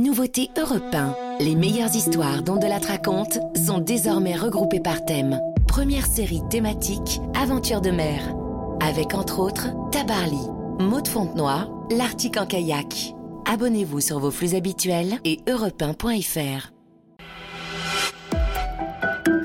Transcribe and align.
Nouveauté 0.00 0.48
Europe 0.58 0.94
1. 0.94 1.14
Les 1.40 1.54
meilleures 1.54 1.94
histoires 1.94 2.42
dont 2.42 2.56
de 2.56 2.66
la 2.66 2.78
raconte 2.78 3.38
sont 3.54 3.80
désormais 3.80 4.34
regroupées 4.34 4.80
par 4.80 5.04
thème. 5.04 5.38
Première 5.68 6.06
série 6.06 6.40
thématique 6.48 7.20
Aventure 7.34 7.82
de 7.82 7.90
mer. 7.90 8.34
Avec 8.80 9.12
entre 9.12 9.40
autres 9.40 9.68
Tabarly, 9.90 10.40
Maud 10.78 11.06
Fontenoy, 11.06 11.68
L'Arctique 11.90 12.38
en 12.38 12.46
kayak. 12.46 13.12
Abonnez-vous 13.44 14.00
sur 14.00 14.20
vos 14.20 14.30
flux 14.30 14.54
habituels 14.54 15.18
et 15.26 15.40
europe1.fr. 15.46 16.72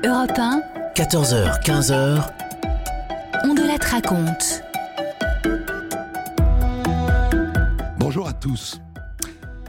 Europe 0.06 0.38
1, 0.38 0.62
14h, 0.94 1.62
15h, 1.64 2.32
on 3.44 3.52
de 3.52 3.60
la 3.60 3.76
raconte. 3.90 4.62
Bonjour 7.98 8.26
à 8.26 8.32
tous. 8.32 8.80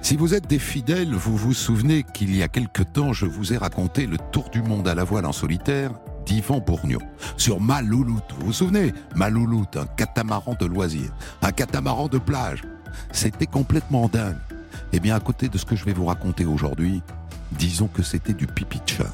Si 0.07 0.15
vous 0.15 0.33
êtes 0.33 0.47
des 0.47 0.57
fidèles, 0.57 1.13
vous 1.13 1.35
vous 1.35 1.53
souvenez 1.53 2.03
qu'il 2.13 2.33
y 2.33 2.41
a 2.41 2.47
quelque 2.47 2.81
temps, 2.81 3.11
je 3.11 3.25
vous 3.25 3.51
ai 3.51 3.57
raconté 3.57 4.05
le 4.05 4.15
tour 4.31 4.49
du 4.49 4.61
monde 4.61 4.87
à 4.87 4.95
la 4.95 5.03
voile 5.03 5.25
en 5.25 5.33
solitaire 5.33 5.91
d'Yvan 6.25 6.61
Bourgnon 6.65 7.01
sur 7.35 7.59
Malouloute. 7.59 8.23
Vous 8.39 8.45
vous 8.45 8.53
souvenez? 8.53 8.93
Malouloute, 9.17 9.75
un 9.75 9.85
catamaran 9.85 10.55
de 10.57 10.65
loisirs, 10.65 11.11
un 11.41 11.51
catamaran 11.51 12.07
de 12.07 12.19
plage. 12.19 12.63
C'était 13.11 13.47
complètement 13.47 14.07
dingue. 14.07 14.37
Eh 14.93 15.01
bien, 15.01 15.13
à 15.13 15.19
côté 15.19 15.49
de 15.49 15.57
ce 15.57 15.65
que 15.65 15.75
je 15.75 15.83
vais 15.83 15.91
vous 15.91 16.05
raconter 16.05 16.45
aujourd'hui, 16.45 17.01
disons 17.59 17.89
que 17.89 18.01
c'était 18.01 18.31
du 18.31 18.47
pipi 18.47 18.77
de 18.77 18.89
chat. 18.89 19.13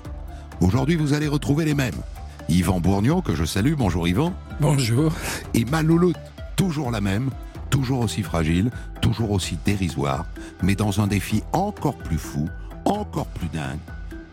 Aujourd'hui, 0.62 0.96
vous 0.96 1.13
allez 1.13 1.27
retrouver 1.27 1.66
les 1.66 1.73
mêmes. 1.73 2.04
Yvan 2.49 2.80
Bourgnon, 2.80 3.21
que 3.21 3.34
je 3.34 3.46
salue. 3.46 3.73
Bonjour 3.76 4.07
Yvan. 4.07 4.32
Bonjour. 4.62 5.12
Et 5.55 5.66
Malouloute, 5.66 6.20
toujours 6.55 6.91
la 6.91 7.02
même, 7.02 7.32
toujours 7.73 8.02
aussi 8.02 8.22
fragile, 8.22 8.70
toujours 9.02 9.32
aussi 9.32 9.58
dérisoire, 9.66 10.27
mais 10.62 10.76
dans 10.76 11.02
un 11.02 11.08
défi 11.08 11.41
encore 11.54 11.98
plus 11.98 12.20
fou, 12.20 12.48
encore 12.86 13.26
plus 13.26 13.48
dingue, 13.48 13.80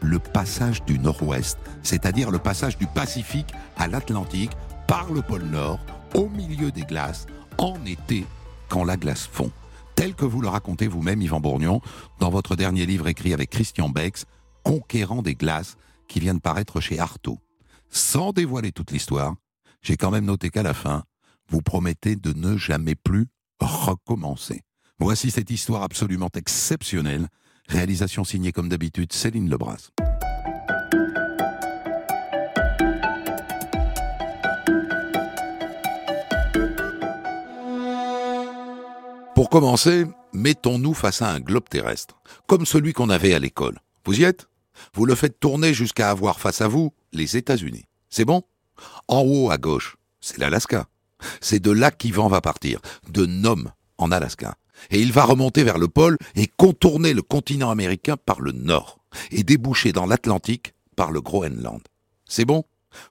le 0.02 0.18
passage 0.18 0.84
du 0.84 0.98
Nord-Ouest, 0.98 1.56
c'est-à-dire 1.82 2.30
le 2.30 2.38
passage 2.38 2.76
du 2.76 2.86
Pacifique 2.86 3.54
à 3.78 3.88
l'Atlantique 3.88 4.50
par 4.86 5.10
le 5.10 5.22
pôle 5.22 5.44
Nord, 5.44 5.80
au 6.14 6.28
milieu 6.28 6.70
des 6.70 6.82
glaces, 6.82 7.26
en 7.56 7.82
été, 7.86 8.26
quand 8.68 8.84
la 8.84 8.98
glace 8.98 9.26
fond. 9.26 9.50
Tel 9.94 10.14
que 10.14 10.26
vous 10.26 10.42
le 10.42 10.48
racontez 10.48 10.86
vous-même, 10.86 11.22
Yvan 11.22 11.40
Bourgnon, 11.40 11.80
dans 12.18 12.28
votre 12.28 12.56
dernier 12.56 12.84
livre 12.84 13.08
écrit 13.08 13.32
avec 13.32 13.48
Christian 13.48 13.88
Bex, 13.88 14.26
Conquérant 14.64 15.22
des 15.22 15.34
glaces, 15.34 15.78
qui 16.08 16.20
vient 16.20 16.34
de 16.34 16.40
paraître 16.40 16.82
chez 16.82 16.98
Artaud. 16.98 17.38
Sans 17.88 18.32
dévoiler 18.32 18.70
toute 18.70 18.90
l'histoire, 18.90 19.34
j'ai 19.80 19.96
quand 19.96 20.10
même 20.10 20.26
noté 20.26 20.50
qu'à 20.50 20.62
la 20.62 20.74
fin, 20.74 21.04
vous 21.50 21.62
promettez 21.62 22.16
de 22.16 22.32
ne 22.32 22.56
jamais 22.56 22.94
plus 22.94 23.26
recommencer. 23.60 24.62
Voici 24.98 25.30
cette 25.30 25.50
histoire 25.50 25.82
absolument 25.82 26.30
exceptionnelle. 26.34 27.28
Réalisation 27.68 28.24
signée 28.24 28.52
comme 28.52 28.68
d'habitude 28.68 29.12
Céline 29.12 29.50
Lebras. 29.50 29.90
Pour 39.34 39.48
commencer, 39.48 40.04
mettons-nous 40.32 40.94
face 40.94 41.22
à 41.22 41.30
un 41.30 41.40
globe 41.40 41.68
terrestre, 41.68 42.20
comme 42.46 42.66
celui 42.66 42.92
qu'on 42.92 43.10
avait 43.10 43.34
à 43.34 43.38
l'école. 43.38 43.78
Vous 44.04 44.20
y 44.20 44.24
êtes? 44.24 44.48
Vous 44.94 45.06
le 45.06 45.14
faites 45.14 45.40
tourner 45.40 45.74
jusqu'à 45.74 46.10
avoir 46.10 46.40
face 46.40 46.60
à 46.60 46.68
vous 46.68 46.92
les 47.12 47.36
États-Unis. 47.36 47.86
C'est 48.08 48.24
bon? 48.24 48.42
En 49.08 49.22
haut 49.22 49.50
à 49.50 49.58
gauche, 49.58 49.96
c'est 50.20 50.38
l'Alaska. 50.38 50.89
C'est 51.40 51.60
de 51.60 51.70
là 51.70 51.90
qu'Ivan 51.90 52.28
va 52.28 52.40
partir, 52.40 52.80
de 53.10 53.26
Nome, 53.26 53.72
en 53.98 54.10
Alaska. 54.10 54.56
Et 54.90 55.00
il 55.00 55.12
va 55.12 55.24
remonter 55.24 55.62
vers 55.62 55.78
le 55.78 55.88
pôle 55.88 56.16
et 56.34 56.46
contourner 56.46 57.12
le 57.12 57.22
continent 57.22 57.70
américain 57.70 58.16
par 58.16 58.40
le 58.40 58.52
nord, 58.52 58.98
et 59.30 59.42
déboucher 59.42 59.92
dans 59.92 60.06
l'Atlantique 60.06 60.74
par 60.96 61.10
le 61.10 61.20
Groenland. 61.20 61.82
C'est 62.26 62.44
bon? 62.44 62.64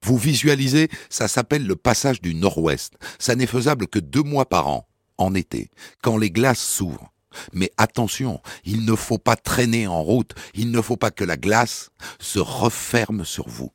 Vous 0.04 0.18
visualisez, 0.18 0.90
ça 1.10 1.28
s'appelle 1.28 1.66
le 1.66 1.76
passage 1.76 2.22
du 2.22 2.36
nord-ouest. 2.36 2.94
Ça 3.18 3.36
n'est 3.36 3.48
faisable 3.48 3.88
que 3.88 4.00
deux 4.00 4.24
mois 4.24 4.48
par 4.48 4.68
an, 4.68 4.88
en 5.18 5.34
été, 5.36 5.70
quand 6.02 6.18
les 6.18 6.32
glaces 6.32 6.60
s'ouvrent. 6.60 7.14
Mais 7.54 7.72
attention, 7.78 8.42
il 8.66 8.86
ne 8.86 8.96
faut 8.96 9.20
pas 9.20 9.36
traîner 9.36 9.88
en 9.88 10.02
route, 10.02 10.34
il 10.56 10.72
ne 10.72 10.82
faut 10.82 10.98
pas 10.98 11.12
que 11.12 11.24
la 11.24 11.38
glace 11.38 11.92
se 12.20 12.40
referme 12.40 13.24
sur 13.24 13.48
vous. 13.48 13.72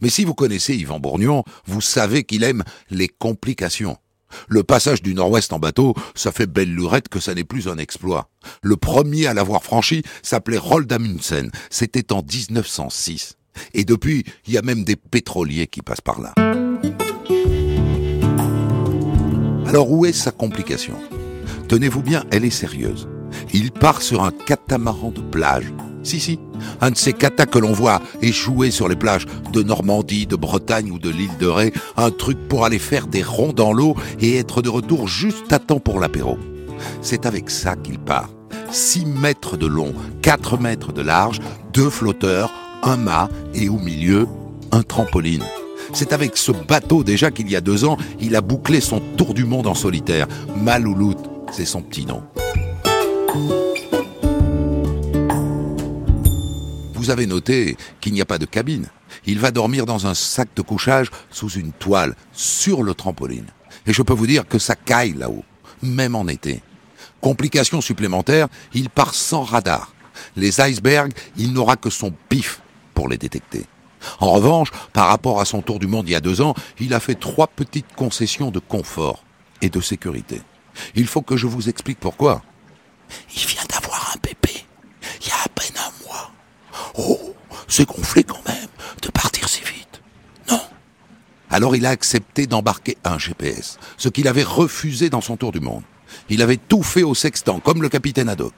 Mais 0.00 0.10
si 0.10 0.24
vous 0.24 0.34
connaissez 0.34 0.74
Yvan 0.76 1.00
Bourgnon, 1.00 1.44
vous 1.66 1.80
savez 1.80 2.24
qu'il 2.24 2.44
aime 2.44 2.64
les 2.90 3.08
complications. 3.08 3.96
Le 4.48 4.62
passage 4.62 5.02
du 5.02 5.14
nord-ouest 5.14 5.52
en 5.52 5.58
bateau, 5.58 5.94
ça 6.14 6.32
fait 6.32 6.46
belle 6.46 6.74
lurette 6.74 7.08
que 7.08 7.20
ça 7.20 7.34
n'est 7.34 7.44
plus 7.44 7.68
un 7.68 7.78
exploit. 7.78 8.30
Le 8.62 8.76
premier 8.76 9.26
à 9.26 9.34
l'avoir 9.34 9.62
franchi 9.62 10.02
s'appelait 10.22 10.58
Roald 10.58 10.92
Amundsen. 10.92 11.50
C'était 11.70 12.12
en 12.12 12.22
1906. 12.22 13.36
Et 13.74 13.84
depuis, 13.84 14.24
il 14.46 14.52
y 14.52 14.58
a 14.58 14.62
même 14.62 14.84
des 14.84 14.96
pétroliers 14.96 15.66
qui 15.66 15.82
passent 15.82 16.00
par 16.00 16.20
là. 16.20 16.34
Alors 19.66 19.90
où 19.90 20.06
est 20.06 20.12
sa 20.12 20.30
complication? 20.30 20.94
Tenez-vous 21.68 22.02
bien, 22.02 22.24
elle 22.30 22.44
est 22.44 22.50
sérieuse. 22.50 23.08
Il 23.52 23.72
part 23.72 24.00
sur 24.00 24.22
un 24.22 24.30
catamaran 24.30 25.10
de 25.10 25.20
plage. 25.20 25.72
Si, 26.08 26.20
si, 26.20 26.38
un 26.80 26.90
de 26.90 26.96
ces 26.96 27.12
catas 27.12 27.44
que 27.44 27.58
l'on 27.58 27.74
voit 27.74 28.00
échouer 28.22 28.70
sur 28.70 28.88
les 28.88 28.96
plages 28.96 29.26
de 29.52 29.62
Normandie, 29.62 30.26
de 30.26 30.36
Bretagne 30.36 30.90
ou 30.90 30.98
de 30.98 31.10
l'île 31.10 31.36
de 31.38 31.46
Ré, 31.46 31.74
un 31.98 32.10
truc 32.10 32.38
pour 32.48 32.64
aller 32.64 32.78
faire 32.78 33.08
des 33.08 33.22
ronds 33.22 33.52
dans 33.52 33.74
l'eau 33.74 33.94
et 34.18 34.38
être 34.38 34.62
de 34.62 34.70
retour 34.70 35.06
juste 35.06 35.52
à 35.52 35.58
temps 35.58 35.80
pour 35.80 36.00
l'apéro. 36.00 36.38
C'est 37.02 37.26
avec 37.26 37.50
ça 37.50 37.76
qu'il 37.76 37.98
part. 37.98 38.30
6 38.70 39.04
mètres 39.04 39.58
de 39.58 39.66
long, 39.66 39.92
4 40.22 40.56
mètres 40.58 40.94
de 40.94 41.02
large, 41.02 41.40
deux 41.74 41.90
flotteurs, 41.90 42.54
un 42.82 42.96
mât 42.96 43.28
et 43.52 43.68
au 43.68 43.76
milieu, 43.78 44.26
un 44.72 44.82
trampoline. 44.82 45.44
C'est 45.92 46.14
avec 46.14 46.38
ce 46.38 46.52
bateau 46.52 47.04
déjà 47.04 47.30
qu'il 47.30 47.50
y 47.50 47.56
a 47.56 47.60
deux 47.60 47.84
ans, 47.84 47.98
il 48.18 48.34
a 48.34 48.40
bouclé 48.40 48.80
son 48.80 49.00
tour 49.18 49.34
du 49.34 49.44
monde 49.44 49.66
en 49.66 49.74
solitaire. 49.74 50.26
Malouloute, 50.56 51.28
c'est 51.52 51.66
son 51.66 51.82
petit 51.82 52.06
nom. 52.06 52.22
Vous 57.08 57.12
avez 57.12 57.26
noté 57.26 57.78
qu'il 58.02 58.12
n'y 58.12 58.20
a 58.20 58.26
pas 58.26 58.36
de 58.36 58.44
cabine. 58.44 58.86
Il 59.24 59.38
va 59.38 59.50
dormir 59.50 59.86
dans 59.86 60.06
un 60.06 60.12
sac 60.12 60.50
de 60.54 60.60
couchage 60.60 61.10
sous 61.30 61.48
une 61.48 61.72
toile, 61.72 62.14
sur 62.34 62.82
le 62.82 62.92
trampoline. 62.92 63.46
Et 63.86 63.94
je 63.94 64.02
peux 64.02 64.12
vous 64.12 64.26
dire 64.26 64.46
que 64.46 64.58
ça 64.58 64.76
caille 64.76 65.14
là-haut, 65.14 65.42
même 65.80 66.14
en 66.14 66.28
été. 66.28 66.60
Complication 67.22 67.80
supplémentaire, 67.80 68.48
il 68.74 68.90
part 68.90 69.14
sans 69.14 69.42
radar. 69.42 69.94
Les 70.36 70.60
icebergs, 70.60 71.14
il 71.38 71.54
n'aura 71.54 71.76
que 71.76 71.88
son 71.88 72.12
pif 72.28 72.60
pour 72.92 73.08
les 73.08 73.16
détecter. 73.16 73.64
En 74.20 74.30
revanche, 74.32 74.68
par 74.92 75.08
rapport 75.08 75.40
à 75.40 75.46
son 75.46 75.62
tour 75.62 75.78
du 75.78 75.86
monde 75.86 76.06
il 76.10 76.12
y 76.12 76.14
a 76.14 76.20
deux 76.20 76.42
ans, 76.42 76.52
il 76.78 76.92
a 76.92 77.00
fait 77.00 77.14
trois 77.14 77.46
petites 77.46 77.94
concessions 77.96 78.50
de 78.50 78.58
confort 78.58 79.24
et 79.62 79.70
de 79.70 79.80
sécurité. 79.80 80.42
Il 80.94 81.06
faut 81.06 81.22
que 81.22 81.38
je 81.38 81.46
vous 81.46 81.70
explique 81.70 82.00
pourquoi. 82.00 82.42
Il 83.34 83.46
d'avoir 83.70 84.12
un 84.14 84.18
bébé, 84.22 84.66
il 85.22 85.28
y 85.28 85.30
a 85.30 85.36
à 85.42 85.48
peine 85.48 85.74
un 85.78 86.04
mois. 86.06 86.32
Oh, 86.98 87.34
c'est 87.68 87.88
gonflé 87.88 88.24
quand 88.24 88.46
même 88.46 88.68
de 89.02 89.08
partir 89.10 89.48
si 89.48 89.60
vite. 89.60 90.02
Non. 90.50 90.60
Alors 91.50 91.76
il 91.76 91.86
a 91.86 91.90
accepté 91.90 92.46
d'embarquer 92.46 92.96
un 93.04 93.18
GPS, 93.18 93.78
ce 93.96 94.08
qu'il 94.08 94.26
avait 94.26 94.42
refusé 94.42 95.10
dans 95.10 95.20
son 95.20 95.36
tour 95.36 95.52
du 95.52 95.60
monde. 95.60 95.84
Il 96.28 96.42
avait 96.42 96.56
tout 96.56 96.82
fait 96.82 97.02
au 97.02 97.14
sextant, 97.14 97.60
comme 97.60 97.82
le 97.82 97.88
capitaine 97.88 98.28
Haddock. 98.28 98.54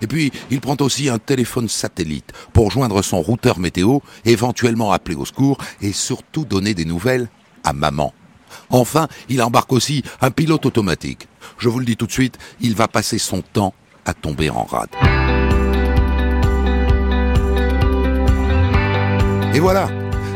Et 0.00 0.06
puis, 0.06 0.32
il 0.50 0.60
prend 0.60 0.76
aussi 0.80 1.08
un 1.08 1.18
téléphone 1.18 1.68
satellite 1.68 2.32
pour 2.52 2.70
joindre 2.70 3.02
son 3.02 3.20
routeur 3.20 3.58
météo, 3.58 3.98
éventuellement 4.24 4.92
appeler 4.92 5.16
au 5.16 5.24
secours 5.24 5.58
et 5.80 5.92
surtout 5.92 6.44
donner 6.44 6.74
des 6.74 6.84
nouvelles 6.84 7.28
à 7.64 7.72
maman. 7.72 8.12
Enfin, 8.70 9.08
il 9.28 9.42
embarque 9.42 9.72
aussi 9.72 10.02
un 10.20 10.30
pilote 10.30 10.66
automatique. 10.66 11.28
Je 11.58 11.68
vous 11.68 11.78
le 11.78 11.84
dis 11.84 11.96
tout 11.96 12.06
de 12.06 12.12
suite, 12.12 12.38
il 12.60 12.74
va 12.74 12.88
passer 12.88 13.18
son 13.18 13.42
temps 13.42 13.74
à 14.04 14.14
tomber 14.14 14.50
en 14.50 14.64
rade. 14.64 14.90
Et 19.54 19.60
voilà, 19.60 19.88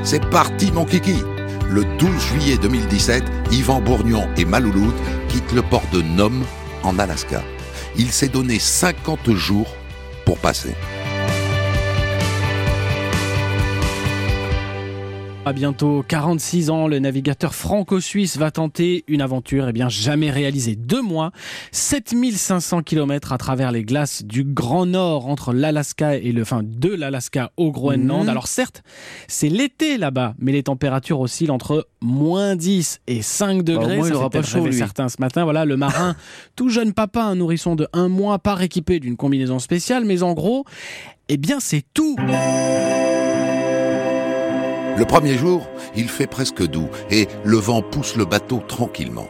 c'est 0.04 0.24
parti 0.30 0.70
mon 0.70 0.84
kiki. 0.84 1.16
Le 1.68 1.84
12 1.98 2.08
juillet 2.20 2.56
2017, 2.56 3.24
Yvan 3.50 3.80
Bourgnon 3.80 4.28
et 4.36 4.44
Malouloute 4.44 4.94
quittent 5.28 5.52
le 5.52 5.62
port 5.62 5.82
de 5.92 6.02
Nome 6.02 6.44
en 6.84 7.00
Alaska. 7.00 7.42
Il 7.96 8.12
s'est 8.12 8.28
donné 8.28 8.60
50 8.60 9.34
jours 9.34 9.74
pour 10.24 10.38
passer. 10.38 10.74
À 15.48 15.54
bientôt 15.54 16.04
46 16.06 16.68
ans, 16.68 16.88
le 16.88 16.98
navigateur 16.98 17.54
franco-suisse 17.54 18.36
va 18.36 18.50
tenter 18.50 19.04
une 19.08 19.22
aventure 19.22 19.64
et 19.64 19.70
eh 19.70 19.72
bien 19.72 19.88
jamais 19.88 20.30
réalisée. 20.30 20.76
Deux 20.76 21.00
mois, 21.00 21.32
7500 21.72 22.82
km 22.82 23.32
à 23.32 23.38
travers 23.38 23.72
les 23.72 23.82
glaces 23.82 24.24
du 24.24 24.44
Grand 24.44 24.84
Nord 24.84 25.26
entre 25.26 25.54
l'Alaska 25.54 26.16
et 26.16 26.32
le, 26.32 26.44
fin 26.44 26.60
de 26.62 26.90
l'Alaska 26.90 27.50
au 27.56 27.72
Groenland. 27.72 28.24
Mhm. 28.24 28.28
Alors 28.28 28.46
certes, 28.46 28.82
c'est 29.26 29.48
l'été 29.48 29.96
là-bas, 29.96 30.34
mais 30.38 30.52
les 30.52 30.64
températures 30.64 31.18
oscillent 31.18 31.50
entre 31.50 31.88
moins 32.02 32.54
10 32.54 33.00
et 33.06 33.22
5 33.22 33.62
degrés. 33.62 34.00
Bah, 34.00 34.06
il 34.06 34.28
pas 34.30 34.42
chaud, 34.42 34.70
certains 34.70 35.08
ce 35.08 35.16
matin. 35.18 35.44
Voilà, 35.44 35.64
le 35.64 35.78
marin, 35.78 36.14
tout 36.56 36.68
jeune 36.68 36.92
papa, 36.92 37.22
un 37.22 37.36
nourrisson 37.36 37.74
de 37.74 37.88
un 37.94 38.08
mois, 38.08 38.38
pas 38.38 38.62
équipé 38.62 39.00
d'une 39.00 39.16
combinaison 39.16 39.58
spéciale, 39.60 40.04
mais 40.04 40.22
en 40.22 40.34
gros, 40.34 40.66
eh 41.30 41.38
bien 41.38 41.58
c'est 41.58 41.86
tout. 41.94 42.16
Le 44.98 45.04
premier 45.04 45.38
jour, 45.38 45.64
il 45.94 46.08
fait 46.08 46.26
presque 46.26 46.66
doux 46.66 46.88
et 47.08 47.28
le 47.44 47.56
vent 47.56 47.82
pousse 47.82 48.16
le 48.16 48.24
bateau 48.24 48.60
tranquillement. 48.66 49.28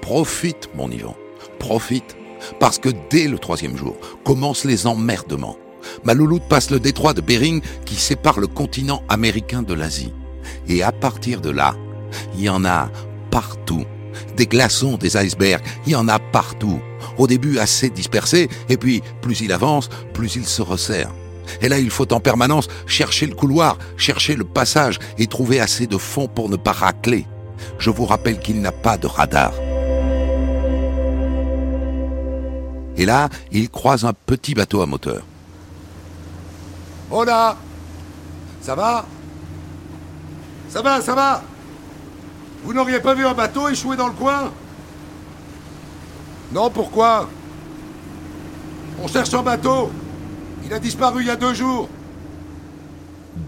Profite, 0.00 0.70
mon 0.76 0.88
Ivan, 0.88 1.16
profite, 1.58 2.16
parce 2.60 2.78
que 2.78 2.90
dès 3.10 3.26
le 3.26 3.40
troisième 3.40 3.76
jour 3.76 3.96
commencent 4.24 4.64
les 4.64 4.86
emmerdements. 4.86 5.56
Ma 6.04 6.14
louloute 6.14 6.44
passe 6.48 6.70
le 6.70 6.78
détroit 6.78 7.12
de 7.12 7.22
Bering 7.22 7.60
qui 7.84 7.96
sépare 7.96 8.38
le 8.38 8.46
continent 8.46 9.02
américain 9.08 9.62
de 9.62 9.74
l'Asie. 9.74 10.12
Et 10.68 10.84
à 10.84 10.92
partir 10.92 11.40
de 11.40 11.50
là, 11.50 11.74
il 12.36 12.42
y 12.42 12.48
en 12.48 12.64
a 12.64 12.88
partout. 13.32 13.84
Des 14.36 14.46
glaçons, 14.46 14.96
des 14.96 15.16
icebergs, 15.16 15.64
il 15.86 15.92
y 15.92 15.96
en 15.96 16.06
a 16.06 16.20
partout. 16.20 16.80
Au 17.18 17.26
début 17.26 17.58
assez 17.58 17.90
dispersés, 17.90 18.48
et 18.68 18.76
puis 18.76 19.02
plus 19.22 19.40
il 19.40 19.50
avance, 19.50 19.88
plus 20.14 20.36
il 20.36 20.46
se 20.46 20.62
resserre. 20.62 21.10
Et 21.60 21.68
là, 21.68 21.78
il 21.78 21.90
faut 21.90 22.12
en 22.12 22.20
permanence 22.20 22.68
chercher 22.86 23.26
le 23.26 23.34
couloir, 23.34 23.78
chercher 23.96 24.36
le 24.36 24.44
passage 24.44 24.98
et 25.18 25.26
trouver 25.26 25.60
assez 25.60 25.86
de 25.86 25.98
fond 25.98 26.28
pour 26.28 26.48
ne 26.48 26.56
pas 26.56 26.72
racler. 26.72 27.26
Je 27.78 27.90
vous 27.90 28.06
rappelle 28.06 28.38
qu'il 28.38 28.60
n'a 28.60 28.72
pas 28.72 28.96
de 28.96 29.06
radar. 29.06 29.52
Et 32.96 33.06
là, 33.06 33.28
il 33.50 33.70
croise 33.70 34.04
un 34.04 34.12
petit 34.12 34.54
bateau 34.54 34.82
à 34.82 34.86
moteur. 34.86 35.22
Là 37.10 37.56
Ça 38.60 38.74
va? 38.74 39.04
Ça 40.68 40.82
va, 40.82 41.00
ça 41.00 41.14
va 41.14 41.42
Vous 42.62 42.72
n'auriez 42.72 43.00
pas 43.00 43.14
vu 43.14 43.26
un 43.26 43.34
bateau 43.34 43.68
échoué 43.68 43.96
dans 43.96 44.06
le 44.06 44.12
coin? 44.12 44.52
Non, 46.52 46.70
pourquoi? 46.70 47.28
On 49.02 49.08
cherche 49.08 49.32
un 49.34 49.42
bateau 49.42 49.90
il 50.64 50.72
a 50.72 50.78
disparu 50.78 51.22
il 51.22 51.26
y 51.26 51.30
a 51.30 51.36
deux 51.36 51.54
jours. 51.54 51.88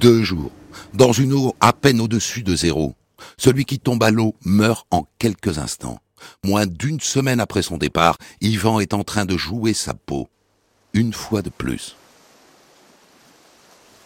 Deux 0.01 0.23
jours. 0.23 0.51
Dans 0.95 1.13
une 1.13 1.33
eau 1.33 1.55
à 1.61 1.73
peine 1.73 2.01
au-dessus 2.01 2.43
de 2.43 2.57
zéro. 2.57 2.95
Celui 3.37 3.65
qui 3.65 3.79
tombe 3.79 4.03
à 4.03 4.11
l'eau 4.11 4.35
meurt 4.45 4.87
en 4.91 5.07
quelques 5.19 5.59
instants. 5.59 6.01
Moins 6.45 6.67
d'une 6.67 7.01
semaine 7.01 7.41
après 7.41 7.63
son 7.63 7.79
départ, 7.79 8.17
Yvan 8.41 8.81
est 8.81 8.95
en 8.95 9.05
train 9.05 9.25
de 9.25 9.37
jouer 9.37 9.75
sa 9.75 9.95
peau. 9.95 10.29
Une 10.93 11.13
fois 11.13 11.43
de 11.43 11.51
plus. 11.51 11.97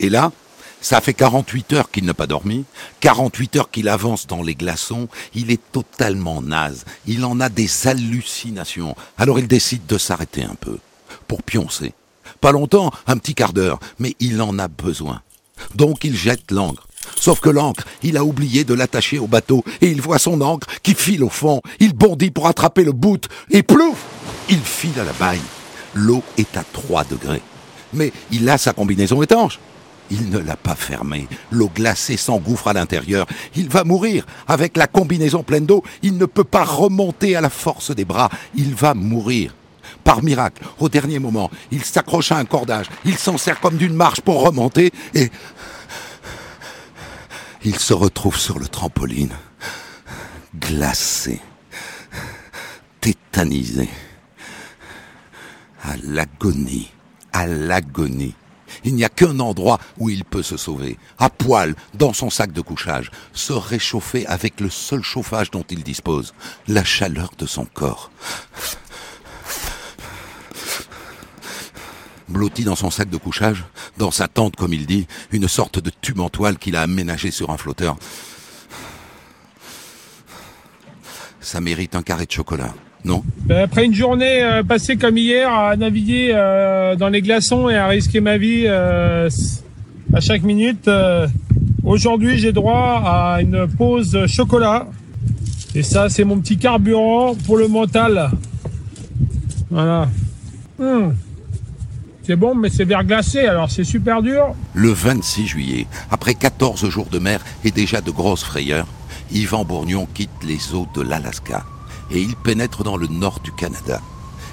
Et 0.00 0.08
là, 0.08 0.32
ça 0.80 1.00
fait 1.00 1.14
48 1.14 1.72
heures 1.72 1.90
qu'il 1.90 2.04
n'a 2.04 2.14
pas 2.14 2.26
dormi, 2.26 2.64
48 3.00 3.56
heures 3.56 3.70
qu'il 3.70 3.88
avance 3.88 4.26
dans 4.26 4.42
les 4.42 4.54
glaçons, 4.54 5.08
il 5.34 5.50
est 5.50 5.72
totalement 5.72 6.42
naze, 6.42 6.84
il 7.06 7.24
en 7.24 7.40
a 7.40 7.48
des 7.48 7.86
hallucinations, 7.86 8.94
alors 9.16 9.38
il 9.38 9.48
décide 9.48 9.86
de 9.86 9.98
s'arrêter 9.98 10.44
un 10.44 10.54
peu, 10.54 10.78
pour 11.26 11.42
pioncer. 11.42 11.94
Pas 12.46 12.52
longtemps, 12.52 12.92
un 13.08 13.16
petit 13.16 13.34
quart 13.34 13.52
d'heure, 13.52 13.80
mais 13.98 14.14
il 14.20 14.40
en 14.40 14.56
a 14.60 14.68
besoin. 14.68 15.20
Donc 15.74 16.04
il 16.04 16.14
jette 16.14 16.52
l'encre. 16.52 16.86
Sauf 17.16 17.40
que 17.40 17.50
l'encre, 17.50 17.82
il 18.04 18.16
a 18.16 18.22
oublié 18.22 18.62
de 18.62 18.72
l'attacher 18.72 19.18
au 19.18 19.26
bateau, 19.26 19.64
et 19.80 19.88
il 19.88 20.00
voit 20.00 20.20
son 20.20 20.40
encre 20.40 20.68
qui 20.84 20.94
file 20.94 21.24
au 21.24 21.28
fond. 21.28 21.60
Il 21.80 21.92
bondit 21.92 22.30
pour 22.30 22.46
attraper 22.46 22.84
le 22.84 22.92
bout, 22.92 23.26
et 23.50 23.64
plouf 23.64 23.98
Il 24.48 24.60
file 24.60 25.00
à 25.00 25.02
la 25.02 25.12
baille. 25.14 25.42
L'eau 25.94 26.22
est 26.38 26.56
à 26.56 26.62
3 26.72 27.02
degrés. 27.10 27.42
Mais 27.92 28.12
il 28.30 28.48
a 28.48 28.58
sa 28.58 28.72
combinaison 28.72 29.24
étanche. 29.24 29.58
Il 30.12 30.30
ne 30.30 30.38
l'a 30.38 30.56
pas 30.56 30.76
fermée. 30.76 31.26
L'eau 31.50 31.68
glacée 31.74 32.16
s'engouffre 32.16 32.68
à 32.68 32.74
l'intérieur. 32.74 33.26
Il 33.56 33.68
va 33.68 33.82
mourir. 33.82 34.24
Avec 34.46 34.76
la 34.76 34.86
combinaison 34.86 35.42
pleine 35.42 35.66
d'eau, 35.66 35.82
il 36.04 36.16
ne 36.16 36.26
peut 36.26 36.44
pas 36.44 36.62
remonter 36.62 37.34
à 37.34 37.40
la 37.40 37.50
force 37.50 37.90
des 37.90 38.04
bras. 38.04 38.30
Il 38.54 38.72
va 38.76 38.94
mourir. 38.94 39.52
Par 40.04 40.22
miracle, 40.22 40.62
au 40.78 40.88
dernier 40.88 41.18
moment, 41.18 41.50
il 41.70 41.84
s'accroche 41.84 42.32
à 42.32 42.38
un 42.38 42.44
cordage, 42.44 42.86
il 43.04 43.16
s'en 43.16 43.38
sert 43.38 43.60
comme 43.60 43.76
d'une 43.76 43.94
marche 43.94 44.20
pour 44.20 44.42
remonter 44.42 44.92
et... 45.14 45.30
Il 47.64 47.80
se 47.80 47.94
retrouve 47.94 48.38
sur 48.38 48.60
le 48.60 48.68
trampoline, 48.68 49.34
glacé, 50.56 51.40
tétanisé, 53.00 53.88
à 55.82 55.96
l'agonie, 56.04 56.92
à 57.32 57.46
l'agonie. 57.46 58.36
Il 58.84 58.94
n'y 58.94 59.04
a 59.04 59.08
qu'un 59.08 59.40
endroit 59.40 59.80
où 59.98 60.10
il 60.10 60.24
peut 60.24 60.44
se 60.44 60.56
sauver, 60.56 60.96
à 61.18 61.28
poil, 61.28 61.74
dans 61.94 62.12
son 62.12 62.30
sac 62.30 62.52
de 62.52 62.60
couchage, 62.60 63.10
se 63.32 63.52
réchauffer 63.52 64.26
avec 64.26 64.60
le 64.60 64.70
seul 64.70 65.02
chauffage 65.02 65.50
dont 65.50 65.64
il 65.68 65.82
dispose, 65.82 66.34
la 66.68 66.84
chaleur 66.84 67.32
de 67.36 67.46
son 67.46 67.64
corps. 67.64 68.12
Blotti 72.28 72.64
dans 72.64 72.76
son 72.76 72.90
sac 72.90 73.08
de 73.10 73.16
couchage, 73.16 73.64
dans 73.98 74.10
sa 74.10 74.28
tente 74.28 74.56
comme 74.56 74.72
il 74.72 74.86
dit, 74.86 75.06
une 75.32 75.48
sorte 75.48 75.78
de 75.78 75.90
tube 76.00 76.20
en 76.20 76.28
toile 76.28 76.58
qu'il 76.58 76.76
a 76.76 76.82
aménagé 76.82 77.30
sur 77.30 77.50
un 77.50 77.56
flotteur. 77.56 77.96
Ça 81.40 81.60
mérite 81.60 81.94
un 81.94 82.02
carré 82.02 82.26
de 82.26 82.32
chocolat, 82.32 82.74
non? 83.04 83.22
Ben, 83.44 83.62
Après 83.62 83.84
une 83.84 83.94
journée 83.94 84.42
euh, 84.42 84.62
passée 84.64 84.96
comme 84.96 85.16
hier 85.16 85.52
à 85.52 85.76
naviguer 85.76 86.32
euh, 86.34 86.96
dans 86.96 87.08
les 87.08 87.22
glaçons 87.22 87.68
et 87.68 87.76
à 87.76 87.86
risquer 87.86 88.20
ma 88.20 88.36
vie 88.36 88.64
euh, 88.66 89.30
à 90.12 90.20
chaque 90.20 90.42
minute, 90.42 90.90
aujourd'hui 91.84 92.38
j'ai 92.38 92.52
droit 92.52 93.02
à 93.04 93.38
une 93.40 93.66
pause 93.68 94.26
chocolat. 94.26 94.88
Et 95.74 95.82
ça 95.82 96.08
c'est 96.08 96.24
mon 96.24 96.40
petit 96.40 96.56
carburant 96.56 97.34
pour 97.46 97.58
le 97.58 97.68
mental. 97.68 98.30
Voilà. 99.70 100.08
Hum. 100.80 101.14
C'est 102.26 102.34
bon, 102.34 102.56
mais 102.56 102.70
c'est 102.70 102.84
verglacé, 102.84 103.46
alors 103.46 103.70
c'est 103.70 103.84
super 103.84 104.20
dur. 104.20 104.52
Le 104.74 104.90
26 104.90 105.46
juillet, 105.46 105.86
après 106.10 106.34
14 106.34 106.88
jours 106.88 107.06
de 107.06 107.20
mer 107.20 107.40
et 107.62 107.70
déjà 107.70 108.00
de 108.00 108.10
grosses 108.10 108.42
frayeurs, 108.42 108.88
Yvan 109.30 109.64
Bourgnon 109.64 110.08
quitte 110.12 110.42
les 110.42 110.74
eaux 110.74 110.88
de 110.92 111.02
l'Alaska 111.02 111.64
et 112.10 112.20
il 112.20 112.34
pénètre 112.34 112.82
dans 112.82 112.96
le 112.96 113.06
nord 113.06 113.38
du 113.44 113.52
Canada. 113.52 114.00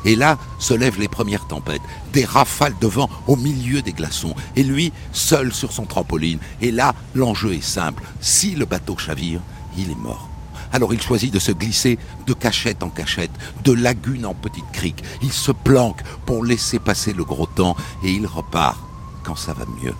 Et 0.06 0.16
là 0.16 0.38
se 0.60 0.76
lèvent 0.76 1.00
les 1.00 1.08
premières 1.08 1.48
tempêtes, 1.48 1.82
des 2.12 2.26
rafales 2.26 2.76
de 2.80 2.86
vent 2.86 3.10
au 3.26 3.38
milieu 3.38 3.82
des 3.82 3.94
glaçons, 3.94 4.36
et 4.56 4.62
lui, 4.62 4.94
seul 5.12 5.52
sur 5.52 5.72
son 5.72 5.86
trampoline. 5.86 6.38
Et 6.62 6.70
là, 6.70 6.94
l'enjeu 7.16 7.54
est 7.54 7.64
simple. 7.64 8.04
Si 8.22 8.52
le 8.52 8.66
bateau 8.66 8.98
chavire, 8.98 9.40
il 9.80 9.90
est 9.90 10.00
mort. 10.00 10.33
Alors 10.74 10.94
il 10.94 11.02
choisit 11.02 11.32
de 11.32 11.40
se 11.40 11.52
glisser 11.52 12.00
de 12.26 12.34
cachette 12.34 12.84
en 12.84 12.90
cachette, 12.90 13.32
de 13.64 13.72
lagune 13.72 14.26
en 14.26 14.34
petite 14.34 14.70
crique. 14.74 15.04
Il 15.22 15.32
se 15.32 15.52
planque 15.52 16.02
pour 16.26 16.44
laisser 16.44 16.80
passer 16.80 17.14
le 17.14 17.24
gros 17.24 17.46
temps 17.46 17.78
et 18.04 18.12
il 18.12 18.26
repart 18.26 18.80
quand 19.24 19.36
ça 19.36 19.54
va 19.54 19.66
mieux. 19.82 19.94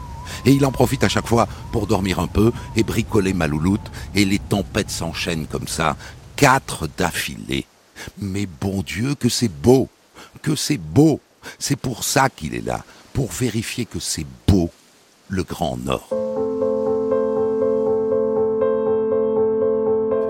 Et 0.46 0.52
il 0.52 0.66
en 0.66 0.72
profite 0.72 1.04
à 1.04 1.10
chaque 1.10 1.28
fois 1.28 1.48
pour 1.72 1.86
dormir 1.86 2.20
un 2.20 2.28
peu 2.28 2.52
et 2.76 2.84
bricoler 2.84 3.34
ma 3.34 3.48
louloute. 3.48 3.92
Et 4.16 4.26
les 4.26 4.40
tempêtes 4.40 4.90
s'enchaînent 4.90 5.46
comme 5.46 5.68
ça, 5.68 5.96
quatre 6.36 6.90
d'affilée. 6.98 7.66
Mais 8.20 8.48
bon 8.48 8.82
Dieu, 8.82 9.16
que 9.16 9.30
c'est 9.30 9.52
beau, 9.52 9.90
que 10.42 10.56
c'est 10.56 10.78
beau. 10.78 11.20
C'est 11.60 11.76
pour 11.76 12.04
ça 12.04 12.30
qu'il 12.30 12.56
est 12.56 12.66
là, 12.66 12.84
pour 13.14 13.32
vérifier 13.32 13.86
que 13.86 14.00
c'est 14.00 14.26
beau, 14.48 14.72
le 15.30 15.44
Grand 15.44 15.78
Nord. 15.78 16.33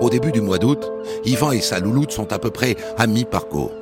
Au 0.04 0.10
début 0.10 0.32
du 0.32 0.42
mois 0.42 0.58
d'août, 0.58 0.92
Yvan 1.24 1.52
et 1.52 1.62
sa 1.62 1.80
louloute 1.80 2.12
sont 2.12 2.30
à 2.34 2.38
peu 2.38 2.50
près 2.50 2.76
à 2.98 3.06
mi-parcours. 3.06 3.72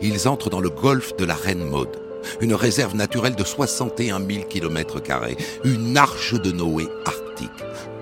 Ils 0.00 0.28
entrent 0.28 0.48
dans 0.48 0.60
le 0.60 0.70
golfe 0.70 1.16
de 1.16 1.24
la 1.24 1.34
Reine 1.34 1.64
Maude, 1.64 1.96
une 2.40 2.54
réserve 2.54 2.94
naturelle 2.94 3.34
de 3.34 3.42
61 3.42 4.24
000 4.24 4.44
km, 4.48 5.02
une 5.64 5.96
arche 5.96 6.34
de 6.40 6.52
Noé 6.52 6.86
arctique. 7.04 7.50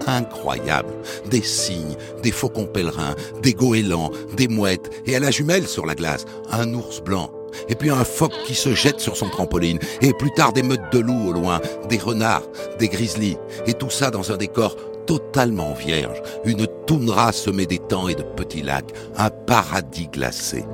Incroyable. 0.07 0.93
Des 1.31 1.41
cygnes, 1.41 1.97
des 2.23 2.33
faucons 2.33 2.67
pèlerins, 2.67 3.15
des 3.43 3.55
goélands, 3.55 4.11
des 4.37 4.49
mouettes, 4.49 4.91
et 5.07 5.17
à 5.17 5.19
la 5.19 5.31
jumelle 5.31 5.67
sur 5.67 5.87
la 5.87 5.95
glace, 5.95 6.27
un 6.53 6.75
ours 6.75 7.01
blanc. 7.01 7.31
Et 7.71 7.77
puis 7.77 7.89
un 7.89 8.05
phoque 8.05 8.37
qui 8.45 8.55
se 8.55 8.75
jette 8.75 9.01
sur 9.01 9.17
son 9.17 9.31
trampoline, 9.31 9.79
et 10.03 10.13
plus 10.13 10.33
tard 10.35 10.53
des 10.53 10.63
meutes 10.63 10.93
de 10.93 10.99
loups 10.99 11.29
au 11.29 11.33
loin, 11.33 11.63
des 11.89 11.97
renards, 11.97 12.47
des 12.79 12.89
grizzlies, 12.89 13.39
et 13.67 13.73
tout 13.73 13.89
ça 13.89 14.11
dans 14.11 14.33
un 14.33 14.37
décor 14.37 14.77
totalement 15.11 15.75
vierge, 15.75 16.23
une 16.45 16.69
toundra 16.87 17.33
semée 17.33 17.67
d'étangs 17.67 18.07
et 18.07 18.15
de 18.15 18.23
petits 18.23 18.63
lacs, 18.63 18.95
un 19.17 19.29
paradis 19.29 20.07
glacé. 20.07 20.65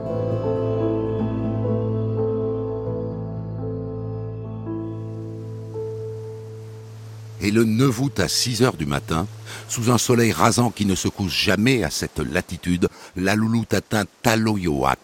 Et 7.41 7.51
le 7.51 7.65
9 7.65 7.99
août 7.99 8.21
à 8.21 8.29
6 8.29 8.63
heures 8.63 8.77
du 8.77 8.85
matin, 8.85 9.27
sous 9.69 9.91
un 9.91 9.97
soleil 9.97 10.33
rasant 10.33 10.71
qui 10.71 10.85
ne 10.85 10.95
se 10.95 11.09
couche 11.09 11.45
jamais 11.45 11.83
à 11.83 11.89
cette 11.89 12.19
latitude, 12.19 12.91
la 13.17 13.37
louloute 13.37 13.73
atteint 13.73 14.05
Taloyoak, 14.21 14.99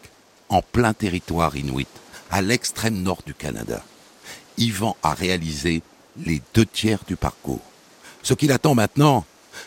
en 0.50 0.60
plein 0.60 0.92
territoire 0.92 1.56
inuit, 1.56 1.88
à 2.30 2.42
l'extrême 2.42 3.00
nord 3.00 3.22
du 3.24 3.32
Canada. 3.32 3.82
Yvan 4.58 4.94
a 5.02 5.14
réalisé 5.14 5.80
les 6.22 6.42
deux 6.52 6.66
tiers 6.66 7.04
du 7.08 7.16
parcours. 7.16 7.71
Ce 8.22 8.34
qu'il 8.34 8.52
attend 8.52 8.74
maintenant, 8.74 9.24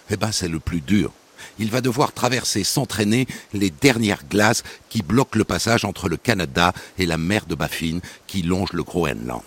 eh 0.09 0.17
ben, 0.17 0.31
c'est 0.31 0.47
le 0.47 0.59
plus 0.59 0.81
dur. 0.81 1.11
Il 1.59 1.69
va 1.71 1.81
devoir 1.81 2.13
traverser 2.13 2.63
sans 2.63 2.85
traîner 2.85 3.27
les 3.53 3.69
dernières 3.69 4.25
glaces 4.25 4.63
qui 4.89 5.01
bloquent 5.01 5.37
le 5.37 5.43
passage 5.43 5.85
entre 5.85 6.09
le 6.09 6.17
Canada 6.17 6.73
et 6.97 7.05
la 7.05 7.17
mer 7.17 7.45
de 7.45 7.55
Baffin 7.55 7.99
qui 8.27 8.41
longe 8.41 8.73
le 8.73 8.83
Groenland. 8.83 9.41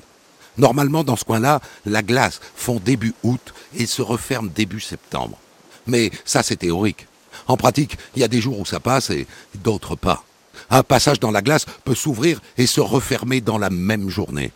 Normalement, 0.57 1.05
dans 1.05 1.17
ce 1.17 1.25
coin-là, 1.25 1.61
la 1.87 2.03
glace 2.03 2.41
fond 2.57 2.81
début 2.85 3.15
août 3.23 3.55
et 3.75 3.87
se 3.87 4.03
referme 4.03 4.49
début 4.49 4.81
septembre. 4.81 5.39
Mais 5.87 6.11
ça, 6.25 6.43
c'est 6.43 6.57
théorique. 6.57 7.07
En 7.47 7.57
pratique, 7.57 7.97
il 8.17 8.21
y 8.21 8.25
a 8.25 8.29
des 8.29 8.41
jours 8.41 8.59
où 8.59 8.67
ça 8.67 8.81
passe 8.81 9.11
et 9.11 9.27
d'autres 9.63 9.97
pas. 9.97 10.25
Un 10.71 10.83
passage 10.83 11.21
dans 11.21 11.31
la 11.31 11.43
glace 11.43 11.67
peut 11.85 11.95
s'ouvrir 11.95 12.41
et 12.57 12.67
se 12.67 12.81
refermer 12.81 13.41
dans 13.41 13.59
la 13.59 13.71
même 13.71 14.11
journée. 14.11 14.53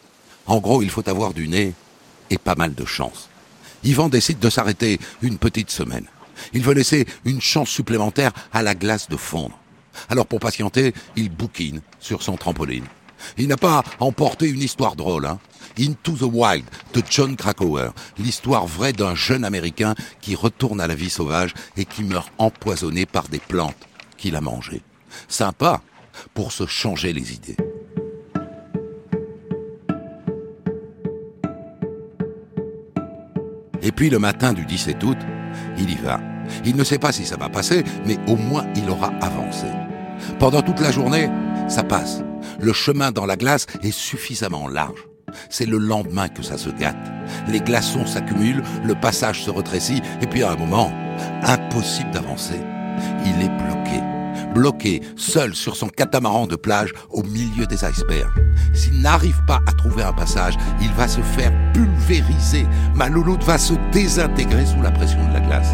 En 0.46 0.58
gros, 0.58 0.82
il 0.82 0.90
faut 0.90 1.08
avoir 1.08 1.32
du 1.32 1.48
nez 1.48 1.72
et 2.30 2.38
pas 2.38 2.56
mal 2.56 2.74
de 2.74 2.84
chance. 2.84 3.28
Yvan 3.84 4.08
décide 4.08 4.38
de 4.38 4.50
s'arrêter 4.50 4.98
une 5.22 5.38
petite 5.38 5.70
semaine. 5.70 6.06
Il 6.52 6.62
veut 6.62 6.74
laisser 6.74 7.06
une 7.24 7.40
chance 7.40 7.68
supplémentaire 7.68 8.32
à 8.52 8.62
la 8.62 8.74
glace 8.74 9.08
de 9.08 9.16
fondre. 9.16 9.58
Alors 10.08 10.26
pour 10.26 10.40
patienter, 10.40 10.94
il 11.16 11.30
bouquine 11.30 11.82
sur 12.00 12.22
son 12.22 12.36
trampoline. 12.36 12.86
Il 13.38 13.48
n'a 13.48 13.56
pas 13.56 13.84
emporté 14.00 14.48
une 14.48 14.62
histoire 14.62 14.96
drôle. 14.96 15.26
Hein. 15.26 15.38
Into 15.78 16.12
the 16.12 16.22
Wild 16.22 16.64
de 16.92 17.02
John 17.08 17.36
Krakauer, 17.36 17.92
l'histoire 18.18 18.66
vraie 18.66 18.92
d'un 18.92 19.14
jeune 19.14 19.44
Américain 19.44 19.94
qui 20.20 20.34
retourne 20.34 20.80
à 20.80 20.86
la 20.86 20.94
vie 20.94 21.08
sauvage 21.08 21.54
et 21.76 21.84
qui 21.86 22.02
meurt 22.02 22.30
empoisonné 22.38 23.06
par 23.06 23.28
des 23.28 23.38
plantes 23.38 23.76
qu'il 24.18 24.36
a 24.36 24.40
mangées. 24.40 24.82
Sympa 25.28 25.80
pour 26.34 26.52
se 26.52 26.66
changer 26.66 27.12
les 27.12 27.32
idées. 27.32 27.56
Et 33.82 33.92
puis 33.92 34.10
le 34.10 34.18
matin 34.18 34.52
du 34.52 34.64
17 34.64 35.02
août, 35.04 35.18
il 35.78 35.90
y 35.90 35.96
va. 35.96 36.20
Il 36.64 36.76
ne 36.76 36.84
sait 36.84 36.98
pas 36.98 37.12
si 37.12 37.24
ça 37.24 37.36
va 37.36 37.48
passer, 37.48 37.84
mais 38.06 38.18
au 38.28 38.36
moins 38.36 38.66
il 38.76 38.88
aura 38.88 39.12
avancé. 39.20 39.66
Pendant 40.38 40.62
toute 40.62 40.80
la 40.80 40.92
journée, 40.92 41.28
ça 41.68 41.82
passe. 41.82 42.22
Le 42.60 42.72
chemin 42.72 43.10
dans 43.12 43.26
la 43.26 43.36
glace 43.36 43.66
est 43.82 43.92
suffisamment 43.92 44.68
large. 44.68 45.08
C'est 45.48 45.66
le 45.66 45.78
lendemain 45.78 46.28
que 46.28 46.42
ça 46.42 46.58
se 46.58 46.68
gâte. 46.70 47.10
Les 47.48 47.60
glaçons 47.60 48.06
s'accumulent, 48.06 48.62
le 48.84 48.94
passage 48.94 49.42
se 49.42 49.50
rétrécit, 49.50 50.02
et 50.20 50.26
puis 50.26 50.42
à 50.42 50.52
un 50.52 50.56
moment, 50.56 50.92
impossible 51.42 52.10
d'avancer. 52.10 52.60
Il 53.24 53.42
est 53.42 53.48
bloqué 53.48 54.11
bloqué, 54.52 55.02
seul 55.16 55.54
sur 55.54 55.76
son 55.76 55.88
catamaran 55.88 56.46
de 56.46 56.56
plage 56.56 56.92
au 57.10 57.22
milieu 57.22 57.66
des 57.66 57.84
icebergs. 57.84 58.32
S'il 58.72 59.00
n'arrive 59.00 59.40
pas 59.46 59.60
à 59.66 59.72
trouver 59.72 60.02
un 60.02 60.12
passage, 60.12 60.54
il 60.80 60.92
va 60.92 61.08
se 61.08 61.20
faire 61.20 61.52
pulvériser. 61.72 62.66
Ma 62.94 63.08
louloute 63.08 63.44
va 63.44 63.58
se 63.58 63.74
désintégrer 63.92 64.66
sous 64.66 64.82
la 64.82 64.90
pression 64.90 65.26
de 65.28 65.32
la 65.32 65.40
glace. 65.40 65.72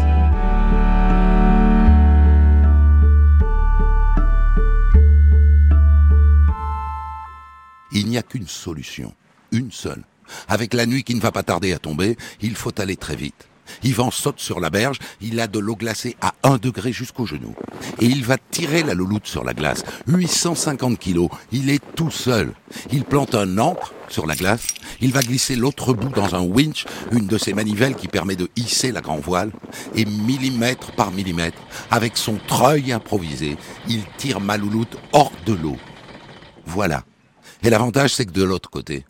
Il 7.91 8.07
n'y 8.07 8.17
a 8.17 8.23
qu'une 8.23 8.47
solution, 8.47 9.13
une 9.51 9.71
seule. 9.71 10.03
Avec 10.47 10.73
la 10.73 10.85
nuit 10.85 11.03
qui 11.03 11.15
ne 11.15 11.21
va 11.21 11.31
pas 11.31 11.43
tarder 11.43 11.73
à 11.73 11.79
tomber, 11.79 12.17
il 12.41 12.55
faut 12.55 12.79
aller 12.79 12.95
très 12.95 13.15
vite. 13.15 13.48
Yvan 13.83 14.11
saute 14.11 14.39
sur 14.39 14.59
la 14.59 14.69
berge, 14.69 14.99
il 15.21 15.39
a 15.39 15.47
de 15.47 15.59
l'eau 15.59 15.75
glacée 15.75 16.15
à 16.21 16.33
1 16.43 16.57
degré 16.57 16.91
jusqu'au 16.91 17.25
genou. 17.25 17.55
Et 17.99 18.05
il 18.05 18.25
va 18.25 18.37
tirer 18.37 18.83
la 18.83 18.93
louloute 18.93 19.27
sur 19.27 19.43
la 19.43 19.53
glace. 19.53 19.83
850 20.07 20.97
kilos, 20.97 21.29
il 21.51 21.69
est 21.69 21.83
tout 21.95 22.11
seul. 22.11 22.53
Il 22.91 23.03
plante 23.03 23.35
un 23.35 23.57
ancre 23.57 23.93
sur 24.09 24.25
la 24.25 24.35
glace, 24.35 24.67
il 25.01 25.13
va 25.13 25.21
glisser 25.21 25.55
l'autre 25.55 25.93
bout 25.93 26.09
dans 26.09 26.35
un 26.35 26.41
winch, 26.41 26.85
une 27.11 27.27
de 27.27 27.37
ces 27.37 27.53
manivelles 27.53 27.95
qui 27.95 28.07
permet 28.07 28.35
de 28.35 28.49
hisser 28.55 28.91
la 28.91 29.01
grand 29.01 29.19
voile, 29.19 29.51
et 29.95 30.05
millimètre 30.05 30.91
par 30.93 31.11
millimètre, 31.11 31.61
avec 31.91 32.17
son 32.17 32.37
treuil 32.47 32.91
improvisé, 32.91 33.57
il 33.87 34.03
tire 34.17 34.39
ma 34.39 34.57
louloute 34.57 34.97
hors 35.13 35.31
de 35.45 35.53
l'eau. 35.53 35.77
Voilà. 36.65 37.03
Et 37.63 37.69
l'avantage, 37.69 38.13
c'est 38.13 38.25
que 38.25 38.31
de 38.31 38.43
l'autre 38.43 38.69
côté, 38.69 39.05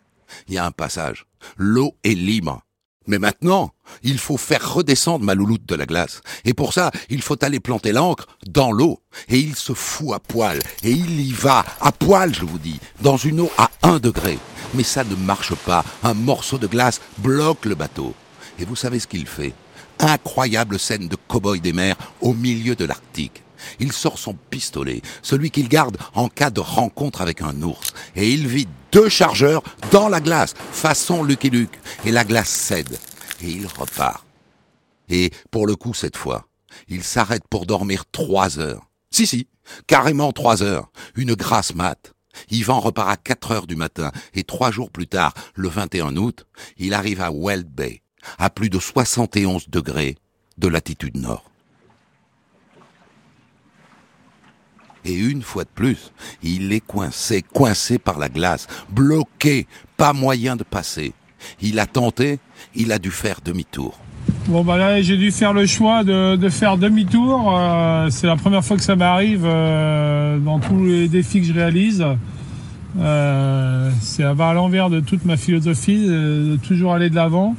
il 0.48 0.54
y 0.54 0.58
a 0.58 0.66
un 0.66 0.70
passage. 0.70 1.26
L'eau 1.56 1.94
est 2.04 2.14
libre. 2.14 2.62
Mais 3.10 3.18
maintenant, 3.18 3.72
il 4.04 4.18
faut 4.18 4.36
faire 4.36 4.72
redescendre 4.72 5.24
ma 5.24 5.34
louloute 5.34 5.66
de 5.66 5.74
la 5.74 5.84
glace. 5.84 6.22
Et 6.44 6.54
pour 6.54 6.72
ça, 6.72 6.92
il 7.08 7.22
faut 7.22 7.44
aller 7.44 7.58
planter 7.58 7.90
l'ancre 7.90 8.28
dans 8.46 8.70
l'eau. 8.70 9.00
Et 9.28 9.40
il 9.40 9.56
se 9.56 9.72
fout 9.72 10.14
à 10.14 10.20
poil. 10.20 10.60
Et 10.84 10.92
il 10.92 11.20
y 11.20 11.32
va, 11.32 11.64
à 11.80 11.90
poil, 11.90 12.32
je 12.32 12.44
vous 12.44 12.60
dis, 12.60 12.78
dans 13.00 13.16
une 13.16 13.40
eau 13.40 13.50
à 13.58 13.68
un 13.82 13.98
degré. 13.98 14.38
Mais 14.74 14.84
ça 14.84 15.02
ne 15.02 15.16
marche 15.16 15.56
pas. 15.56 15.84
Un 16.04 16.14
morceau 16.14 16.56
de 16.56 16.68
glace 16.68 17.00
bloque 17.18 17.64
le 17.64 17.74
bateau. 17.74 18.14
Et 18.60 18.64
vous 18.64 18.76
savez 18.76 19.00
ce 19.00 19.08
qu'il 19.08 19.26
fait? 19.26 19.54
Incroyable 19.98 20.78
scène 20.78 21.08
de 21.08 21.16
cow-boy 21.16 21.60
des 21.60 21.72
mers 21.72 21.96
au 22.20 22.32
milieu 22.32 22.76
de 22.76 22.84
l'Arctique. 22.84 23.42
Il 23.78 23.92
sort 23.92 24.18
son 24.18 24.34
pistolet, 24.34 25.02
celui 25.22 25.50
qu'il 25.50 25.68
garde 25.68 25.96
en 26.14 26.28
cas 26.28 26.50
de 26.50 26.60
rencontre 26.60 27.20
avec 27.20 27.42
un 27.42 27.62
ours, 27.62 27.92
et 28.16 28.30
il 28.30 28.46
vide 28.46 28.68
deux 28.92 29.08
chargeurs 29.08 29.62
dans 29.90 30.08
la 30.08 30.20
glace, 30.20 30.54
façon 30.72 31.22
Lucky 31.22 31.50
Luke, 31.50 31.78
et 32.04 32.12
la 32.12 32.24
glace 32.24 32.48
cède, 32.48 32.98
et 33.42 33.48
il 33.48 33.66
repart. 33.66 34.24
Et 35.08 35.30
pour 35.50 35.66
le 35.66 35.76
coup, 35.76 35.94
cette 35.94 36.16
fois, 36.16 36.46
il 36.88 37.02
s'arrête 37.02 37.46
pour 37.48 37.66
dormir 37.66 38.04
trois 38.10 38.58
heures. 38.58 38.88
Si, 39.10 39.26
si, 39.26 39.48
carrément 39.86 40.32
trois 40.32 40.62
heures, 40.62 40.90
une 41.16 41.34
grasse 41.34 41.74
mat. 41.74 42.14
Yvan 42.50 42.78
repart 42.78 43.10
à 43.10 43.16
quatre 43.16 43.50
heures 43.50 43.66
du 43.66 43.76
matin, 43.76 44.12
et 44.34 44.44
trois 44.44 44.70
jours 44.70 44.90
plus 44.90 45.08
tard, 45.08 45.34
le 45.54 45.68
21 45.68 46.16
août, 46.16 46.46
il 46.76 46.94
arrive 46.94 47.20
à 47.20 47.32
Weld 47.32 47.68
Bay, 47.68 48.02
à 48.38 48.50
plus 48.50 48.70
de 48.70 48.78
71 48.78 49.68
degrés 49.68 50.16
de 50.58 50.68
latitude 50.68 51.16
nord. 51.16 51.49
Et 55.04 55.14
une 55.14 55.42
fois 55.42 55.64
de 55.64 55.70
plus, 55.74 56.12
il 56.42 56.72
est 56.72 56.84
coincé, 56.86 57.42
coincé 57.42 57.98
par 57.98 58.18
la 58.18 58.28
glace, 58.28 58.66
bloqué, 58.90 59.66
pas 59.96 60.12
moyen 60.12 60.56
de 60.56 60.64
passer. 60.64 61.12
Il 61.62 61.78
a 61.78 61.86
tenté, 61.86 62.38
il 62.74 62.92
a 62.92 62.98
dû 62.98 63.10
faire 63.10 63.40
demi-tour. 63.44 63.98
Bon 64.46 64.64
bah 64.64 64.76
là 64.76 65.00
j'ai 65.00 65.16
dû 65.16 65.30
faire 65.30 65.52
le 65.52 65.66
choix 65.66 66.04
de, 66.04 66.48
faire 66.48 66.76
demi-tour. 66.76 67.54
Euh, 67.56 68.08
c'est 68.10 68.26
la 68.26 68.36
première 68.36 68.64
fois 68.64 68.76
que 68.76 68.82
ça 68.82 68.96
m'arrive 68.96 69.44
euh, 69.44 70.38
dans 70.38 70.58
tous 70.58 70.84
les 70.84 71.08
défis 71.08 71.40
que 71.40 71.46
je 71.46 71.52
réalise. 71.52 72.04
Euh, 72.98 73.90
c'est 74.00 74.24
à 74.24 74.34
l'envers 74.52 74.90
de 74.90 75.00
toute 75.00 75.24
ma 75.24 75.36
philosophie, 75.36 76.06
de 76.06 76.58
toujours 76.66 76.92
aller 76.92 77.10
de 77.10 77.14
l'avant. 77.14 77.54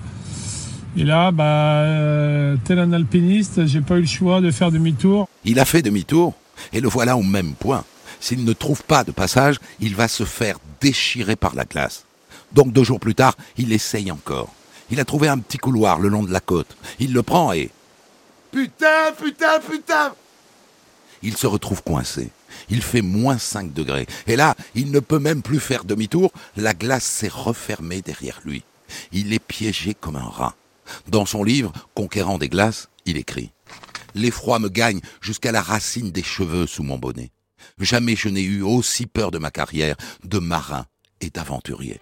Et 0.98 1.06
là, 1.06 1.32
bah, 1.32 2.58
tel 2.66 2.80
un 2.80 2.92
alpiniste, 2.92 3.66
j'ai 3.66 3.80
pas 3.80 3.96
eu 3.96 4.02
le 4.02 4.08
choix 4.08 4.42
de 4.42 4.52
faire 4.52 4.72
demi-tour. 4.72 5.30
Il 5.46 5.58
a 5.60 5.66
fait 5.66 5.82
demi-tour 5.82 6.34
et 6.74 6.82
le 6.82 6.88
voilà 6.88 7.18
au 7.18 7.24
même 7.24 7.54
point. 7.54 7.84
S'il 8.20 8.46
ne 8.46 8.54
trouve 8.54 8.84
pas 8.84 9.04
de 9.04 9.12
passage, 9.12 9.60
il 9.80 9.96
va 9.96 10.08
se 10.08 10.26
faire 10.26 10.58
déchirer 10.80 11.36
par 11.36 11.56
la 11.56 11.66
glace. 11.66 12.06
Donc 12.54 12.72
deux 12.72 12.84
jours 12.84 13.00
plus 13.00 13.16
tard, 13.16 13.36
il 13.58 13.74
essaye 13.74 14.12
encore. 14.12 14.54
Il 14.92 15.00
a 15.00 15.06
trouvé 15.06 15.28
un 15.28 15.40
petit 15.40 15.58
couloir 15.58 16.00
le 16.00 16.10
long 16.10 16.24
de 16.24 16.32
la 16.32 16.42
côte. 16.42 16.76
Il 17.00 17.14
le 17.14 17.24
prend 17.24 17.54
et... 17.54 17.72
Putain, 18.52 19.14
putain, 19.18 19.60
putain 19.60 20.14
Il 21.24 21.38
se 21.38 21.48
retrouve 21.48 21.82
coincé. 21.82 22.30
Il 22.70 22.82
fait 22.82 23.02
moins 23.02 23.38
5 23.38 23.74
degrés. 23.74 24.06
Et 24.28 24.36
là, 24.36 24.56
il 24.76 24.92
ne 24.92 25.00
peut 25.00 25.20
même 25.20 25.42
plus 25.42 25.62
faire 25.62 25.86
demi-tour. 25.86 26.32
La 26.58 26.74
glace 26.74 27.06
s'est 27.06 27.32
refermée 27.32 28.02
derrière 28.02 28.42
lui. 28.44 28.64
Il 29.14 29.32
est 29.32 29.40
piégé 29.40 29.94
comme 29.94 30.18
un 30.18 30.28
rat. 30.28 30.56
Dans 31.08 31.26
son 31.26 31.46
livre, 31.46 31.72
Conquérant 31.96 32.38
des 32.38 32.50
glaces, 32.50 32.90
il 33.06 33.16
écrit 33.16 33.52
l'effroi 34.16 34.60
me 34.60 34.70
gagne 34.70 35.02
jusqu'à 35.22 35.52
la 35.52 35.62
racine 35.62 36.12
des 36.12 36.24
cheveux 36.24 36.68
sous 36.68 36.84
mon 36.84 36.98
bonnet. 36.98 37.32
Jamais 37.80 38.16
je 38.16 38.30
n'ai 38.30 38.44
eu 38.44 38.62
aussi 38.62 39.06
peur 39.06 39.32
de 39.32 39.38
ma 39.38 39.52
carrière 39.52 39.96
de 40.24 40.40
marin 40.40 40.86
et 41.20 41.30
d'aventurier. 41.30 42.00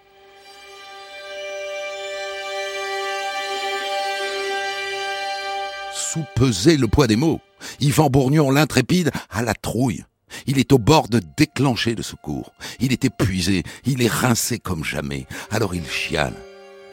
Sous-peser 5.94 6.78
le 6.78 6.88
poids 6.88 7.08
des 7.08 7.16
mots, 7.16 7.42
Yvan 7.80 8.10
Bourgnon 8.10 8.52
l'intrépide 8.52 9.12
à 9.30 9.42
la 9.42 9.54
trouille. 9.54 10.06
Il 10.48 10.60
est 10.60 10.72
au 10.72 10.78
bord 10.78 11.08
de 11.08 11.22
déclencher 11.38 11.96
le 11.96 12.04
secours. 12.04 12.54
Il 12.80 12.94
est 12.94 13.06
épuisé, 13.06 13.64
il 13.86 14.02
est 14.02 14.12
rincé 14.12 14.60
comme 14.60 14.84
jamais. 14.84 15.28
Alors 15.52 15.76
il 15.76 15.86
chiale, 15.86 16.36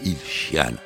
il 0.04 0.16
chiale. 0.18 0.78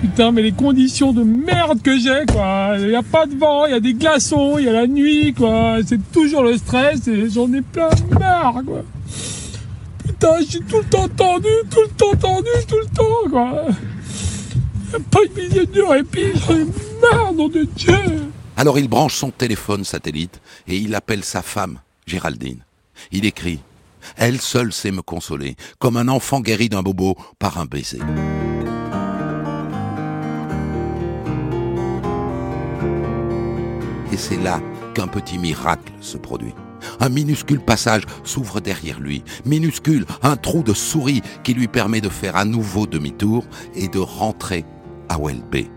Putain, 0.00 0.30
mais 0.30 0.42
les 0.42 0.52
conditions 0.52 1.12
de 1.12 1.22
merde 1.22 1.80
que 1.82 1.98
j'ai, 1.98 2.26
quoi. 2.30 2.74
Il 2.78 2.88
n'y 2.88 2.94
a 2.94 3.02
pas 3.02 3.26
de 3.26 3.34
vent, 3.34 3.66
il 3.66 3.72
y 3.72 3.74
a 3.74 3.80
des 3.80 3.94
glaçons, 3.94 4.58
il 4.58 4.66
y 4.66 4.68
a 4.68 4.72
la 4.72 4.86
nuit, 4.86 5.32
quoi. 5.32 5.78
C'est 5.86 6.12
toujours 6.12 6.42
le 6.42 6.56
stress 6.56 7.08
et 7.08 7.30
j'en 7.30 7.52
ai 7.52 7.62
plein 7.62 7.88
marre, 8.18 8.60
quoi. 8.66 8.82
putain, 10.06 10.36
j'ai 10.48 10.60
tout 10.60 10.78
le 10.78 10.84
temps 10.84 11.08
tendu, 11.08 11.48
tout 11.70 11.80
le 11.80 11.96
temps 11.96 12.14
tendu, 12.18 12.48
tout 12.68 12.76
le 12.76 12.96
temps, 12.96 13.30
quoi. 13.30 13.66
Pas 15.10 15.20
une 15.24 15.42
minute 15.42 15.72
de 15.72 15.82
répit, 15.82 16.32
j'en 16.46 16.54
ai 16.54 16.66
marre, 17.00 17.32
nom 17.32 17.48
de 17.48 17.66
Dieu. 17.74 17.94
Alors 18.56 18.78
il 18.78 18.88
branche 18.88 19.14
son 19.14 19.30
téléphone 19.30 19.84
satellite 19.84 20.40
et 20.66 20.76
il 20.76 20.94
appelle 20.94 21.24
sa 21.24 21.42
femme, 21.42 21.78
Géraldine. 22.06 22.64
Il 23.12 23.26
écrit 23.26 23.60
Elle 24.16 24.40
seule 24.40 24.72
sait 24.72 24.92
me 24.92 25.02
consoler, 25.02 25.56
comme 25.78 25.96
un 25.96 26.08
enfant 26.08 26.40
guéri 26.40 26.68
d'un 26.68 26.82
bobo 26.82 27.16
par 27.38 27.58
un 27.58 27.66
baiser. 27.66 28.00
Et 34.16 34.18
c'est 34.18 34.42
là 34.42 34.62
qu'un 34.94 35.08
petit 35.08 35.36
miracle 35.36 35.92
se 36.00 36.16
produit. 36.16 36.54
Un 37.00 37.10
minuscule 37.10 37.60
passage 37.60 38.04
s'ouvre 38.24 38.62
derrière 38.62 38.98
lui, 38.98 39.22
minuscule, 39.44 40.06
un 40.22 40.36
trou 40.36 40.62
de 40.62 40.72
souris 40.72 41.20
qui 41.44 41.52
lui 41.52 41.68
permet 41.68 42.00
de 42.00 42.08
faire 42.08 42.34
à 42.34 42.46
nouveau 42.46 42.86
demi-tour 42.86 43.44
et 43.74 43.88
de 43.88 43.98
rentrer 43.98 44.64
à 45.10 45.18
Welby. 45.18 45.68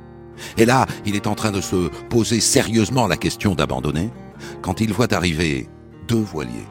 Et 0.58 0.66
là, 0.66 0.86
il 1.06 1.18
est 1.18 1.28
en 1.28 1.36
train 1.36 1.52
de 1.52 1.60
se 1.60 1.90
poser 2.10 2.40
sérieusement 2.40 3.08
la 3.08 3.18
question 3.18 3.56
d'abandonner, 3.56 4.10
quand 4.62 4.80
il 4.80 4.94
voit 4.94 5.14
arriver 5.14 5.68
deux 6.08 6.22
voiliers. 6.22 6.68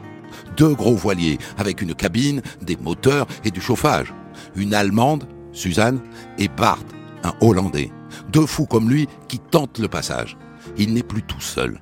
Deux 0.57 0.73
gros 0.73 0.95
voiliers, 0.95 1.37
avec 1.59 1.83
une 1.83 1.93
cabine, 1.93 2.41
des 2.63 2.77
moteurs 2.77 3.27
et 3.43 3.51
du 3.51 3.61
chauffage. 3.61 4.11
Une 4.55 4.73
Allemande, 4.73 5.27
Suzanne, 5.51 5.99
et 6.39 6.47
Bart, 6.47 6.83
un 7.23 7.33
Hollandais. 7.41 7.91
Deux 8.31 8.47
fous 8.47 8.65
comme 8.65 8.89
lui 8.89 9.07
qui 9.27 9.37
tentent 9.37 9.77
le 9.77 9.87
passage. 9.87 10.35
Il 10.79 10.93
n'est 10.93 11.03
plus 11.03 11.23
tout 11.23 11.41
seul. 11.41 11.81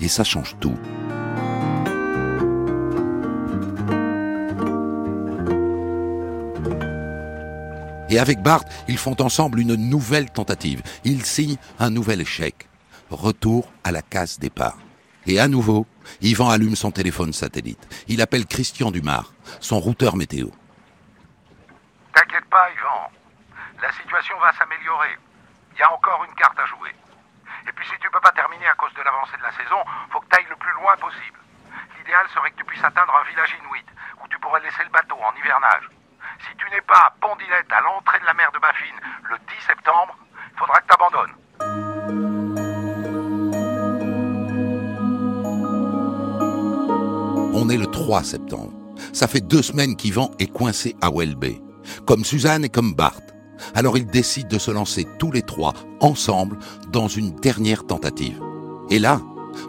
Et 0.00 0.08
ça 0.08 0.24
change 0.24 0.56
tout. 0.60 0.76
Et 8.08 8.18
avec 8.18 8.42
Bart, 8.42 8.64
ils 8.88 8.96
font 8.96 9.14
ensemble 9.20 9.60
une 9.60 9.76
nouvelle 9.76 10.30
tentative. 10.30 10.82
Ils 11.04 11.24
signent 11.24 11.58
un 11.78 11.90
nouvel 11.90 12.22
échec. 12.22 12.68
Retour 13.10 13.70
à 13.84 13.92
la 13.92 14.00
case 14.00 14.38
départ. 14.38 14.78
Et 15.26 15.38
à 15.38 15.46
nouveau, 15.46 15.86
Yvan 16.22 16.48
allume 16.48 16.76
son 16.76 16.90
téléphone 16.90 17.34
satellite. 17.34 17.86
Il 18.08 18.22
appelle 18.22 18.46
Christian 18.46 18.90
Dumas, 18.90 19.26
son 19.60 19.78
routeur 19.78 20.16
météo. 20.16 20.48
T'inquiète 22.14 22.46
pas, 22.50 22.68
Yvan. 22.70 23.10
La 23.82 23.92
situation 23.92 24.34
va 24.40 24.50
s'améliorer. 24.58 25.18
Il 25.74 25.78
y 25.78 25.82
a 25.82 25.92
encore 25.92 26.24
une 26.26 26.34
carte 26.36 26.58
à 26.58 26.66
jouer. 26.66 26.90
Tu 28.10 28.14
peux 28.18 28.26
pas 28.26 28.32
terminer 28.32 28.66
à 28.66 28.74
cause 28.74 28.92
de 28.94 29.02
l'avancée 29.02 29.36
de 29.38 29.42
la 29.44 29.52
saison, 29.52 29.78
faut 30.10 30.18
que 30.18 30.26
t'ailles 30.26 30.50
le 30.50 30.56
plus 30.56 30.72
loin 30.72 30.96
possible. 30.96 31.38
L'idéal 31.96 32.26
serait 32.34 32.50
que 32.50 32.56
tu 32.56 32.64
puisses 32.64 32.82
atteindre 32.82 33.14
un 33.14 33.22
village 33.30 33.54
inuit, 33.62 33.86
où 34.18 34.26
tu 34.26 34.36
pourrais 34.40 34.58
laisser 34.62 34.82
le 34.82 34.90
bateau 34.90 35.14
en 35.14 35.30
hivernage. 35.38 35.88
Si 36.40 36.56
tu 36.56 36.68
n'es 36.74 36.80
pas 36.80 37.06
à 37.06 37.14
Pondilette 37.20 37.70
à 37.70 37.80
l'entrée 37.80 38.18
de 38.18 38.24
la 38.24 38.34
mer 38.34 38.50
de 38.50 38.58
Baffine 38.58 38.98
le 39.30 39.38
10 39.38 39.64
septembre, 39.64 40.18
il 40.50 40.58
faudra 40.58 40.80
que 40.80 40.88
t'abandonnes. 40.88 41.36
On 47.54 47.68
est 47.68 47.78
le 47.78 47.86
3 47.86 48.24
septembre. 48.24 48.72
Ça 49.12 49.28
fait 49.28 49.40
deux 49.40 49.62
semaines 49.62 49.94
qu'Yvan 49.94 50.32
est 50.40 50.52
coincé 50.52 50.96
à 51.00 51.10
Welby, 51.12 51.62
comme 52.08 52.24
Suzanne 52.24 52.64
et 52.64 52.70
comme 52.70 52.92
Bart. 52.92 53.29
Alors 53.74 53.98
ils 53.98 54.06
décident 54.06 54.48
de 54.48 54.58
se 54.58 54.70
lancer 54.70 55.06
tous 55.18 55.30
les 55.32 55.42
trois, 55.42 55.74
ensemble, 56.00 56.58
dans 56.90 57.08
une 57.08 57.34
dernière 57.36 57.86
tentative. 57.86 58.40
Et 58.90 58.98
là, 58.98 59.20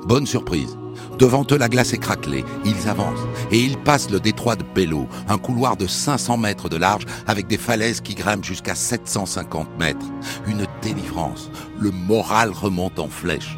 bonne 0.06 0.26
surprise. 0.26 0.78
Devant 1.18 1.46
eux, 1.52 1.58
la 1.58 1.70
glace 1.70 1.94
est 1.94 1.98
craquelée. 1.98 2.44
Ils 2.66 2.90
avancent 2.90 3.28
et 3.52 3.60
ils 3.60 3.78
passent 3.78 4.10
le 4.10 4.20
détroit 4.20 4.56
de 4.56 4.64
Bello, 4.76 5.08
un 5.28 5.38
couloir 5.38 5.78
de 5.78 5.88
500 5.88 6.38
mètres 6.38 6.70
de 6.70 6.78
large 6.78 7.06
avec 7.28 7.48
des 7.48 7.58
falaises 7.58 8.02
qui 8.02 8.16
grimpent 8.16 8.44
jusqu'à 8.44 8.76
750 8.76 9.68
mètres. 9.80 10.06
Une 10.48 10.66
délivrance. 10.82 11.52
Le 11.80 11.92
moral 11.92 12.52
remonte 12.52 13.00
en 13.00 13.08
flèche. 13.08 13.58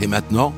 Et 0.00 0.06
maintenant, 0.06 0.52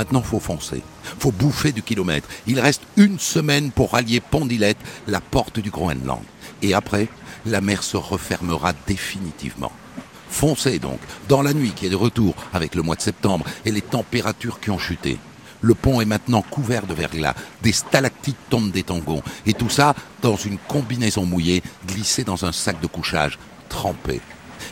maintenant 0.00 0.22
faut 0.22 0.40
foncer. 0.40 0.82
Faut 1.18 1.30
bouffer 1.30 1.72
du 1.72 1.82
kilomètre. 1.82 2.26
Il 2.46 2.58
reste 2.58 2.82
une 2.96 3.18
semaine 3.18 3.70
pour 3.70 3.92
rallier 3.92 4.20
Pondilette, 4.20 4.78
la 5.06 5.20
porte 5.20 5.60
du 5.60 5.70
Groenland. 5.70 6.22
Et 6.62 6.72
après, 6.72 7.08
la 7.44 7.60
mer 7.60 7.82
se 7.82 7.98
refermera 7.98 8.72
définitivement. 8.86 9.72
Foncez 10.30 10.78
donc, 10.78 11.00
dans 11.28 11.42
la 11.42 11.52
nuit 11.52 11.72
qui 11.76 11.84
est 11.84 11.90
de 11.90 11.96
retour 11.96 12.34
avec 12.54 12.74
le 12.74 12.82
mois 12.82 12.96
de 12.96 13.02
septembre 13.02 13.44
et 13.66 13.72
les 13.72 13.82
températures 13.82 14.58
qui 14.58 14.70
ont 14.70 14.78
chuté. 14.78 15.18
Le 15.60 15.74
pont 15.74 16.00
est 16.00 16.06
maintenant 16.06 16.40
couvert 16.40 16.86
de 16.86 16.94
verglas, 16.94 17.34
des 17.60 17.72
stalactites 17.72 18.48
tombent 18.48 18.70
des 18.70 18.84
tangons, 18.84 19.22
et 19.44 19.52
tout 19.52 19.68
ça 19.68 19.94
dans 20.22 20.36
une 20.36 20.56
combinaison 20.56 21.26
mouillée 21.26 21.62
glissée 21.86 22.24
dans 22.24 22.46
un 22.46 22.52
sac 22.52 22.80
de 22.80 22.86
couchage 22.86 23.38
trempé. 23.68 24.22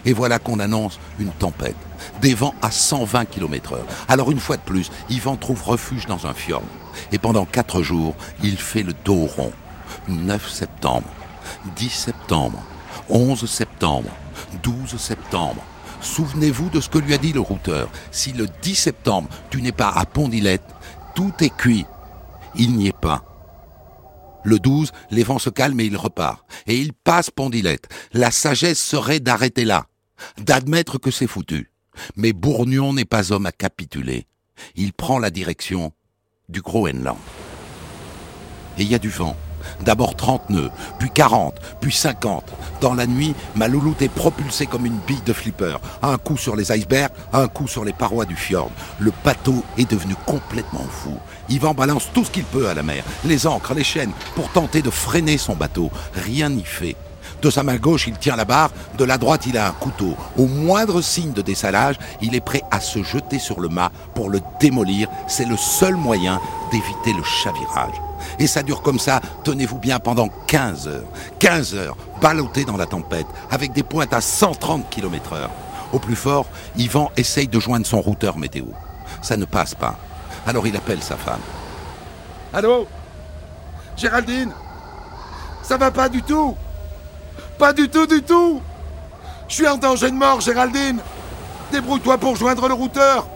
Et 0.05 0.12
voilà 0.12 0.38
qu'on 0.38 0.59
annonce 0.59 0.98
une 1.18 1.31
tempête, 1.31 1.77
des 2.20 2.35
vents 2.35 2.55
à 2.62 2.70
120 2.70 3.27
km 3.27 3.74
heure. 3.74 3.87
Alors 4.09 4.31
une 4.31 4.40
fois 4.40 4.57
de 4.57 4.62
plus, 4.62 4.90
Yvan 5.11 5.37
trouve 5.37 5.62
refuge 5.62 6.07
dans 6.07 6.27
un 6.27 6.35
fjord. 6.35 6.62
Et 7.12 7.18
pendant 7.18 7.44
quatre 7.44 7.83
jours, 7.83 8.14
il 8.42 8.57
fait 8.57 8.83
le 8.83 8.94
dos 9.05 9.27
rond. 9.27 9.53
9 10.09 10.51
septembre, 10.51 11.09
10 11.77 11.90
septembre, 11.90 12.62
11 13.09 13.48
septembre, 13.48 14.11
12 14.62 14.96
septembre. 14.96 15.62
Souvenez-vous 16.01 16.70
de 16.70 16.81
ce 16.81 16.88
que 16.88 16.98
lui 16.98 17.14
a 17.14 17.18
dit 17.18 17.33
le 17.33 17.40
routeur. 17.40 17.88
Si 18.11 18.33
le 18.33 18.46
10 18.62 18.74
septembre, 18.74 19.29
tu 19.51 19.61
n'es 19.62 19.72
pas 19.72 19.90
à 19.90 20.05
Pondilette, 20.07 20.74
tout 21.14 21.33
est 21.40 21.55
cuit. 21.55 21.87
Il 22.55 22.77
n'y 22.77 22.88
est 22.88 22.96
pas. 22.96 23.28
Le 24.48 24.58
12, 24.58 24.92
les 25.11 25.24
vents 25.24 25.38
se 25.38 25.50
calment 25.50 25.80
et 25.80 25.84
il 25.84 25.96
repart. 25.98 26.42
Et 26.66 26.78
il 26.78 26.94
passe 26.94 27.30
Pondilette. 27.30 27.87
La 28.14 28.30
sagesse 28.30 28.82
serait 28.82 29.20
d'arrêter 29.20 29.66
là, 29.66 29.84
d'admettre 30.38 30.96
que 30.96 31.11
c'est 31.11 31.26
foutu. 31.26 31.70
Mais 32.16 32.32
Bourgnon 32.32 32.94
n'est 32.94 33.04
pas 33.04 33.30
homme 33.30 33.44
à 33.44 33.52
capituler. 33.52 34.26
Il 34.74 34.94
prend 34.94 35.18
la 35.18 35.28
direction 35.28 35.92
du 36.48 36.62
Groenland. 36.62 37.18
Et 38.78 38.84
il 38.84 38.88
y 38.88 38.94
a 38.94 38.98
du 38.98 39.11
vent. 39.11 39.37
D'abord 39.84 40.16
30 40.16 40.48
nœuds, 40.48 40.70
puis 40.98 41.11
40, 41.11 41.54
puis 41.82 41.92
50. 41.92 42.50
Dans 42.80 42.94
la 42.94 43.06
nuit, 43.06 43.34
ma 43.54 43.68
louloute 43.68 44.00
est 44.00 44.08
propulsée 44.08 44.64
comme 44.64 44.87
une 44.87 44.98
bille 45.06 45.20
de 45.26 45.34
flipper. 45.34 45.76
Un 46.00 46.16
coup 46.16 46.38
sur 46.38 46.56
les 46.56 46.72
icebergs, 46.72 47.12
un 47.34 47.48
coup 47.48 47.68
sur 47.68 47.84
les 47.84 47.92
parois 47.92 48.24
du 48.24 48.37
fjord. 48.37 48.70
Le 48.98 49.12
bateau 49.24 49.62
est 49.76 49.90
devenu 49.90 50.14
complètement 50.24 50.87
fou. 50.88 51.18
Yvan 51.48 51.74
balance 51.74 52.08
tout 52.12 52.24
ce 52.24 52.30
qu'il 52.30 52.44
peut 52.44 52.68
à 52.68 52.74
la 52.74 52.82
mer, 52.82 53.04
les 53.24 53.46
ancres, 53.46 53.74
les 53.74 53.84
chaînes, 53.84 54.12
pour 54.34 54.50
tenter 54.50 54.82
de 54.82 54.90
freiner 54.90 55.38
son 55.38 55.54
bateau. 55.54 55.90
Rien 56.14 56.50
n'y 56.50 56.64
fait. 56.64 56.96
De 57.42 57.50
sa 57.50 57.62
main 57.62 57.76
gauche, 57.76 58.06
il 58.08 58.18
tient 58.18 58.34
la 58.34 58.44
barre, 58.44 58.70
de 58.96 59.04
la 59.04 59.16
droite, 59.16 59.46
il 59.46 59.56
a 59.56 59.68
un 59.68 59.72
couteau. 59.72 60.16
Au 60.37 60.46
moindre 60.46 61.00
signe 61.00 61.32
de 61.32 61.42
dessalage, 61.42 61.96
il 62.20 62.34
est 62.34 62.40
prêt 62.40 62.62
à 62.70 62.80
se 62.80 63.02
jeter 63.02 63.38
sur 63.38 63.61
le 63.61 63.68
mât 63.68 63.92
pour 64.14 64.28
le 64.28 64.40
démolir. 64.61 65.08
C'est 65.28 65.44
le 65.44 65.56
seul 65.56 65.94
moyen 65.94 66.40
d'éviter 66.72 67.12
le 67.12 67.22
chavirage. 67.22 67.94
Et 68.40 68.48
ça 68.48 68.64
dure 68.64 68.82
comme 68.82 68.98
ça, 68.98 69.20
tenez-vous 69.44 69.78
bien, 69.78 70.00
pendant 70.00 70.28
15 70.48 70.88
heures. 70.88 71.06
15 71.38 71.74
heures, 71.76 71.96
ballotté 72.20 72.64
dans 72.64 72.76
la 72.76 72.87
tempête, 72.87 73.26
avec 73.50 73.72
des 73.72 73.84
pointes 73.84 74.12
à 74.12 74.20
130 74.20 74.90
km 74.90 75.34
heure. 75.34 75.50
Au 75.92 76.00
plus 76.00 76.16
fort, 76.16 76.46
Yvan 76.76 77.11
essaye 77.16 77.46
de 77.48 77.61
joindre 77.61 77.87
son 77.87 78.00
routeur 78.00 78.37
météo. 78.37 78.66
Ça 79.22 79.37
ne 79.37 79.44
passe 79.44 79.74
pas. 79.74 79.96
Alors 80.48 80.66
il 80.66 80.74
appelle 80.74 81.02
sa 81.02 81.18
femme. 81.18 81.42
Allô? 82.54 82.88
Géraldine? 83.98 84.50
Ça 85.62 85.76
va 85.76 85.90
pas 85.90 86.08
du 86.08 86.22
tout? 86.22 86.56
Pas 87.58 87.74
du 87.74 87.88
tout, 87.90 88.06
du 88.06 88.22
tout 88.22 88.62
Je 89.48 89.54
suis 89.56 89.68
en 89.68 89.76
danger 89.76 90.11
de 90.11 90.16
mort, 90.16 90.40
Géraldine 90.40 91.00
Débrouille-toi 91.70 92.16
pour 92.16 92.34
joindre 92.37 92.66
le 92.66 92.72
routeur 92.72 93.28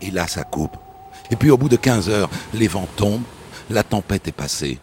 Et 0.00 0.12
là, 0.12 0.28
ça 0.28 0.44
coupe. 0.44 0.76
Et 1.32 1.36
puis 1.36 1.50
au 1.50 1.58
bout 1.58 1.68
de 1.68 1.76
15 1.76 2.08
heures, 2.10 2.30
les 2.54 2.68
vents 2.68 2.88
tombent, 2.96 3.24
la 3.70 3.82
tempête 3.82 4.28
est 4.28 4.32
passée. 4.32 4.78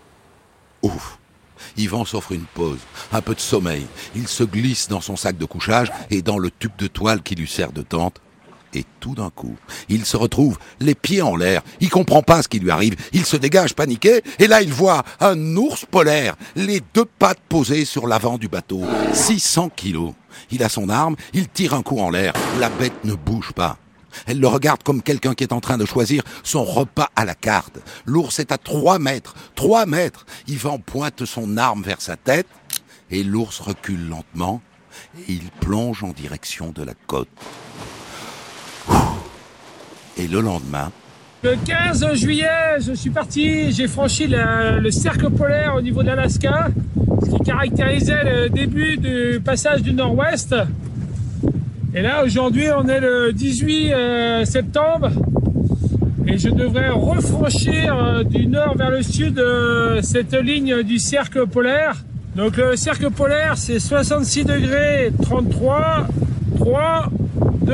Ouf 0.81 1.17
Yvan 1.77 2.03
s'offre 2.03 2.33
une 2.33 2.45
pause, 2.45 2.79
un 3.13 3.21
peu 3.21 3.35
de 3.35 3.39
sommeil. 3.39 3.87
Il 4.15 4.27
se 4.27 4.43
glisse 4.43 4.89
dans 4.89 5.01
son 5.01 5.15
sac 5.15 5.37
de 5.37 5.45
couchage 5.45 5.91
et 6.09 6.21
dans 6.21 6.37
le 6.37 6.51
tube 6.51 6.75
de 6.77 6.87
toile 6.87 7.21
qui 7.21 7.35
lui 7.35 7.47
sert 7.47 7.71
de 7.71 7.83
tente. 7.83 8.19
Et 8.77 8.85
tout 8.99 9.15
d'un 9.15 9.31
coup, 9.31 9.55
il 9.89 10.05
se 10.05 10.17
retrouve 10.17 10.59
les 10.79 10.93
pieds 10.93 11.23
en 11.23 11.35
l'air. 11.35 11.63
Il 11.79 11.89
comprend 11.89 12.21
pas 12.21 12.43
ce 12.43 12.47
qui 12.47 12.59
lui 12.59 12.69
arrive. 12.69 12.95
Il 13.11 13.25
se 13.25 13.35
dégage 13.35 13.73
paniqué. 13.73 14.21
Et 14.37 14.45
là, 14.45 14.61
il 14.61 14.71
voit 14.71 15.03
un 15.19 15.55
ours 15.55 15.83
polaire, 15.89 16.35
les 16.55 16.83
deux 16.93 17.05
pattes 17.05 17.39
posées 17.49 17.85
sur 17.85 18.05
l'avant 18.05 18.37
du 18.37 18.47
bateau. 18.47 18.83
600 19.13 19.71
kilos. 19.75 20.13
Il 20.51 20.61
a 20.61 20.69
son 20.69 20.89
arme. 20.89 21.15
Il 21.33 21.49
tire 21.49 21.73
un 21.73 21.81
coup 21.81 21.99
en 21.99 22.11
l'air. 22.11 22.33
La 22.59 22.69
bête 22.69 23.03
ne 23.03 23.15
bouge 23.15 23.51
pas. 23.51 23.79
Elle 24.27 24.39
le 24.39 24.47
regarde 24.47 24.83
comme 24.83 25.01
quelqu'un 25.01 25.33
qui 25.33 25.43
est 25.43 25.53
en 25.53 25.59
train 25.59 25.79
de 25.79 25.85
choisir 25.85 26.21
son 26.43 26.63
repas 26.63 27.09
à 27.15 27.25
la 27.25 27.33
carte. 27.33 27.79
L'ours 28.05 28.37
est 28.37 28.51
à 28.51 28.59
trois 28.59 28.99
mètres. 28.99 29.33
Trois 29.55 29.87
mètres. 29.87 30.27
Yvan 30.47 30.77
pointe 30.77 31.25
son 31.25 31.57
arme 31.57 31.81
vers 31.81 32.01
sa 32.01 32.15
tête. 32.15 32.47
Et 33.09 33.23
l'ours 33.23 33.59
recule 33.59 34.07
lentement. 34.07 34.61
Et 35.17 35.33
il 35.33 35.49
plonge 35.61 36.03
en 36.03 36.09
direction 36.09 36.69
de 36.69 36.83
la 36.83 36.93
côte. 37.07 37.29
Et 40.19 40.27
le 40.27 40.41
lendemain, 40.41 40.91
Le 41.43 41.55
15 41.63 42.15
juillet, 42.15 42.79
je 42.79 42.93
suis 42.93 43.11
parti, 43.11 43.71
j'ai 43.71 43.87
franchi 43.87 44.25
le 44.27 44.89
cercle 44.89 45.29
polaire 45.29 45.75
au 45.75 45.81
niveau 45.81 46.01
de 46.01 46.07
l'Alaska, 46.07 46.69
ce 47.23 47.37
qui 47.37 47.43
caractérisait 47.43 48.23
le 48.23 48.49
début 48.49 48.97
du 48.97 49.39
passage 49.43 49.83
du 49.83 49.93
nord-ouest. 49.93 50.55
Et 51.93 52.01
là, 52.01 52.23
aujourd'hui, 52.23 52.65
on 52.75 52.87
est 52.87 52.99
le 52.99 53.31
18 53.31 53.91
euh, 53.91 54.45
septembre 54.45 55.11
et 56.25 56.37
je 56.37 56.49
devrais 56.49 56.89
refranchir 56.89 57.95
euh, 57.95 58.23
du 58.23 58.47
nord 58.47 58.75
vers 58.75 58.91
le 58.91 59.03
sud 59.03 59.39
euh, 59.39 60.01
cette 60.01 60.33
ligne 60.33 60.83
du 60.83 60.97
cercle 60.97 61.45
polaire. 61.47 62.03
Donc 62.35 62.57
le 62.57 62.75
cercle 62.75 63.09
polaire, 63.11 63.53
c'est 63.55 63.79
66 63.79 64.45
degrés 64.45 65.11
33, 65.21 66.07
3, 66.57 67.11
2, 67.61 67.73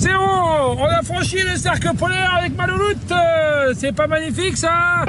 Zéro 0.00 0.24
On 0.78 0.84
a 0.86 1.02
franchi 1.02 1.36
le 1.42 1.56
cercle 1.56 1.94
polaire 1.96 2.34
avec 2.38 2.56
ma 2.56 2.66
louloute 2.66 2.96
Euh, 3.12 3.74
C'est 3.76 3.92
pas 3.94 4.06
magnifique 4.06 4.56
ça? 4.56 5.04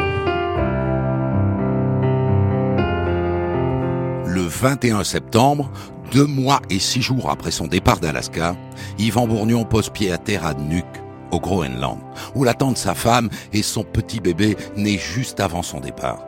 Le 4.28 4.42
21 4.42 5.04
septembre, 5.04 5.72
deux 6.14 6.26
mois 6.26 6.62
et 6.70 6.80
six 6.80 7.02
jours 7.02 7.30
après 7.30 7.52
son 7.52 7.68
départ 7.68 8.00
d'Alaska, 8.00 8.56
Yvan 8.98 9.28
Bourgnon 9.28 9.66
pose 9.66 9.90
pied 9.90 10.12
à 10.12 10.18
terre 10.18 10.46
à 10.46 10.54
Nuuk, 10.54 10.86
au 11.32 11.40
Groenland, 11.40 12.00
où 12.36 12.44
l'attendent 12.44 12.78
sa 12.78 12.94
femme 12.94 13.30
et 13.54 13.62
son 13.62 13.84
petit 13.84 14.20
bébé 14.22 14.56
né 14.78 14.98
juste 14.98 15.40
avant 15.42 15.64
son 15.64 15.80
départ. 15.80 16.20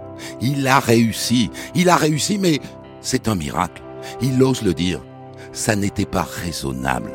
Il 0.41 0.67
a 0.67 0.79
réussi, 0.79 1.49
il 1.75 1.89
a 1.89 1.95
réussi, 1.95 2.37
mais 2.37 2.59
c'est 3.01 3.27
un 3.27 3.35
miracle. 3.35 3.81
Il 4.21 4.41
ose 4.43 4.61
le 4.63 4.73
dire. 4.73 4.99
Ça 5.53 5.75
n'était 5.75 6.05
pas 6.05 6.27
raisonnable. 6.43 7.11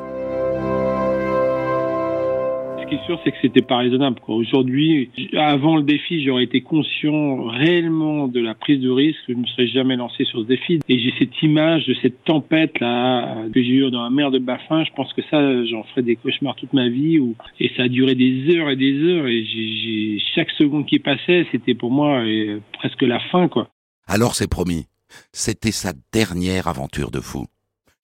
Ce 2.88 2.94
qui 2.94 3.02
est 3.02 3.04
sûr, 3.04 3.20
c'est 3.22 3.32
que 3.32 3.36
c'était 3.42 3.60
pas 3.60 3.76
raisonnable. 3.76 4.18
Aujourd'hui, 4.28 5.10
avant 5.36 5.76
le 5.76 5.82
défi, 5.82 6.24
j'aurais 6.24 6.44
été 6.44 6.62
conscient 6.62 7.42
réellement 7.42 8.28
de 8.28 8.40
la 8.40 8.54
prise 8.54 8.80
de 8.80 8.88
risque. 8.88 9.18
Je 9.28 9.34
ne 9.34 9.40
me 9.40 9.46
serais 9.46 9.66
jamais 9.66 9.96
lancé 9.96 10.24
sur 10.24 10.40
ce 10.40 10.46
défi. 10.46 10.80
Et 10.88 10.98
j'ai 10.98 11.12
cette 11.18 11.42
image 11.42 11.86
de 11.86 11.94
cette 12.00 12.24
tempête 12.24 12.80
là 12.80 13.44
que 13.52 13.62
j'ai 13.62 13.74
eue 13.74 13.90
dans 13.90 14.02
la 14.02 14.08
mer 14.08 14.30
de 14.30 14.38
Baffin. 14.38 14.84
Je 14.84 14.92
pense 14.96 15.12
que 15.12 15.20
ça, 15.30 15.66
j'en 15.66 15.82
ferai 15.82 16.00
des 16.00 16.16
cauchemars 16.16 16.56
toute 16.56 16.72
ma 16.72 16.88
vie. 16.88 17.20
Et 17.60 17.70
ça 17.76 17.82
a 17.82 17.88
duré 17.88 18.14
des 18.14 18.56
heures 18.56 18.70
et 18.70 18.76
des 18.76 19.02
heures. 19.02 19.26
Et 19.26 20.18
chaque 20.34 20.50
seconde 20.52 20.86
qui 20.86 20.98
passait, 20.98 21.46
c'était 21.52 21.74
pour 21.74 21.90
moi 21.90 22.20
euh, 22.20 22.58
presque 22.72 23.02
la 23.02 23.20
fin, 23.20 23.48
quoi. 23.48 23.68
Alors 24.06 24.34
c'est 24.34 24.48
promis. 24.48 24.86
C'était 25.30 25.72
sa 25.72 25.92
dernière 26.10 26.68
aventure 26.68 27.10
de 27.10 27.20
fou. 27.20 27.44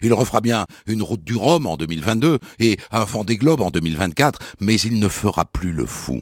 Il 0.04 0.12
refera 0.12 0.42
bien 0.42 0.66
une 0.86 1.02
route 1.02 1.24
du 1.24 1.34
Rhum 1.34 1.66
en 1.66 1.78
2022 1.78 2.38
et 2.58 2.76
un 2.90 3.04
Vendée 3.04 3.38
Globe 3.38 3.62
en 3.62 3.70
2024, 3.70 4.38
mais 4.60 4.74
il 4.76 4.98
ne 4.98 5.08
fera 5.08 5.46
plus 5.46 5.72
le 5.72 5.86
fou. 5.86 6.20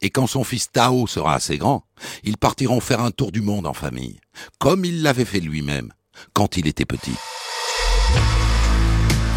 Et 0.00 0.08
quand 0.08 0.26
son 0.26 0.44
fils 0.44 0.72
Tao 0.72 1.06
sera 1.06 1.34
assez 1.34 1.58
grand, 1.58 1.84
ils 2.24 2.38
partiront 2.38 2.80
faire 2.80 3.00
un 3.00 3.10
tour 3.10 3.30
du 3.30 3.42
monde 3.42 3.66
en 3.66 3.74
famille, 3.74 4.18
comme 4.58 4.86
il 4.86 5.02
l'avait 5.02 5.26
fait 5.26 5.40
lui-même 5.40 5.92
quand 6.32 6.56
il 6.56 6.66
était 6.66 6.86
petit. 6.86 7.16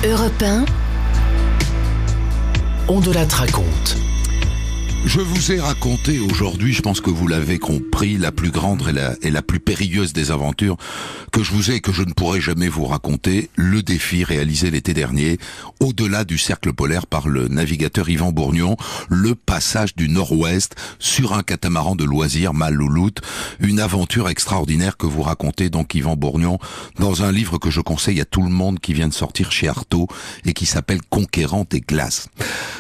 Europe 0.05 0.41
1, 0.41 0.65
On 2.87 3.01
de 3.01 3.11
la 3.11 3.25
raconte. 3.25 3.97
Je 5.03 5.19
vous 5.19 5.51
ai 5.51 5.59
raconté 5.59 6.19
aujourd'hui, 6.19 6.73
je 6.73 6.81
pense 6.81 7.01
que 7.01 7.09
vous 7.09 7.27
l'avez 7.27 7.57
compris, 7.57 8.17
la 8.17 8.31
plus 8.31 8.51
grande 8.51 8.87
et 8.87 8.91
la, 8.91 9.39
et 9.39 9.41
plus 9.41 9.59
périlleuse 9.59 10.13
des 10.13 10.29
aventures 10.29 10.77
que 11.31 11.41
je 11.41 11.51
vous 11.51 11.71
ai 11.71 11.75
et 11.75 11.81
que 11.81 11.91
je 11.91 12.03
ne 12.03 12.13
pourrai 12.13 12.39
jamais 12.39 12.67
vous 12.67 12.85
raconter, 12.85 13.49
le 13.55 13.81
défi 13.81 14.23
réalisé 14.23 14.69
l'été 14.69 14.93
dernier, 14.93 15.39
au-delà 15.79 16.23
du 16.23 16.37
cercle 16.37 16.71
polaire 16.71 17.07
par 17.07 17.27
le 17.27 17.47
navigateur 17.47 18.09
Yvan 18.09 18.31
Bourgnon, 18.31 18.77
le 19.09 19.33
passage 19.33 19.95
du 19.95 20.07
nord-ouest 20.07 20.75
sur 20.99 21.33
un 21.33 21.41
catamaran 21.41 21.95
de 21.95 22.05
loisirs 22.05 22.53
Malouloute, 22.53 23.21
une 23.59 23.79
aventure 23.79 24.29
extraordinaire 24.29 24.97
que 24.97 25.07
vous 25.07 25.23
racontez 25.23 25.69
donc 25.69 25.95
Yvan 25.95 26.15
Bourgnon 26.15 26.59
dans 26.99 27.23
un 27.23 27.31
livre 27.31 27.57
que 27.57 27.71
je 27.71 27.81
conseille 27.81 28.21
à 28.21 28.25
tout 28.25 28.43
le 28.43 28.49
monde 28.49 28.79
qui 28.79 28.93
vient 28.93 29.07
de 29.07 29.13
sortir 29.13 29.51
chez 29.51 29.67
Artaud 29.67 30.07
et 30.45 30.53
qui 30.53 30.67
s'appelle 30.67 31.01
Conquérant 31.09 31.65
des 31.67 31.81
glaces. 31.81 32.29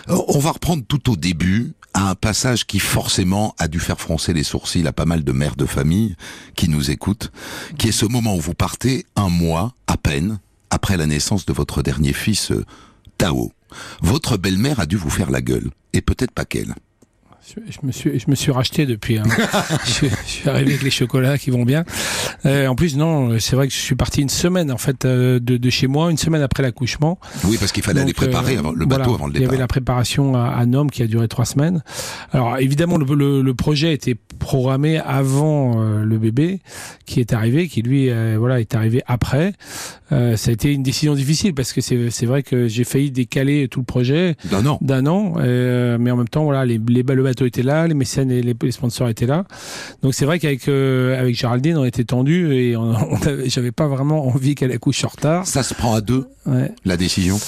Euh, 0.09 0.17
On 0.27 0.39
va 0.39 0.51
reprendre 0.51 0.83
tout 0.87 1.11
au 1.11 1.15
début 1.15 1.73
à 1.93 2.09
un 2.09 2.15
passage 2.15 2.65
qui 2.65 2.79
forcément 2.79 3.55
a 3.59 3.67
dû 3.67 3.79
faire 3.79 3.99
froncer 3.99 4.33
les 4.33 4.43
sourcils 4.43 4.87
à 4.87 4.93
pas 4.93 5.05
mal 5.05 5.23
de 5.23 5.31
mères 5.31 5.55
de 5.55 5.65
famille 5.65 6.15
qui 6.55 6.69
nous 6.69 6.91
écoutent, 6.91 7.31
qui 7.77 7.89
est 7.89 7.93
ce 7.93 8.05
moment 8.05 8.35
où 8.35 8.39
vous 8.39 8.53
partez 8.53 9.05
un 9.15 9.29
mois 9.29 9.73
à 9.87 9.97
peine 9.97 10.39
après 10.69 10.97
la 10.97 11.05
naissance 11.05 11.45
de 11.45 11.53
votre 11.53 11.83
dernier 11.83 12.13
fils, 12.13 12.51
euh, 12.51 12.65
Tao. 13.17 13.51
Votre 14.01 14.37
belle-mère 14.37 14.79
a 14.79 14.85
dû 14.85 14.95
vous 14.95 15.09
faire 15.09 15.31
la 15.31 15.41
gueule, 15.41 15.69
et 15.93 16.01
peut-être 16.01 16.31
pas 16.31 16.45
qu'elle. 16.45 16.75
Je, 17.69 17.85
me 17.85 17.91
suis, 17.91 18.19
je 18.19 18.25
me 18.29 18.35
suis 18.35 18.51
racheté 18.51 18.85
depuis. 18.85 19.17
hein. 19.17 19.23
je, 19.85 20.05
je 20.07 20.29
suis 20.29 20.49
arrivé 20.49 20.71
avec 20.71 20.83
les 20.83 20.91
chocolats 20.91 21.37
qui 21.37 21.49
vont 21.49 21.63
bien. 21.63 21.83
Euh, 22.45 22.67
en 22.67 22.75
plus, 22.75 22.95
non, 22.95 23.37
c'est 23.39 23.55
vrai 23.55 23.67
que 23.67 23.73
je 23.73 23.79
suis 23.79 23.95
parti 23.95 24.21
une 24.21 24.29
semaine 24.29 24.71
en 24.71 24.77
fait 24.77 25.05
euh, 25.05 25.39
de, 25.39 25.57
de 25.57 25.69
chez 25.69 25.87
moi, 25.87 26.09
une 26.11 26.17
semaine 26.17 26.41
après 26.41 26.63
l'accouchement. 26.63 27.19
Oui, 27.45 27.57
parce 27.59 27.71
qu'il 27.71 27.83
fallait 27.83 28.01
aller 28.01 28.11
Donc, 28.13 28.15
préparer 28.17 28.55
euh, 28.55 28.59
avant- 28.59 28.71
le 28.71 28.85
voilà, 28.85 28.99
bateau 29.03 29.15
avant 29.15 29.27
le 29.27 29.33
Il 29.33 29.35
y 29.35 29.43
avait 29.43 29.47
départ. 29.51 29.59
la 29.59 29.67
préparation 29.67 30.35
à, 30.35 30.49
à 30.51 30.65
Nome 30.65 30.89
qui 30.91 31.03
a 31.03 31.07
duré 31.07 31.27
trois 31.27 31.45
semaines. 31.45 31.83
Alors 32.31 32.57
évidemment, 32.59 32.97
le, 32.97 33.05
le, 33.15 33.41
le 33.41 33.53
projet 33.53 33.93
était 33.93 34.15
programmé 34.39 34.97
avant 34.97 35.81
euh, 35.81 36.03
le 36.03 36.17
bébé 36.17 36.61
qui 37.05 37.19
est 37.19 37.33
arrivé, 37.33 37.67
qui 37.67 37.81
lui, 37.81 38.09
euh, 38.09 38.37
voilà, 38.39 38.59
est 38.59 38.73
arrivé 38.75 39.01
après. 39.07 39.53
Euh, 40.11 40.35
ça 40.35 40.49
a 40.49 40.53
été 40.53 40.71
une 40.73 40.83
décision 40.83 41.15
difficile 41.15 41.53
parce 41.53 41.71
que 41.73 41.81
c'est 41.81 42.09
c'est 42.09 42.25
vrai 42.25 42.43
que 42.43 42.67
j'ai 42.67 42.83
failli 42.83 43.11
décaler 43.11 43.67
tout 43.69 43.79
le 43.79 43.85
projet 43.85 44.35
Non, 44.51 44.61
non. 44.61 44.77
d'un 44.81 45.05
an, 45.07 45.33
euh, 45.37 45.97
mais 45.99 46.11
en 46.11 46.17
même 46.17 46.27
temps, 46.27 46.43
voilà, 46.43 46.65
les, 46.65 46.79
les, 46.87 47.03
le 47.03 47.23
bateau 47.23 47.45
était 47.45 47.63
là, 47.63 47.87
les 47.87 47.93
mécènes 47.93 48.29
et 48.31 48.41
les, 48.41 48.55
les 48.61 48.71
sponsors 48.71 49.07
étaient 49.09 49.25
là. 49.25 49.45
Donc 50.03 50.13
c'est 50.13 50.25
vrai 50.25 50.39
qu'avec 50.39 50.67
euh, 50.67 51.19
avec 51.19 51.35
Géraldine, 51.37 51.77
on 51.77 51.85
était 51.85 52.03
tendus 52.03 52.53
et 52.53 52.75
j'avais 53.45 53.71
pas 53.71 53.87
vraiment 53.87 54.27
envie 54.27 54.55
qu'elle 54.55 54.71
accouche 54.71 55.03
en 55.05 55.09
retard. 55.09 55.47
Ça 55.47 55.63
se 55.63 55.73
prend 55.73 55.93
à 55.93 56.01
deux, 56.01 56.25
Ouais. 56.45 56.71
la 56.85 56.97
décision? 56.97 57.39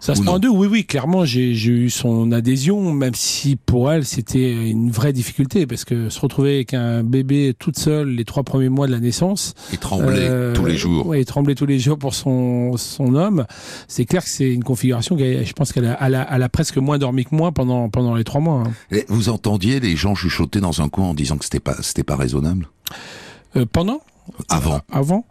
Ça 0.00 0.14
se 0.14 0.22
prend 0.22 0.34
en 0.34 0.38
deux, 0.38 0.48
oui, 0.48 0.66
oui, 0.70 0.84
clairement, 0.84 1.24
j'ai 1.24 1.50
eu 1.50 1.90
son 1.90 2.32
adhésion, 2.32 2.92
même 2.92 3.14
si 3.14 3.56
pour 3.56 3.90
elle, 3.90 4.04
c'était 4.04 4.52
une 4.70 4.90
vraie 4.90 5.12
difficulté, 5.12 5.66
parce 5.66 5.84
que 5.84 6.08
se 6.08 6.20
retrouver 6.20 6.54
avec 6.56 6.74
un 6.74 7.02
bébé 7.02 7.54
toute 7.58 7.78
seule 7.78 8.08
les 8.10 8.24
trois 8.24 8.42
premiers 8.42 8.68
mois 8.68 8.86
de 8.86 8.92
la 8.92 9.00
naissance, 9.00 9.54
Et 9.72 9.76
trembler 9.76 10.16
euh, 10.20 10.54
tous 10.54 10.64
les 10.64 10.76
jours. 10.76 11.14
et 11.14 11.24
trembler 11.24 11.54
tous 11.54 11.66
les 11.66 11.78
jours 11.78 11.98
pour 11.98 12.14
son, 12.14 12.76
son 12.76 13.14
homme, 13.14 13.46
c'est 13.88 14.04
clair 14.04 14.22
que 14.22 14.30
c'est 14.30 14.52
une 14.52 14.64
configuration, 14.64 15.16
je 15.18 15.52
pense 15.52 15.72
qu'elle 15.72 15.86
a, 15.86 15.98
elle 16.00 16.14
a, 16.14 16.28
elle 16.32 16.42
a 16.42 16.48
presque 16.48 16.76
moins 16.78 16.98
dormi 16.98 17.24
que 17.24 17.34
moi 17.34 17.52
pendant, 17.52 17.88
pendant 17.88 18.14
les 18.14 18.24
trois 18.24 18.40
mois. 18.40 18.64
hein. 18.66 18.72
Et 18.90 19.04
vous 19.08 19.28
entendiez 19.28 19.80
les 19.80 19.96
gens 19.96 20.14
chuchoter 20.14 20.60
dans 20.60 20.82
un 20.82 20.88
coin 20.88 21.06
en 21.06 21.14
disant 21.14 21.36
que 21.36 21.44
c'était 21.44 21.60
pas, 21.60 21.76
c'était 21.80 22.04
pas 22.04 22.16
raisonnable? 22.16 22.68
Euh, 23.56 23.64
pendant? 23.70 24.00
Avant. 24.48 24.80
Avant 24.92 25.26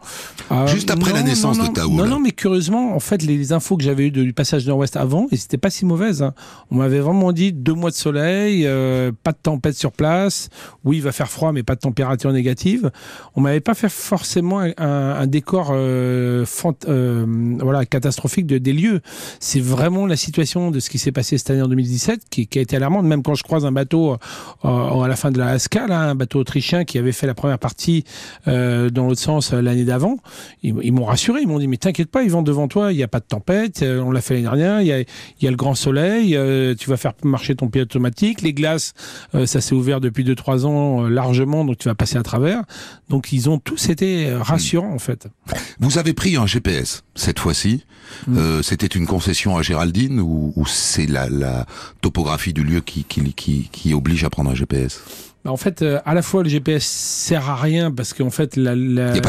Ah, 0.50 0.66
Juste 0.66 0.90
après 0.90 1.12
la 1.12 1.22
naissance 1.22 1.58
non, 1.58 1.68
de 1.68 1.72
Tao, 1.72 1.90
Non, 1.90 2.04
là. 2.04 2.08
non, 2.10 2.20
mais 2.20 2.32
curieusement, 2.32 2.94
en 2.94 3.00
fait, 3.00 3.22
les 3.22 3.52
infos 3.52 3.76
que 3.76 3.82
j'avais 3.84 4.06
eues 4.06 4.10
du 4.10 4.32
passage 4.32 4.66
nord-ouest 4.66 4.96
avant, 4.96 5.26
et 5.30 5.36
c'était 5.36 5.58
pas 5.58 5.70
si 5.70 5.84
mauvaises. 5.84 6.22
hein. 6.22 6.34
On 6.70 6.76
m'avait 6.76 7.00
vraiment 7.00 7.32
dit 7.32 7.52
deux 7.52 7.74
mois 7.74 7.90
de 7.90 7.94
soleil, 7.96 8.66
euh, 8.66 9.12
pas 9.22 9.32
de 9.32 9.38
tempête 9.42 9.76
sur 9.76 9.92
place. 9.92 10.48
Oui, 10.84 10.96
il 10.98 11.02
va 11.02 11.12
faire 11.12 11.28
froid, 11.30 11.52
mais 11.52 11.62
pas 11.62 11.74
de 11.74 11.80
température 11.80 12.32
négative. 12.32 12.90
On 13.34 13.40
m'avait 13.40 13.60
pas 13.60 13.74
fait 13.74 13.88
forcément 13.90 14.60
un, 14.60 14.72
un 14.78 15.26
décor 15.26 15.70
euh, 15.72 16.44
fant- 16.46 16.74
euh, 16.88 17.24
voilà, 17.60 17.84
catastrophique 17.86 18.46
de, 18.46 18.58
des 18.58 18.72
lieux. 18.72 19.00
C'est 19.40 19.60
vraiment 19.60 20.06
la 20.06 20.16
situation 20.16 20.70
de 20.70 20.80
ce 20.80 20.90
qui 20.90 20.98
s'est 20.98 21.12
passé 21.12 21.38
cette 21.38 21.50
année 21.50 21.62
en 21.62 21.68
2017 21.68 22.22
qui, 22.30 22.46
qui 22.46 22.58
a 22.58 22.62
été 22.62 22.76
alarmante. 22.76 23.04
Même 23.06 23.22
quand 23.22 23.34
je 23.34 23.42
croise 23.42 23.64
un 23.64 23.72
bateau 23.72 24.16
euh, 24.64 25.02
à 25.02 25.08
la 25.08 25.16
fin 25.16 25.30
de 25.30 25.38
la 25.38 25.48
Haska, 25.48 25.86
là, 25.86 26.00
un 26.00 26.14
bateau 26.14 26.40
autrichien 26.40 26.84
qui 26.84 26.98
avait 26.98 27.12
fait 27.12 27.26
la 27.26 27.34
première 27.34 27.58
partie 27.58 28.04
euh, 28.48 28.85
dans 28.90 29.06
l'autre 29.08 29.20
sens 29.20 29.52
euh, 29.52 29.60
l'année 29.60 29.84
d'avant, 29.84 30.18
ils, 30.62 30.74
ils 30.82 30.92
m'ont 30.92 31.04
rassuré. 31.04 31.40
Ils 31.42 31.48
m'ont 31.48 31.58
dit 31.58 31.68
mais 31.68 31.76
t'inquiète 31.76 32.10
pas, 32.10 32.22
ils 32.22 32.30
vont 32.30 32.42
devant 32.42 32.68
toi, 32.68 32.92
il 32.92 32.96
n'y 32.96 33.02
a 33.02 33.08
pas 33.08 33.20
de 33.20 33.24
tempête, 33.24 33.82
euh, 33.82 34.00
on 34.00 34.10
l'a 34.10 34.20
fait 34.20 34.34
l'année 34.34 34.44
dernière, 34.44 34.80
il 34.80 34.86
y 34.86 34.92
a, 34.92 35.00
il 35.00 35.06
y 35.42 35.46
a 35.46 35.50
le 35.50 35.56
grand 35.56 35.74
soleil, 35.74 36.36
euh, 36.36 36.74
tu 36.78 36.90
vas 36.90 36.96
faire 36.96 37.12
marcher 37.24 37.54
ton 37.54 37.68
pied 37.68 37.82
automatique, 37.82 38.42
les 38.42 38.52
glaces, 38.52 38.94
euh, 39.34 39.46
ça 39.46 39.60
s'est 39.60 39.74
ouvert 39.74 40.00
depuis 40.00 40.24
2-3 40.24 40.64
ans 40.66 41.04
euh, 41.04 41.08
largement, 41.08 41.64
donc 41.64 41.78
tu 41.78 41.88
vas 41.88 41.94
passer 41.94 42.16
à 42.16 42.22
travers. 42.22 42.62
Donc 43.08 43.32
ils 43.32 43.48
ont 43.50 43.58
tous 43.58 43.88
été 43.88 44.26
euh, 44.26 44.42
rassurants 44.42 44.92
en 44.92 44.98
fait. 44.98 45.28
Vous 45.80 45.98
avez 45.98 46.12
pris 46.12 46.36
un 46.36 46.46
GPS 46.46 47.02
cette 47.14 47.38
fois-ci. 47.38 47.84
Mm. 48.26 48.36
Euh, 48.38 48.62
C'était 48.62 48.86
une 48.86 49.06
concession 49.06 49.56
à 49.56 49.62
Géraldine 49.62 50.20
ou, 50.20 50.52
ou 50.56 50.66
c'est 50.66 51.06
la, 51.06 51.28
la 51.28 51.66
topographie 52.00 52.52
du 52.52 52.62
lieu 52.62 52.80
qui, 52.80 53.04
qui, 53.04 53.32
qui, 53.34 53.68
qui 53.72 53.94
oblige 53.94 54.24
à 54.24 54.30
prendre 54.30 54.50
un 54.50 54.54
GPS 54.54 55.02
Bah, 55.46 55.52
en 55.52 55.56
fait, 55.56 55.82
euh, 55.82 56.00
à 56.04 56.12
la 56.12 56.22
fois 56.22 56.42
le 56.42 56.48
GPS 56.48 56.84
sert 56.84 57.48
à 57.48 57.54
rien 57.54 57.92
parce 57.92 58.14
qu'en 58.14 58.30
fait 58.30 58.56
la, 58.56 58.74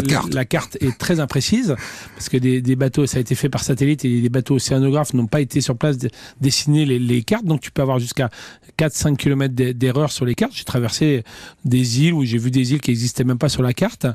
carte. 0.02 0.34
la 0.34 0.46
carte 0.46 0.76
est 0.82 0.98
très 0.98 1.20
imprécise 1.20 1.76
parce 2.16 2.28
que 2.28 2.38
des, 2.38 2.60
des 2.60 2.76
bateaux, 2.76 3.06
ça 3.06 3.20
a 3.20 3.22
été 3.22 3.36
fait 3.36 3.50
par 3.50 3.64
satellite 3.64 4.04
et 4.04 4.10
les 4.10 4.30
bateaux 4.30 4.56
océanographes 4.56 5.14
n'ont 5.14 5.28
pas 5.28 5.42
été 5.42 5.62
sur 5.62 5.78
place 5.78 6.00
de- 6.00 6.10
dessiner 6.42 6.86
les, 6.86 6.98
les 6.98 7.22
cartes, 7.22 7.46
donc 7.46 7.62
tu 7.62 7.70
peux 7.70 7.84
avoir 7.84 8.00
jusqu'à 8.00 8.32
4-5 8.80 9.16
km 9.16 9.54
d'erreur 9.54 10.12
sur 10.12 10.26
les 10.26 10.34
cartes. 10.34 10.54
J'ai 10.56 10.64
traversé 10.64 11.24
des 11.66 12.02
îles 12.02 12.14
où 12.16 12.26
j'ai 12.26 12.40
vu 12.40 12.50
des 12.50 12.74
îles 12.74 12.82
qui 12.82 12.90
n'existaient 12.90 13.24
même 13.24 13.38
pas 13.38 13.50
sur 13.50 13.62
la 13.62 13.74
carte, 13.74 14.08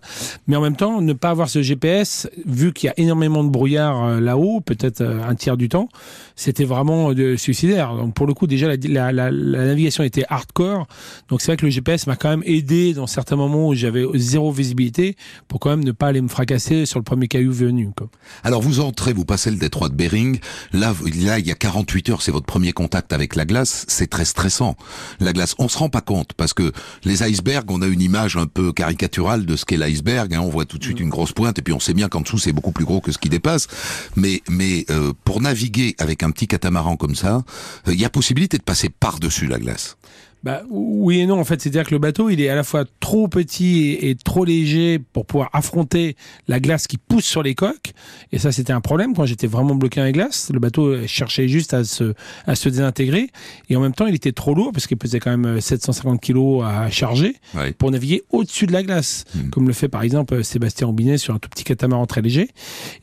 mais 0.49 0.57
en 0.57 0.61
même 0.61 0.75
temps, 0.77 1.01
ne 1.01 1.13
pas 1.13 1.31
avoir 1.31 1.49
ce 1.49 1.63
GPS, 1.63 2.29
vu 2.47 2.73
qu'il 2.73 2.89
y 2.89 2.91
a 2.91 2.95
énormément 2.97 3.45
de 3.45 3.49
brouillard 3.51 4.05
euh, 4.05 4.21
là-haut, 4.21 4.61
peut-être 4.61 5.03
euh, 5.03 5.23
un 5.23 5.37
tiers 5.37 5.57
du 5.57 5.69
temps, 5.69 5.89
c'était 6.35 6.65
vraiment 6.65 7.13
de 7.13 7.37
suicidaire. 7.37 7.95
Donc 7.95 8.15
pour 8.15 8.27
le 8.27 8.35
coup, 8.35 8.49
déjà 8.49 8.67
la 8.77 9.31
navigation 9.31 10.03
était 10.03 10.25
hardcore, 10.29 10.89
donc 11.29 11.41
c'est 11.41 11.47
vrai 11.47 11.57
que 11.57 11.67
le 11.67 11.71
GPS 11.71 11.92
m'a 12.07 12.17
quand 12.17 12.31
même 12.31 12.43
aidé 12.45 12.95
dans 12.95 13.07
certains 13.07 13.37
moments 13.37 13.69
où 13.69 13.75
j'avais 13.75 14.05
zéro 14.15 14.53
visibilité 14.53 15.17
pour 15.49 15.61
quand 15.61 15.71
même 15.71 15.85
ne 15.85 15.93
pas 15.93 16.09
aller 16.09 16.21
me 16.21 16.29
fracasser 16.29 16.87
sur 16.87 16.99
le 16.99 17.05
premier 17.05 17.29
caillou 17.29 17.53
venu. 17.53 17.91
Quoi. 17.97 18.09
Alors 18.45 18.63
vous 18.63 18.81
entrez, 18.81 19.13
vous 19.13 19.25
passez 19.25 19.51
le 19.51 19.57
détroit 19.57 19.89
de 19.89 19.95
Bering. 19.95 20.39
Là, 20.73 20.95
il 21.07 21.23
y 21.23 21.31
a 21.31 21.55
48 21.55 22.11
heures, 22.11 22.23
c'est 22.23 22.33
votre 22.33 22.47
premier 22.47 22.73
contact 22.73 23.13
avec 23.13 23.37
la 23.37 23.45
glace. 23.45 23.85
C'est 23.89 24.09
très 24.09 24.25
stressant. 24.25 24.77
La 25.21 25.33
glace, 25.33 25.55
on 25.59 25.69
se 25.69 25.79
rend 25.79 25.89
pas 25.89 26.01
compte 26.01 26.33
parce 26.35 26.55
que 26.55 26.73
les 27.05 27.23
icebergs, 27.23 27.71
on 27.71 27.83
a 27.83 27.87
une 27.87 28.03
image 28.03 28.37
un 28.37 28.47
peu 28.47 28.73
caricaturale 28.73 29.47
de 29.47 29.57
ce 29.57 29.65
qu'est 29.65 29.77
l'iceberg. 29.77 30.35
hein. 30.35 30.41
On 30.41 30.49
voit 30.49 30.65
tout 30.65 30.79
de 30.79 30.85
suite 30.85 31.01
une 31.01 31.11
grosse 31.11 31.33
pointe 31.33 31.59
et 31.59 31.63
puis 31.63 31.75
on 31.75 31.81
sait 31.81 31.95
bien 31.95 32.09
qu'en 32.09 32.21
dessous 32.21 32.39
c'est 32.39 32.53
beaucoup 32.53 32.73
plus 32.73 32.85
gros 32.85 33.01
que 33.01 33.13
ce 33.13 33.19
qui 33.19 33.29
dépasse. 33.29 33.69
Mais, 34.17 34.43
mais 34.49 34.85
euh, 34.91 35.13
pour 35.25 35.41
naviguer 35.41 35.95
avec 35.99 36.23
un 36.23 36.31
petit 36.31 36.47
catamaran 36.47 36.97
comme 36.97 37.15
ça, 37.15 37.43
euh, 37.89 37.93
il 37.95 38.01
y 38.01 38.05
a 38.05 38.11
possibilité 38.11 38.59
de 38.59 38.63
passer 38.63 38.89
par-dessus 38.89 39.47
la 39.47 39.59
glace. 39.59 39.97
Bah, 40.45 40.63
oui 40.71 41.21
et 41.21 41.27
non, 41.27 41.39
en 41.39 41.45
fait, 41.45 41.61
c'est-à-dire 41.61 41.85
que 41.87 41.93
le 41.93 41.99
bateau, 41.99 42.29
il 42.29 42.41
est 42.41 42.49
à 42.49 42.55
la 42.57 42.65
fois 42.65 42.85
trop 43.01 43.29
petit 43.29 43.91
et, 43.91 44.11
et 44.11 44.15
trop 44.17 44.45
léger 44.45 44.99
pour 44.99 45.25
pouvoir 45.25 45.51
affronter 45.53 46.17
la 46.49 46.59
glace 46.59 46.87
qui 46.89 46.99
pousse 46.99 47.25
sur 47.25 47.43
les 47.45 47.55
coques. 47.55 47.93
Et 48.33 48.39
ça, 48.39 48.51
c'était 48.51 48.73
un 48.73 48.81
problème 48.81 49.15
quand 49.15 49.25
j'étais 49.25 49.47
vraiment 49.47 49.75
bloqué 49.77 50.01
dans 50.01 50.07
les 50.07 50.13
glaces. 50.13 50.51
Le 50.53 50.59
bateau 50.59 51.07
cherchait 51.07 51.47
juste 51.47 51.75
à 51.75 51.85
se, 51.85 52.15
à 52.47 52.55
se 52.57 52.69
désintégrer. 52.69 53.31
Et 53.71 53.77
en 53.77 53.81
même 53.81 53.95
temps, 53.95 54.07
il 54.07 54.15
était 54.17 54.33
trop 54.33 54.55
lourd 54.55 54.73
parce 54.73 54.87
qu'il 54.89 54.97
pesait 54.97 55.21
quand 55.21 55.37
même 55.37 55.61
750 55.61 56.21
kilos 56.21 56.65
à 56.65 56.91
charger 56.91 57.37
Ouais. 57.55 57.73
pour 57.73 57.91
naviguer 57.91 58.23
au-dessus 58.31 58.67
de 58.67 58.73
la 58.73 58.83
glace, 58.83 59.25
Hmm. 59.35 59.51
comme 59.51 59.67
le 59.69 59.73
fait 59.73 59.89
par 59.89 60.03
exemple 60.03 60.43
Sébastien 60.45 60.89
Aubinet 60.89 61.19
sur 61.19 61.35
un 61.35 61.39
tout 61.39 61.49
petit 61.49 61.65
catamaran 61.65 62.07
très 62.07 62.21
léger. 62.23 62.49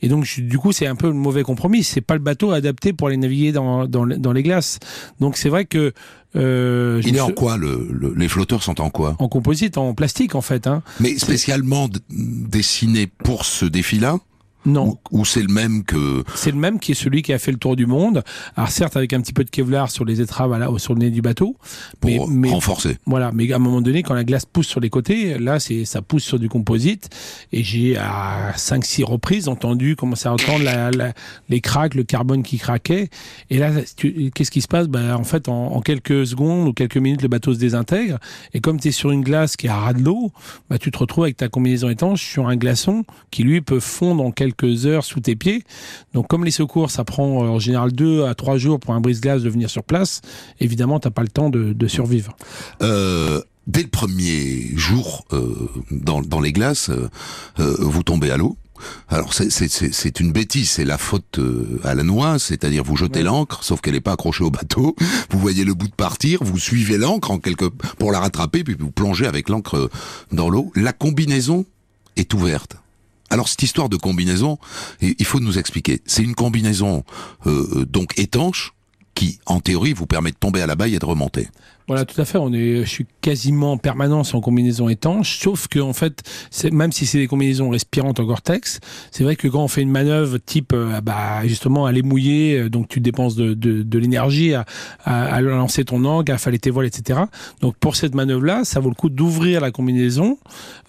Et 0.02 0.08
donc, 0.08 0.26
du 0.40 0.58
coup, 0.58 0.72
c'est 0.72 0.86
un 0.86 0.94
peu 0.96 1.06
le 1.08 1.14
mauvais 1.14 1.42
compromis. 1.42 1.82
C'est 1.84 2.00
pas 2.02 2.14
le 2.14 2.20
bateau 2.20 2.50
adapté 2.52 2.92
pour 2.92 3.08
aller 3.08 3.16
naviguer 3.16 3.52
dans, 3.52 3.86
dans, 3.86 4.06
dans 4.06 4.32
les 4.32 4.42
glaces. 4.42 4.78
Donc, 5.20 5.36
c'est 5.36 5.48
vrai 5.48 5.64
que 5.64 5.92
euh, 6.36 7.00
Il 7.04 7.16
est 7.16 7.20
en 7.20 7.30
quoi 7.30 7.56
le, 7.56 7.88
le- 7.90 8.14
Les 8.16 8.28
flotteurs 8.28 8.62
sont 8.62 8.80
en 8.80 8.90
quoi? 8.90 9.16
En 9.18 9.28
composite, 9.28 9.78
en 9.78 9.94
plastique 9.94 10.34
en 10.34 10.40
fait. 10.42 10.66
Hein. 10.66 10.82
Mais 11.00 11.18
spécialement 11.18 11.88
dessiné 12.10 13.06
pour 13.06 13.44
ce 13.44 13.64
défi-là? 13.64 14.18
Non, 14.66 14.98
Ou, 15.10 15.20
ou 15.20 15.24
c'est 15.24 15.40
le 15.42 15.48
même 15.52 15.84
que 15.84 16.22
c'est 16.34 16.50
le 16.50 16.58
même 16.58 16.78
qui 16.78 16.92
est 16.92 16.94
celui 16.94 17.22
qui 17.22 17.32
a 17.32 17.38
fait 17.38 17.50
le 17.52 17.56
tour 17.58 17.76
du 17.76 17.86
monde. 17.86 18.22
Alors 18.56 18.68
certes 18.70 18.94
avec 18.96 19.12
un 19.14 19.20
petit 19.22 19.32
peu 19.32 19.42
de 19.44 19.48
Kevlar 19.50 19.90
sur 19.90 20.04
les 20.04 20.20
étraves 20.20 20.52
à 20.52 20.58
la- 20.58 20.68
sur 20.78 20.92
le 20.94 21.00
nez 21.00 21.10
du 21.10 21.22
bateau, 21.22 21.56
pour 22.00 22.28
mais 22.28 22.50
renforcer 22.50 22.98
voilà. 23.06 23.30
Mais 23.32 23.50
à 23.52 23.56
un 23.56 23.58
moment 23.58 23.80
donné, 23.80 24.02
quand 24.02 24.12
la 24.14 24.24
glace 24.24 24.44
pousse 24.44 24.66
sur 24.66 24.80
les 24.80 24.90
côtés, 24.90 25.38
là 25.38 25.60
c'est 25.60 25.86
ça 25.86 26.02
pousse 26.02 26.24
sur 26.24 26.38
du 26.38 26.48
composite. 26.50 27.08
Et 27.52 27.62
j'ai 27.64 27.96
à 27.96 28.52
5-6 28.56 29.02
reprises 29.04 29.48
entendu 29.48 29.96
commencer 29.96 30.28
à 30.28 30.34
entendre 30.34 30.62
la, 30.62 30.90
la- 30.90 31.14
les 31.48 31.60
cracks, 31.62 31.94
le 31.94 32.04
carbone 32.04 32.42
qui 32.42 32.58
craquait. 32.58 33.08
Et 33.48 33.56
là, 33.58 33.70
qu'est-ce 34.34 34.50
qui 34.50 34.60
se 34.60 34.68
passe? 34.68 34.88
Ben, 34.88 35.14
En 35.14 35.24
fait, 35.24 35.48
en, 35.48 35.72
en 35.72 35.80
quelques 35.80 36.26
secondes 36.26 36.68
ou 36.68 36.72
quelques 36.74 36.98
minutes, 36.98 37.22
le 37.22 37.28
bateau 37.28 37.54
se 37.54 37.58
désintègre. 37.58 38.18
Et 38.52 38.60
comme 38.60 38.78
tu 38.78 38.88
es 38.88 38.92
sur 38.92 39.10
une 39.10 39.22
glace 39.22 39.56
qui 39.56 39.66
est 39.68 39.70
à 39.70 39.76
ras 39.76 39.92
de 39.94 40.02
l'eau, 40.02 40.32
bah, 40.68 40.76
tu 40.78 40.90
te 40.90 40.98
retrouves 40.98 41.24
avec 41.24 41.38
ta 41.38 41.48
combinaison 41.48 41.88
étanche 41.88 42.22
sur 42.22 42.46
un 42.48 42.56
glaçon 42.56 43.04
qui 43.30 43.42
lui 43.42 43.62
peut 43.62 43.80
fondre 43.80 44.22
en 44.22 44.30
quelques 44.32 44.49
heures 44.86 45.04
sous 45.04 45.20
tes 45.20 45.36
pieds. 45.36 45.62
Donc 46.14 46.28
comme 46.28 46.44
les 46.44 46.50
secours, 46.50 46.90
ça 46.90 47.04
prend 47.04 47.44
euh, 47.44 47.48
en 47.48 47.58
général 47.58 47.92
deux 47.92 48.24
à 48.24 48.34
trois 48.34 48.56
jours 48.58 48.78
pour 48.80 48.94
un 48.94 49.00
brise-glace 49.00 49.42
de 49.42 49.50
venir 49.50 49.70
sur 49.70 49.82
place, 49.84 50.20
évidemment, 50.60 51.00
t'as 51.00 51.10
pas 51.10 51.22
le 51.22 51.28
temps 51.28 51.50
de, 51.50 51.72
de 51.72 51.86
survivre. 51.88 52.36
Euh, 52.82 53.40
dès 53.66 53.82
le 53.82 53.88
premier 53.88 54.70
jour 54.76 55.24
euh, 55.32 55.68
dans, 55.90 56.20
dans 56.22 56.40
les 56.40 56.52
glaces, 56.52 56.90
euh, 56.90 57.76
vous 57.78 58.02
tombez 58.02 58.30
à 58.30 58.36
l'eau. 58.36 58.56
Alors 59.10 59.34
c'est- 59.34 60.20
une 60.20 60.32
bêtise, 60.32 60.70
c'est 60.70 60.86
la 60.86 60.96
faute 60.96 61.38
euh, 61.38 61.78
à 61.84 61.94
la 61.94 62.02
noix, 62.02 62.38
c'est-à-dire 62.38 62.82
vous 62.82 62.96
jetez 62.96 63.22
l'ancre, 63.22 63.62
sauf 63.62 63.82
qu'elle 63.82 63.92
n'est 63.92 64.00
pas 64.00 64.12
accrochée 64.12 64.42
au 64.42 64.50
bateau. 64.50 64.96
Vous 65.30 65.38
voyez 65.38 65.64
le 65.64 65.74
bout 65.74 65.86
de 65.88 65.94
partir, 65.94 66.42
vous 66.42 66.58
suivez 66.58 66.96
l'ancre 66.96 67.30
en 67.30 67.38
quelque 67.38 67.66
pour 67.66 68.10
la 68.10 68.20
rattraper, 68.20 68.64
puis 68.64 68.74
vous 68.78 68.90
plongez 68.90 69.26
avec 69.26 69.50
l'ancre 69.50 69.90
dans 70.32 70.48
l'eau. 70.48 70.72
La 70.74 70.94
combinaison 70.94 71.66
est 72.16 72.32
ouverte. 72.32 72.76
Alors 73.30 73.48
cette 73.48 73.62
histoire 73.62 73.88
de 73.88 73.96
combinaison, 73.96 74.58
il 75.00 75.24
faut 75.24 75.40
nous 75.40 75.58
expliquer. 75.58 76.02
C'est 76.04 76.22
une 76.22 76.34
combinaison 76.34 77.04
euh, 77.46 77.68
euh, 77.76 77.86
donc 77.86 78.18
étanche 78.18 78.72
qui, 79.14 79.38
en 79.46 79.60
théorie, 79.60 79.92
vous 79.92 80.06
permet 80.06 80.32
de 80.32 80.36
tomber 80.36 80.60
à 80.60 80.66
la 80.66 80.74
baille 80.74 80.96
et 80.96 80.98
de 80.98 81.06
remonter. 81.06 81.48
Voilà, 81.90 82.04
tout 82.04 82.20
à 82.20 82.24
fait. 82.24 82.38
On 82.38 82.52
est, 82.52 82.84
je 82.84 82.88
suis 82.88 83.06
quasiment 83.20 83.72
en 83.72 83.76
permanence 83.78 84.32
en 84.34 84.40
combinaison 84.40 84.88
étanche, 84.88 85.38
sauf 85.40 85.66
que 85.68 85.80
en 85.80 85.92
fait, 85.92 86.22
même 86.72 86.92
si 86.92 87.04
c'est 87.04 87.18
des 87.18 87.26
combinaisons 87.26 87.68
respirantes 87.70 88.20
en 88.20 88.24
Gore-Tex, 88.24 88.80
c'est 89.10 89.24
vrai 89.24 89.36
que 89.36 89.48
quand 89.48 89.62
on 89.64 89.68
fait 89.68 89.82
une 89.82 89.90
manœuvre 89.90 90.38
type, 90.38 90.72
euh, 90.72 91.00
bah 91.00 91.40
justement, 91.46 91.86
aller 91.86 92.02
mouiller, 92.02 92.58
euh, 92.58 92.70
donc 92.70 92.88
tu 92.88 93.00
dépenses 93.00 93.34
de, 93.34 93.54
de, 93.54 93.82
de 93.82 93.98
l'énergie 93.98 94.54
à, 94.54 94.64
à, 95.04 95.34
à 95.34 95.40
lancer 95.40 95.84
ton 95.84 96.04
ancre, 96.04 96.32
à 96.32 96.38
faller 96.38 96.58
tes 96.58 96.70
voiles, 96.70 96.86
etc. 96.86 97.20
Donc 97.60 97.74
pour 97.76 97.96
cette 97.96 98.14
manœuvre-là, 98.14 98.62
ça 98.64 98.80
vaut 98.80 98.88
le 98.88 98.94
coup 98.94 99.10
d'ouvrir 99.10 99.60
la 99.60 99.70
combinaison 99.70 100.38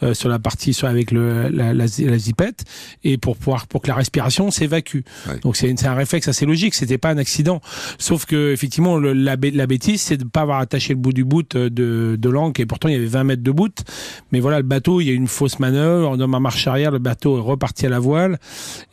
euh, 0.04 0.14
sur 0.14 0.30
la 0.30 0.40
partie 0.40 0.74
sur, 0.74 0.88
avec 0.88 1.12
le, 1.12 1.50
la, 1.50 1.74
la, 1.74 1.88
zi- 1.88 2.06
la 2.06 2.18
zipette 2.18 2.64
et 3.04 3.18
pour 3.18 3.38
pouvoir 3.38 3.68
pour 3.68 3.82
que 3.82 3.88
la 3.88 3.96
respiration 3.96 4.52
s'évacue. 4.52 5.00
Ouais. 5.28 5.40
Donc 5.42 5.56
c'est, 5.58 5.84
un 5.86 5.94
réflexe 5.96 6.28
assez 6.28 6.46
logique. 6.46 6.76
C'était 6.76 6.98
pas 7.00 7.10
un 7.10 7.18
accident. 7.18 7.60
Sauf 7.98 8.26
que 8.26 8.52
effectivement, 8.54 8.98
le- 8.98 9.14
la, 9.14 9.36
la 9.54 9.68
bêtise, 9.68 10.02
c'est 10.02 10.18
de 10.18 10.24
ne 10.26 10.30
pas 10.30 10.42
avoir 10.42 10.60
attaché 10.60 10.91
le 10.94 11.00
bout 11.00 11.14
du 11.14 11.24
bout 11.24 11.56
euh, 11.56 11.70
de, 11.70 12.16
de 12.20 12.30
l'ancre. 12.30 12.62
Et 12.62 12.66
pourtant, 12.66 12.88
il 12.88 12.94
y 12.94 12.98
avait 12.98 13.06
20 13.06 13.24
mètres 13.24 13.44
de 13.44 13.52
bout. 13.52 13.84
Mais 14.32 14.40
voilà, 14.40 14.58
le 14.58 14.66
bateau, 14.66 15.02
il 15.02 15.08
y 15.08 15.10
a 15.10 15.14
eu 15.14 15.16
une 15.16 15.28
fausse 15.28 15.60
manœuvre. 15.60 16.18
Dans 16.18 16.28
ma 16.28 16.40
marche 16.40 16.68
arrière, 16.68 16.92
le 16.92 17.00
bateau 17.00 17.38
est 17.38 17.42
reparti 17.42 17.86
à 17.86 17.90
la 17.90 18.00
voile. 18.00 18.40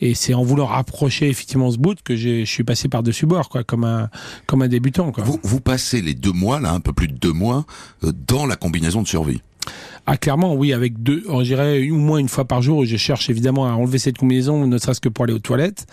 Et 0.01 0.15
c'est 0.15 0.35
en 0.35 0.43
voulant 0.43 0.67
rapprocher 0.67 1.29
effectivement 1.29 1.71
ce 1.71 1.79
bout 1.79 1.99
que 2.03 2.17
je 2.17 2.45
suis 2.45 2.65
passé 2.65 2.89
par-dessus 2.89 3.27
bord, 3.27 3.49
quoi, 3.49 3.65
comme 3.65 3.85
un, 3.85 4.09
comme 4.47 4.63
un 4.63 4.69
débutant. 4.69 5.13
Quoi. 5.13 5.25
Vous, 5.25 5.39
vous 5.43 5.61
passez 5.61 6.01
les 6.01 6.15
deux 6.15 6.33
mois, 6.33 6.61
là, 6.61 6.73
un 6.73 6.81
peu 6.81 6.93
plus 6.93 7.09
de 7.09 7.17
deux 7.17 7.33
mois, 7.33 7.67
euh, 8.05 8.13
dans 8.27 8.47
la 8.47 8.57
combinaison 8.57 9.03
de 9.03 9.09
survie. 9.09 9.43
Ah, 10.11 10.17
clairement, 10.17 10.55
oui, 10.55 10.73
avec 10.73 11.03
deux, 11.03 11.23
on 11.29 11.43
dirait 11.43 11.91
au 11.91 11.97
moins 11.97 12.17
une 12.17 12.31
fois 12.31 12.47
par 12.47 12.63
jour, 12.63 12.83
je 12.87 12.97
cherche 12.97 13.29
évidemment 13.29 13.67
à 13.67 13.73
enlever 13.73 13.99
cette 13.99 14.17
combinaison, 14.17 14.67
ne 14.67 14.79
serait-ce 14.79 15.03
que 15.03 15.11
pour 15.11 15.25
aller 15.25 15.35
aux 15.35 15.39
toilettes. 15.39 15.87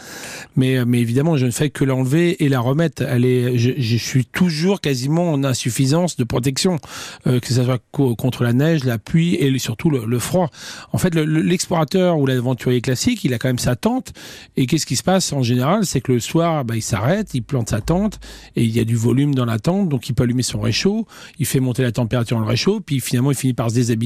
Mais, 0.55 0.77
euh, 0.77 0.85
mais 0.87 1.01
évidemment, 1.01 1.35
je 1.35 1.45
ne 1.45 1.51
fais 1.51 1.69
que 1.69 1.83
l'enlever 1.83 2.41
et 2.41 2.47
la 2.47 2.61
remettre. 2.61 3.01
Elle 3.01 3.25
est, 3.25 3.57
je, 3.57 3.97
suis 3.97 4.23
toujours 4.23 4.79
quasiment 4.79 5.33
en 5.33 5.43
insuffisance 5.43 6.15
de 6.15 6.23
protection, 6.23 6.79
euh, 7.27 7.41
que 7.41 7.47
ce 7.47 7.61
soit 7.61 7.81
co- 7.91 8.15
contre 8.15 8.45
la 8.45 8.53
neige, 8.53 8.85
la 8.85 8.97
pluie 8.99 9.35
et 9.35 9.59
surtout 9.59 9.89
le, 9.89 10.19
froid. 10.19 10.49
En 10.93 10.97
fait, 10.97 11.13
le- 11.13 11.25
le- 11.25 11.41
l'explorateur 11.41 12.17
ou 12.17 12.25
l'aventurier 12.25 12.79
classique, 12.79 13.25
il 13.25 13.33
a 13.33 13.37
quand 13.37 13.49
même 13.49 13.59
sa 13.59 13.75
tente. 13.75 14.13
Et 14.55 14.65
qu'est-ce 14.65 14.85
qui 14.85 14.95
se 14.95 15.03
passe 15.03 15.33
en 15.33 15.43
général? 15.43 15.85
C'est 15.85 15.99
que 15.99 16.13
le 16.13 16.21
soir, 16.21 16.63
bah, 16.63 16.77
il 16.77 16.81
s'arrête, 16.81 17.33
il 17.33 17.41
plante 17.41 17.67
sa 17.69 17.81
tente 17.81 18.21
et 18.55 18.63
il 18.63 18.71
y 18.73 18.79
a 18.79 18.85
du 18.85 18.95
volume 18.95 19.35
dans 19.35 19.43
la 19.43 19.59
tente, 19.59 19.89
donc 19.89 20.07
il 20.07 20.13
peut 20.15 20.23
allumer 20.23 20.41
son 20.41 20.61
réchaud, 20.61 21.05
il 21.37 21.45
fait 21.45 21.59
monter 21.59 21.83
la 21.83 21.91
température 21.91 22.37
dans 22.37 22.43
le 22.43 22.49
réchaud, 22.49 22.79
puis 22.79 23.01
finalement 23.01 23.31
il 23.31 23.37
finit 23.37 23.53
par 23.53 23.69
se 23.69 23.75
déshabiller, 23.75 24.04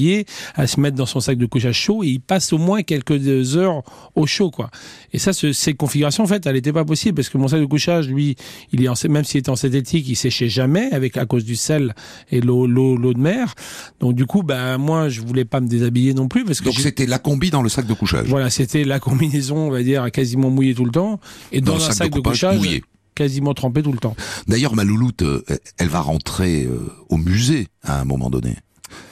à 0.55 0.67
se 0.67 0.79
mettre 0.79 0.95
dans 0.97 1.05
son 1.05 1.19
sac 1.19 1.37
de 1.37 1.45
couchage 1.45 1.75
chaud 1.77 2.03
et 2.03 2.07
il 2.07 2.19
passe 2.19 2.53
au 2.53 2.57
moins 2.57 2.83
quelques 2.83 3.55
heures 3.57 3.83
au 4.15 4.25
chaud, 4.25 4.51
quoi. 4.51 4.69
Et 5.13 5.19
ça, 5.19 5.33
ce- 5.33 5.53
cette 5.53 5.77
configuration, 5.77 6.23
en 6.23 6.27
fait, 6.27 6.45
elle 6.45 6.53
n'était 6.55 6.73
pas 6.73 6.85
possible 6.85 7.15
parce 7.15 7.29
que 7.29 7.37
mon 7.37 7.47
sac 7.47 7.59
de 7.59 7.65
couchage, 7.65 8.07
lui, 8.09 8.35
il 8.71 8.83
est 8.83 8.87
en, 8.87 8.93
même 9.09 9.23
s'il 9.23 9.39
était 9.39 9.49
en 9.49 9.55
synthétique, 9.55 10.05
il 10.07 10.15
séchait 10.15 10.49
jamais 10.49 10.89
avec 10.91 11.17
à 11.17 11.25
cause 11.25 11.45
du 11.45 11.55
sel 11.55 11.95
et 12.31 12.41
l'eau, 12.41 12.67
l'eau, 12.67 12.95
l'eau 12.97 13.13
de 13.13 13.19
mer. 13.19 13.55
Donc 13.99 14.13
du 14.15 14.25
coup, 14.25 14.43
bah 14.43 14.77
moi, 14.77 15.09
je 15.09 15.21
voulais 15.21 15.45
pas 15.45 15.59
me 15.61 15.67
déshabiller 15.67 16.13
non 16.13 16.27
plus 16.27 16.45
parce 16.45 16.59
que 16.59 16.65
Donc 16.65 16.75
c'était 16.79 17.05
la 17.05 17.19
combi 17.19 17.49
dans 17.49 17.61
le 17.61 17.69
sac 17.69 17.85
de 17.87 17.93
couchage. 17.93 18.27
voilà, 18.27 18.49
c'était 18.49 18.83
la 18.83 18.99
combinaison, 18.99 19.57
on 19.57 19.69
va 19.71 19.83
dire, 19.83 20.09
quasiment 20.11 20.49
mouillée 20.49 20.75
tout 20.75 20.85
le 20.85 20.91
temps 20.91 21.19
et 21.51 21.61
dans, 21.61 21.77
Dans 21.77 21.85
un 21.89 21.91
sac, 21.91 22.09
de, 22.09 22.15
coupage 22.17 22.33
couchage 22.33 22.57
mouillé. 22.57 22.83
quasiment 23.15 23.53
trempé 23.53 23.81
tout 23.83 23.91
le 23.91 23.97
temps. 23.97 24.15
D'ailleurs, 24.47 24.75
ma 24.75 24.83
louloute, 24.83 25.21
euh, 25.23 25.43
elle 25.77 25.87
va 25.89 25.99
rentrer 26.01 26.63
euh, 26.65 26.79
au 27.09 27.17
musée 27.17 27.67
à 27.83 27.99
un 28.01 28.05
moment 28.05 28.29
donné. 28.29 28.55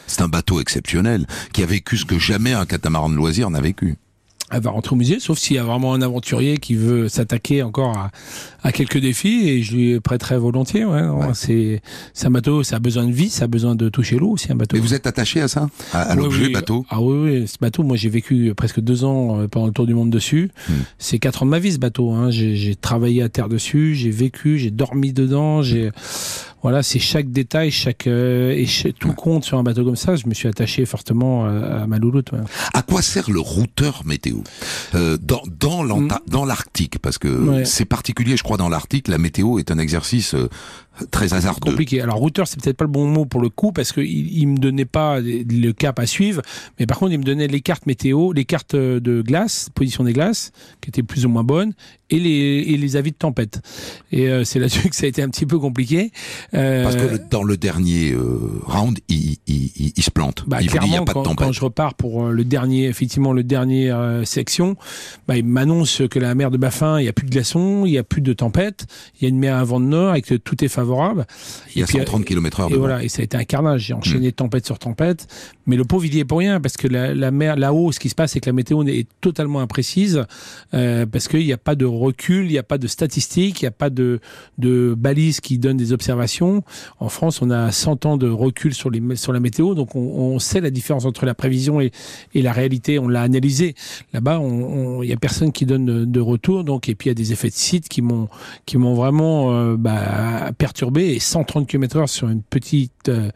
C'est 0.07 0.21
un 0.21 0.27
bateau 0.27 0.59
exceptionnel 0.61 1.25
qui 1.53 1.63
a 1.63 1.65
vécu 1.65 1.97
ce 1.97 2.05
que 2.05 2.17
jamais 2.19 2.53
un 2.53 2.65
catamaran 2.65 3.09
de 3.09 3.15
loisirs 3.15 3.49
n'a 3.49 3.61
vécu. 3.61 3.95
elle 4.49 4.61
va 4.61 4.69
rentrer 4.71 4.93
au 4.93 4.97
musée, 4.97 5.19
sauf 5.19 5.37
s'il 5.37 5.57
y 5.57 5.59
a 5.59 5.63
vraiment 5.63 5.93
un 5.93 6.01
aventurier 6.01 6.57
qui 6.57 6.75
veut 6.75 7.09
s'attaquer 7.09 7.63
encore 7.63 7.97
à, 7.97 8.11
à 8.63 8.71
quelques 8.71 8.97
défis, 8.97 9.49
et 9.49 9.61
je 9.61 9.75
lui 9.75 9.99
prêterai 9.99 10.37
volontiers. 10.37 10.85
Ouais, 10.85 11.01
non, 11.01 11.19
Ouais. 11.19 11.81
C'est 12.13 12.25
un 12.25 12.31
bateau, 12.31 12.63
ça 12.63 12.77
a 12.77 12.79
besoin 12.79 13.03
de 13.05 13.11
vie, 13.11 13.29
ça 13.29 13.43
a 13.43 13.47
besoin 13.47 13.75
de 13.75 13.89
toucher 13.89 14.15
l'eau 14.17 14.29
aussi, 14.31 14.49
un 14.49 14.55
bateau. 14.55 14.77
Et 14.77 14.79
vous 14.79 14.93
êtes 14.93 15.05
attaché 15.05 15.41
à 15.41 15.49
ça? 15.49 15.67
À, 15.91 16.15
l'objet 16.15 16.45
oui. 16.45 16.53
bateau? 16.53 16.85
Ah 16.89 17.01
oui, 17.01 17.17
oui, 17.41 17.47
ce 17.47 17.57
bateau, 17.59 17.83
moi 17.83 17.97
j'ai 17.97 18.07
vécu 18.09 18.53
presque 18.55 18.79
deux 18.79 19.03
ans 19.03 19.41
euh, 19.41 19.47
pendant 19.49 19.67
le 19.67 19.73
tour 19.73 19.85
du 19.85 19.93
monde 19.93 20.09
dessus. 20.11 20.49
Hmm. 20.69 20.73
C'est 20.97 21.19
quatre 21.19 21.43
ans 21.43 21.45
de 21.45 21.51
ma 21.51 21.59
vie 21.59 21.73
ce 21.73 21.77
bateau. 21.79 22.11
Hein. 22.13 22.31
J'ai 22.31 22.55
j'ai 22.55 22.75
travaillé 22.75 23.21
à 23.23 23.27
terre 23.29 23.49
dessus, 23.49 23.95
j'ai 23.95 24.11
vécu, 24.11 24.57
j'ai 24.59 24.71
dormi 24.71 25.11
dedans. 25.11 25.61
J'ai 25.61 25.91
Voilà, 26.63 26.83
c'est 26.83 26.99
chaque 26.99 27.29
détail, 27.31 27.71
chaque 27.71 28.07
euh, 28.07 28.51
et 28.51 28.93
tout 28.93 29.13
compte 29.13 29.43
sur 29.43 29.57
un 29.57 29.63
bateau 29.63 29.85
comme 29.85 29.95
ça. 29.95 30.15
Je 30.15 30.27
me 30.27 30.33
suis 30.33 30.47
attaché 30.47 30.85
fortement 30.85 31.45
à, 31.45 31.85
ma 31.87 31.99
louloute. 31.99 32.31
À 32.73 32.81
quoi 32.81 33.01
sert 33.01 33.29
le 33.29 33.39
routeur 33.39 34.03
météo? 34.05 34.37
Euh, 34.95 35.17
dans 35.17 35.43
dans 35.59 35.83
mm. 35.83 36.47
l'Arctique 36.47 36.99
Parce 36.99 37.17
que 37.17 37.63
c'est 37.63 37.85
particulier, 37.85 38.37
je 38.37 38.43
crois, 38.43 38.57
dans 38.57 38.69
l'Arctique, 38.69 39.07
la 39.07 39.17
météo 39.17 39.59
est 39.59 39.71
un 39.71 39.77
exercice 39.77 40.33
euh, 40.33 40.49
très 41.11 41.33
hasardeux. 41.33 41.71
Compliqué. 41.71 42.01
Alors 42.01 42.17
routeur, 42.17 42.47
c'est 42.47 42.61
peut-être 42.61 42.77
pas 42.77 42.85
le 42.85 42.91
bon 42.91 43.07
mot 43.07 43.25
pour 43.25 43.41
le 43.41 43.49
coup 43.49 43.71
parce 43.71 43.91
que 43.91 44.01
il, 44.01 44.37
il 44.37 44.47
me 44.47 44.57
donnait 44.57 44.85
pas 44.85 45.19
le 45.19 45.71
cap 45.71 45.99
à 45.99 46.05
suivre, 46.05 46.41
mais 46.79 46.85
par 46.85 46.99
contre 46.99 47.13
il 47.13 47.19
me 47.19 47.23
donnait 47.23 47.47
les 47.47 47.61
cartes 47.61 47.85
météo, 47.85 48.33
les 48.33 48.45
cartes 48.45 48.75
de 48.75 49.21
glace, 49.21 49.69
position 49.73 50.03
des 50.03 50.13
glaces, 50.13 50.51
qui 50.81 50.89
étaient 50.89 51.03
plus 51.03 51.25
ou 51.25 51.29
moins 51.29 51.43
bonnes, 51.43 51.73
et 52.09 52.19
les, 52.19 52.63
et 52.67 52.77
les 52.77 52.95
avis 52.95 53.11
de 53.11 53.17
tempête. 53.17 53.61
Et 54.11 54.29
euh, 54.29 54.43
c'est 54.43 54.59
là-dessus 54.59 54.89
que 54.89 54.95
ça 54.95 55.05
a 55.05 55.09
été 55.09 55.21
un 55.21 55.29
petit 55.29 55.45
peu 55.45 55.59
compliqué. 55.59 56.11
Euh, 56.53 56.83
Parce 56.83 56.95
que 56.95 57.17
dans 57.29 57.43
le 57.43 57.57
dernier 57.57 58.11
euh, 58.11 58.61
round, 58.65 58.97
il, 59.09 59.37
il, 59.47 59.71
il, 59.95 60.03
se 60.03 60.11
plante. 60.11 60.43
Bah, 60.47 60.61
il 60.61 60.71
n'y 60.71 60.97
a 60.97 61.01
pas 61.01 61.13
de 61.13 61.23
tempête. 61.23 61.35
Quand 61.35 61.51
je 61.51 61.61
repars 61.61 61.93
pour 61.95 62.27
le 62.27 62.43
dernier, 62.43 62.85
effectivement 62.85 63.33
le 63.33 63.43
dernier 63.43 63.93
section, 64.23 64.75
bah, 65.27 65.37
il 65.37 65.45
m'annonce 65.45 66.01
que 66.09 66.19
la 66.19 66.33
mer 66.35 66.51
de 66.51 66.57
Baffin, 66.57 66.99
il 66.99 67.03
n'y 67.03 67.09
a 67.09 67.13
plus 67.13 67.25
de 67.25 67.31
glaçons, 67.31 67.85
il 67.85 67.91
n'y 67.91 67.97
a 67.97 68.03
plus 68.03 68.21
de 68.21 68.33
tempête, 68.33 68.85
il 69.19 69.23
y 69.23 69.25
a 69.25 69.29
une 69.29 69.39
mer 69.39 69.55
à 69.55 69.63
vent 69.63 69.79
de 69.79 69.85
nord 69.85 70.15
et 70.15 70.21
que 70.21 70.35
tout 70.35 70.63
est 70.63 70.67
favorable. 70.67 70.86
Il 71.75 71.79
y 71.79 71.83
a 71.83 71.87
130 71.87 72.25
km 72.25 72.61
heure. 72.61 72.71
Et 72.71 72.75
voilà, 72.75 73.03
et 73.03 73.09
ça 73.09 73.21
a 73.21 73.25
été 73.25 73.37
un 73.37 73.43
carnage. 73.43 73.85
J'ai 73.85 73.93
enchaîné 73.93 74.29
hmm. 74.29 74.33
tempête 74.33 74.65
sur 74.65 74.79
tempête, 74.79 75.27
mais 75.65 75.75
le 75.75 75.83
pauvre 75.83 76.05
il 76.05 76.15
y 76.15 76.19
est 76.19 76.25
pour 76.25 76.39
rien 76.39 76.59
parce 76.59 76.77
que 76.77 76.87
la, 76.87 77.13
la 77.13 77.31
mer 77.31 77.55
là-haut, 77.55 77.91
ce 77.91 77.99
qui 77.99 78.09
se 78.09 78.15
passe, 78.15 78.33
c'est 78.33 78.39
que 78.39 78.49
la 78.49 78.53
météo 78.53 78.83
est 78.83 79.07
totalement 79.21 79.59
imprécise 79.59 80.25
parce 80.71 81.27
qu'il 81.27 81.45
n'y 81.45 81.53
a 81.53 81.57
pas 81.57 81.75
de 81.75 81.85
recul, 81.85 82.45
il 82.45 82.51
n'y 82.51 82.57
a 82.57 82.63
pas 82.63 82.77
de 82.77 82.87
statistiques, 82.87 83.61
il 83.61 83.65
n'y 83.65 83.69
a 83.69 83.71
pas 83.71 83.89
de, 83.89 84.19
de 84.57 84.95
balises 84.97 85.41
qui 85.41 85.57
donnent 85.57 85.77
des 85.77 85.93
observations. 85.93 86.63
En 86.99 87.09
France, 87.09 87.41
on 87.41 87.49
a 87.49 87.71
100 87.71 88.05
ans 88.05 88.17
de 88.17 88.29
recul 88.29 88.73
sur, 88.73 88.89
les, 88.89 89.15
sur 89.15 89.33
la 89.33 89.39
météo, 89.39 89.73
donc 89.75 89.95
on, 89.95 89.99
on 89.99 90.39
sait 90.39 90.61
la 90.61 90.69
différence 90.69 91.05
entre 91.05 91.25
la 91.25 91.33
prévision 91.33 91.81
et, 91.81 91.91
et 92.33 92.41
la 92.41 92.51
réalité. 92.51 92.99
On 92.99 93.07
l'a 93.07 93.21
analysé. 93.21 93.75
Là-bas, 94.13 94.41
il 94.41 95.07
n'y 95.07 95.13
a 95.13 95.17
personne 95.17 95.51
qui 95.51 95.65
donne 95.65 95.85
de, 96.05 96.19
retour. 96.19 96.63
Donc, 96.63 96.89
et 96.89 96.95
puis 96.95 97.07
il 97.07 97.11
y 97.11 97.11
a 97.11 97.15
des 97.15 97.31
effets 97.31 97.49
de 97.49 97.53
site 97.53 97.87
qui 97.87 98.01
m'ont 98.01 98.27
qui 98.65 98.77
m'ont 98.77 98.93
vraiment 98.93 99.53
euh, 99.53 99.75
bah, 99.77 100.51
perturbé. 100.57 100.76
Et 100.97 101.19
130 101.19 101.67
km/h 101.67 102.07
sur 102.07 102.29
une 102.29 102.41
petite 102.41 103.09
euh, 103.09 103.29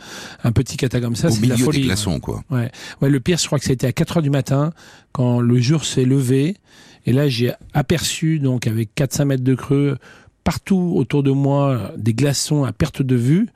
un 0.44 0.52
petit 0.52 0.78
cata 0.78 1.00
comme 1.00 1.16
ça, 1.16 1.30
c'est 1.30 1.46
la 1.46 1.58
folie. 1.58 1.82
Des 1.82 1.86
glaçons, 1.86 2.20
quoi. 2.20 2.44
Ouais. 2.50 2.72
ouais. 3.02 3.10
Le 3.10 3.20
pire, 3.20 3.38
je 3.38 3.46
crois 3.46 3.60
que 3.60 3.66
ça 3.66 3.72
a 3.72 3.74
été 3.74 3.88
à 3.88 3.92
4 3.92 4.18
heures 4.18 4.24
du 4.24 4.30
matin 4.30 4.74
quand 5.12 5.40
le 5.40 5.60
jour 5.60 5.86
s'est 5.86 6.06
levé. 6.06 6.58
Et 7.06 7.14
là, 7.14 7.28
j'ai 7.28 7.52
aperçu, 7.74 8.40
donc 8.40 8.68
avec 8.68 8.90
4-5 8.96 9.26
mètres 9.26 9.44
de 9.44 9.56
creux, 9.56 9.98
partout 10.44 10.94
autour 10.96 11.24
de 11.24 11.32
moi, 11.32 11.92
des 11.98 12.14
glaçons 12.14 12.64
à 12.64 12.72
perte 12.72 13.02
de 13.02 13.16
vue. 13.16 13.50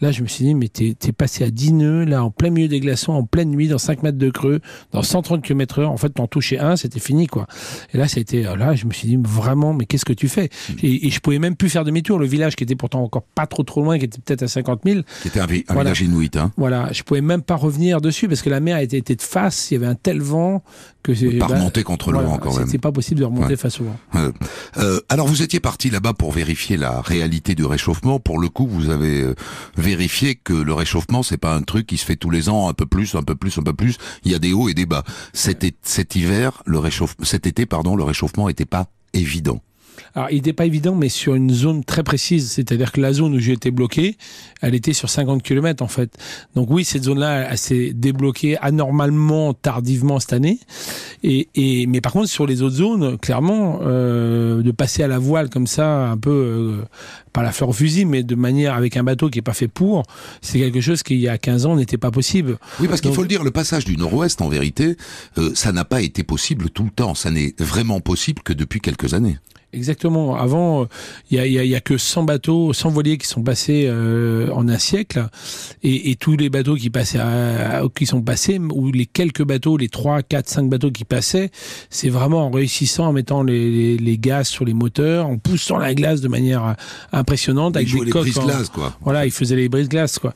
Là, 0.00 0.12
je 0.12 0.22
me 0.22 0.28
suis 0.28 0.44
dit, 0.44 0.54
mais 0.54 0.68
t'es 0.68 0.96
es 1.06 1.12
passé 1.12 1.42
à 1.42 1.50
10 1.50 1.72
nœuds, 1.72 2.04
là, 2.04 2.22
en 2.22 2.30
plein 2.30 2.50
milieu 2.50 2.68
des 2.68 2.78
glaçons, 2.78 3.12
en 3.12 3.24
pleine 3.24 3.50
nuit, 3.50 3.66
dans 3.66 3.78
5 3.78 4.04
mètres 4.04 4.18
de 4.18 4.30
creux, 4.30 4.60
dans 4.92 5.02
130 5.02 5.42
km 5.42 5.80
heure. 5.80 5.90
En 5.90 5.96
fait, 5.96 6.10
t'en 6.10 6.28
touchais 6.28 6.58
un, 6.58 6.76
c'était 6.76 7.00
fini, 7.00 7.26
quoi. 7.26 7.48
Et 7.92 7.98
là, 7.98 8.06
été, 8.16 8.42
là, 8.42 8.76
je 8.76 8.86
me 8.86 8.92
suis 8.92 9.08
dit, 9.08 9.18
vraiment, 9.20 9.74
mais 9.74 9.86
qu'est-ce 9.86 10.04
que 10.04 10.12
tu 10.12 10.28
fais? 10.28 10.50
Et, 10.82 11.10
je 11.10 11.20
pouvais 11.20 11.40
même 11.40 11.56
plus 11.56 11.68
faire 11.68 11.84
demi-tour. 11.84 12.18
Le 12.18 12.26
village, 12.26 12.54
qui 12.54 12.62
était 12.62 12.76
pourtant 12.76 13.02
encore 13.02 13.22
pas 13.22 13.46
trop 13.46 13.64
trop 13.64 13.82
loin, 13.82 13.98
qui 13.98 14.04
était 14.04 14.20
peut-être 14.20 14.44
à 14.44 14.48
50 14.48 14.82
000. 14.84 15.00
Qui 15.22 15.28
était 15.28 15.40
un, 15.40 15.46
village 15.46 16.00
inuit, 16.00 16.36
hein. 16.36 16.52
Voilà. 16.56 16.92
Je 16.92 17.02
pouvais 17.02 17.20
même 17.20 17.42
pas 17.42 17.56
revenir 17.56 18.00
dessus 18.00 18.28
parce 18.28 18.42
que 18.42 18.50
la 18.50 18.60
mer 18.60 18.78
était, 18.78 18.98
était 18.98 19.16
de 19.16 19.22
face. 19.22 19.70
Il 19.70 19.74
y 19.74 19.76
avait 19.78 19.86
un 19.86 19.96
tel 19.96 20.20
vent 20.20 20.62
que 21.08 21.14
c'est. 21.14 21.38
Pas 21.38 21.48
bah, 21.48 21.54
remonter 21.56 21.82
contre 21.82 22.12
le 22.12 22.20
vent, 22.20 22.38
quand 22.38 22.56
même. 22.56 22.68
C'est 22.68 22.78
pas 22.78 22.92
possible 22.92 23.20
de 23.20 23.24
remonter 23.24 23.56
face 23.56 23.80
au 23.80 23.84
vent. 23.84 23.96
Euh, 24.14 24.32
euh, 24.76 25.00
alors, 25.08 25.26
vous 25.26 25.42
étiez 25.42 25.60
parti 25.60 25.90
là-bas 25.90 26.12
pour 26.12 26.32
vérifier 26.32 26.76
la 26.76 27.00
réalité 27.00 27.54
du 27.54 27.64
réchauffement. 27.64 28.20
Pour 28.20 28.38
le 28.38 28.48
coup, 28.48 28.66
vous 28.66 28.90
avez 28.90 29.22
euh, 29.22 29.34
vérifié 29.76 30.34
que 30.34 30.52
le 30.52 30.72
réchauffement, 30.74 31.22
c'est 31.22 31.38
pas 31.38 31.54
un 31.54 31.62
truc 31.62 31.86
qui 31.86 31.96
se 31.96 32.04
fait 32.04 32.16
tous 32.16 32.30
les 32.30 32.48
ans, 32.48 32.68
un 32.68 32.74
peu 32.74 32.86
plus, 32.86 33.14
un 33.14 33.22
peu 33.22 33.34
plus, 33.34 33.56
un 33.58 33.62
peu 33.62 33.72
plus. 33.72 33.96
Il 34.24 34.32
y 34.32 34.34
a 34.34 34.38
des 34.38 34.52
hauts 34.52 34.68
et 34.68 34.74
des 34.74 34.86
bas. 34.86 35.04
Cet, 35.32 35.66
cet 35.82 36.16
hiver, 36.16 36.62
le 36.66 36.78
réchauffement, 36.78 37.24
cet 37.24 37.46
été, 37.46 37.66
pardon, 37.66 37.96
le 37.96 38.04
réchauffement 38.04 38.48
était 38.48 38.66
pas 38.66 38.86
évident. 39.14 39.60
Alors, 40.14 40.30
il 40.30 40.36
n'était 40.36 40.52
pas 40.52 40.66
évident, 40.66 40.94
mais 40.94 41.08
sur 41.08 41.34
une 41.34 41.50
zone 41.50 41.84
très 41.84 42.02
précise. 42.02 42.50
C'est-à-dire 42.50 42.92
que 42.92 43.00
la 43.00 43.12
zone 43.12 43.34
où 43.34 43.38
j'ai 43.38 43.52
été 43.52 43.70
bloqué, 43.70 44.16
elle 44.60 44.74
était 44.74 44.92
sur 44.92 45.08
50 45.08 45.42
km, 45.42 45.82
en 45.82 45.88
fait. 45.88 46.16
Donc 46.54 46.70
oui, 46.70 46.84
cette 46.84 47.04
zone-là, 47.04 47.48
elle, 47.50 47.58
s'est 47.58 47.92
débloquée 47.94 48.56
anormalement 48.58 49.54
tardivement 49.54 50.20
cette 50.20 50.32
année. 50.32 50.60
Et, 51.22 51.48
et, 51.54 51.86
mais 51.86 52.00
par 52.00 52.12
contre, 52.12 52.28
sur 52.28 52.46
les 52.46 52.62
autres 52.62 52.76
zones, 52.76 53.18
clairement, 53.18 53.80
euh, 53.82 54.62
de 54.62 54.70
passer 54.70 55.02
à 55.02 55.08
la 55.08 55.18
voile 55.18 55.50
comme 55.50 55.66
ça, 55.66 56.08
un 56.10 56.16
peu, 56.16 56.30
euh, 56.30 56.84
pas 57.28 57.42
la 57.42 57.52
fleur 57.52 57.70
au 57.70 57.72
fusil, 57.72 58.04
mais 58.04 58.22
de 58.22 58.34
manière 58.34 58.74
avec 58.74 58.96
un 58.96 59.04
bateau 59.04 59.30
qui 59.30 59.38
est 59.38 59.42
pas 59.42 59.54
fait 59.54 59.68
pour, 59.68 60.04
c'est 60.40 60.58
quelque 60.58 60.80
chose 60.80 61.02
qui, 61.02 61.14
il 61.14 61.20
y 61.20 61.28
a 61.28 61.38
15 61.38 61.66
ans, 61.66 61.76
n'était 61.76 61.98
pas 61.98 62.10
possible. 62.10 62.58
Oui, 62.80 62.88
parce 62.88 63.00
qu'il 63.00 63.12
faut 63.12 63.22
le 63.22 63.28
dire, 63.28 63.44
le 63.44 63.50
passage 63.50 63.84
du 63.84 63.96
nord-ouest, 63.96 64.40
en 64.40 64.48
vérité, 64.48 64.96
euh, 65.38 65.50
ça 65.54 65.72
n'a 65.72 65.84
pas 65.84 66.00
été 66.02 66.22
possible 66.22 66.70
tout 66.70 66.84
le 66.84 66.90
temps. 66.90 67.14
Ça 67.14 67.30
n'est 67.30 67.54
vraiment 67.58 68.00
possible 68.00 68.42
que 68.42 68.52
depuis 68.52 68.80
quelques 68.80 69.14
années. 69.14 69.38
Exactement. 69.74 70.34
Avant, 70.36 70.86
il 71.30 71.36
y 71.36 71.40
a, 71.40 71.46
y 71.46 71.74
a, 71.74 71.80
que 71.80 71.98
100 71.98 72.22
bateaux, 72.22 72.72
100 72.72 72.88
voiliers 72.88 73.18
qui 73.18 73.26
sont 73.26 73.42
passés 73.42 73.84
euh, 73.86 74.50
en 74.52 74.66
un 74.66 74.78
siècle, 74.78 75.26
et, 75.82 76.10
et, 76.10 76.14
tous 76.16 76.38
les 76.38 76.48
bateaux 76.48 76.74
qui 76.74 76.88
passaient, 76.88 77.18
à, 77.18 77.82
qui 77.94 78.06
sont 78.06 78.22
passés, 78.22 78.58
ou 78.58 78.90
les 78.90 79.04
quelques 79.04 79.44
bateaux, 79.44 79.76
les 79.76 79.90
3, 79.90 80.22
4, 80.22 80.48
5 80.48 80.70
bateaux 80.70 80.90
qui 80.90 81.04
passaient, 81.04 81.50
c'est 81.90 82.08
vraiment 82.08 82.46
en 82.46 82.50
réussissant, 82.50 83.08
en 83.08 83.12
mettant 83.12 83.42
les, 83.42 83.70
les, 83.70 83.98
les, 83.98 84.18
gaz 84.18 84.48
sur 84.48 84.64
les 84.64 84.72
moteurs, 84.72 85.26
en 85.26 85.36
poussant 85.36 85.76
la 85.76 85.92
glace 85.92 86.22
de 86.22 86.28
manière 86.28 86.74
impressionnante, 87.18 87.76
avec 87.76 87.90
des 87.90 88.10
coques. 88.10 88.28
glace 88.28 88.68
quoi. 88.68 88.96
Voilà, 89.02 89.26
ils 89.26 89.32
faisaient 89.32 89.56
les 89.56 89.68
brises-glaces, 89.68 90.18
quoi. 90.18 90.34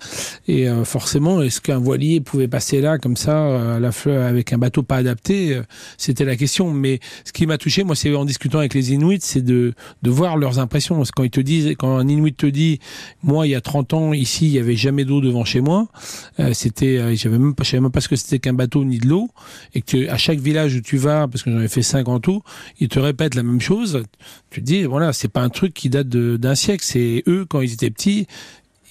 Et 0.48 0.68
euh, 0.68 0.84
forcément, 0.84 1.42
est-ce 1.42 1.60
qu'un 1.60 1.78
voilier 1.78 2.20
pouvait 2.20 2.48
passer 2.48 2.80
là 2.80 2.98
comme 2.98 3.16
ça, 3.16 3.36
euh, 3.36 3.76
à 3.76 3.80
la 3.80 3.92
fleur, 3.92 4.26
avec 4.26 4.52
un 4.52 4.58
bateau 4.58 4.82
pas 4.82 4.96
adapté 4.96 5.60
C'était 5.96 6.24
la 6.24 6.36
question. 6.36 6.72
Mais 6.72 7.00
ce 7.24 7.32
qui 7.32 7.46
m'a 7.46 7.58
touché, 7.58 7.84
moi, 7.84 7.96
c'est 7.96 8.14
en 8.14 8.24
discutant 8.24 8.58
avec 8.58 8.74
les 8.74 8.92
Inuits 8.92 9.20
c'est 9.20 9.42
de, 9.42 9.74
de 10.02 10.10
voir 10.10 10.36
leurs 10.36 10.58
impressions. 10.58 11.02
quand 11.14 11.22
ils 11.22 11.30
te 11.30 11.40
disent, 11.40 11.74
quand 11.78 11.96
un 11.96 12.08
Inuit 12.08 12.36
te 12.36 12.46
dit, 12.46 12.78
moi, 13.22 13.46
il 13.46 13.50
y 13.50 13.54
a 13.54 13.60
30 13.60 13.94
ans, 13.94 14.12
ici, 14.12 14.46
il 14.46 14.52
y 14.52 14.58
avait 14.58 14.76
jamais 14.76 15.04
d'eau 15.04 15.20
devant 15.20 15.44
chez 15.44 15.60
moi, 15.60 15.88
euh, 16.40 16.52
c'était, 16.52 16.98
euh, 16.98 17.14
j'avais 17.14 17.38
même 17.38 17.54
pas, 17.54 17.64
je 17.64 17.70
savais 17.70 17.80
même 17.80 17.90
pas 17.90 18.00
ce 18.00 18.08
que 18.08 18.16
c'était 18.16 18.38
qu'un 18.38 18.52
bateau 18.52 18.84
ni 18.84 18.98
de 18.98 19.08
l'eau, 19.08 19.28
et 19.74 19.82
que 19.82 20.08
à 20.08 20.16
chaque 20.16 20.38
village 20.38 20.74
où 20.76 20.80
tu 20.80 20.96
vas, 20.96 21.28
parce 21.28 21.42
que 21.42 21.50
j'en 21.50 21.60
ai 21.60 21.68
fait 21.68 21.82
5 21.82 22.08
en 22.08 22.20
tout, 22.20 22.42
ils 22.80 22.88
te 22.88 22.98
répètent 22.98 23.34
la 23.34 23.42
même 23.42 23.60
chose. 23.60 24.02
Tu 24.50 24.60
te 24.60 24.66
dis, 24.66 24.84
voilà, 24.84 25.12
c'est 25.12 25.28
pas 25.28 25.42
un 25.42 25.48
truc 25.48 25.74
qui 25.74 25.88
date 25.88 26.08
d'un 26.08 26.54
siècle, 26.54 26.71
c'est 26.80 27.22
eux, 27.26 27.44
quand 27.44 27.60
ils 27.60 27.74
étaient 27.74 27.90
petits, 27.90 28.26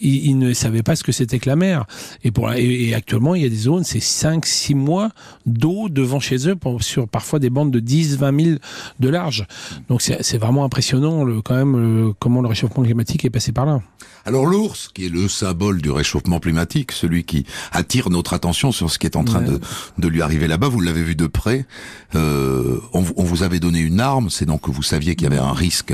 ils, 0.02 0.38
ne 0.38 0.54
savaient 0.54 0.84
pas 0.84 0.96
ce 0.96 1.04
que 1.04 1.12
c'était 1.12 1.40
que 1.40 1.50
la 1.50 1.56
mer. 1.56 1.86
Et, 2.24 2.32
pour, 2.32 2.52
et, 2.54 2.94
actuellement, 2.94 3.36
il 3.36 3.44
y 3.44 3.46
a 3.46 3.50
des 3.50 3.56
zones, 3.56 3.84
c'est 3.84 4.00
5, 4.00 4.46
6 4.46 4.76
mois 4.76 5.10
d'eau 5.46 5.90
devant 5.90 6.20
chez 6.20 6.50
eux 6.50 6.56
pour, 6.56 6.84
sur 6.84 7.08
parfois 7.08 7.40
des 7.40 7.50
bandes 7.50 7.72
de 7.72 7.80
10, 7.80 8.18
20 8.18 8.44
000 8.44 8.58
de 9.00 9.10
large. 9.10 9.46
Donc 9.90 10.02
c'est 10.02 10.38
vraiment 10.38 10.64
impressionnant 10.64 11.24
le, 11.24 11.42
quand 11.42 11.56
même 11.56 12.14
comment 12.20 12.42
le 12.42 12.48
réchauffement 12.48 12.84
climatique 12.84 13.26
est 13.26 13.30
passé 13.30 13.52
par 13.52 13.66
là. 13.66 13.82
Alors 14.26 14.46
l'ours, 14.46 14.90
qui 14.94 15.08
est 15.08 15.10
le 15.10 15.28
symbole 15.28 15.82
du 15.82 15.90
réchauffement 15.90 16.40
climatique, 16.40 16.92
celui 16.92 17.24
qui 17.24 17.46
attire 17.72 18.10
notre 18.10 18.34
attention 18.34 18.72
sur 18.72 18.92
ce 18.92 19.00
qui 19.00 19.08
est 19.08 19.16
en 19.16 19.24
train 19.24 19.42
de, 19.42 19.60
de, 19.98 20.08
lui 20.08 20.22
arriver 20.22 20.48
là-bas, 20.48 20.68
vous 20.68 20.80
l'avez 20.80 21.04
vu 21.04 21.16
de 21.16 21.26
près, 21.26 21.66
euh, 22.14 22.80
on, 22.94 23.04
on, 23.16 23.24
vous 23.24 23.42
avait 23.42 23.60
donné 23.60 23.80
une 23.80 24.00
arme, 24.00 24.30
c'est 24.30 24.46
donc 24.46 24.62
que 24.62 24.72
vous 24.72 24.84
saviez 24.84 25.16
qu'il 25.16 25.24
y 25.24 25.32
avait 25.32 25.42
un 25.42 25.54
risque 25.54 25.94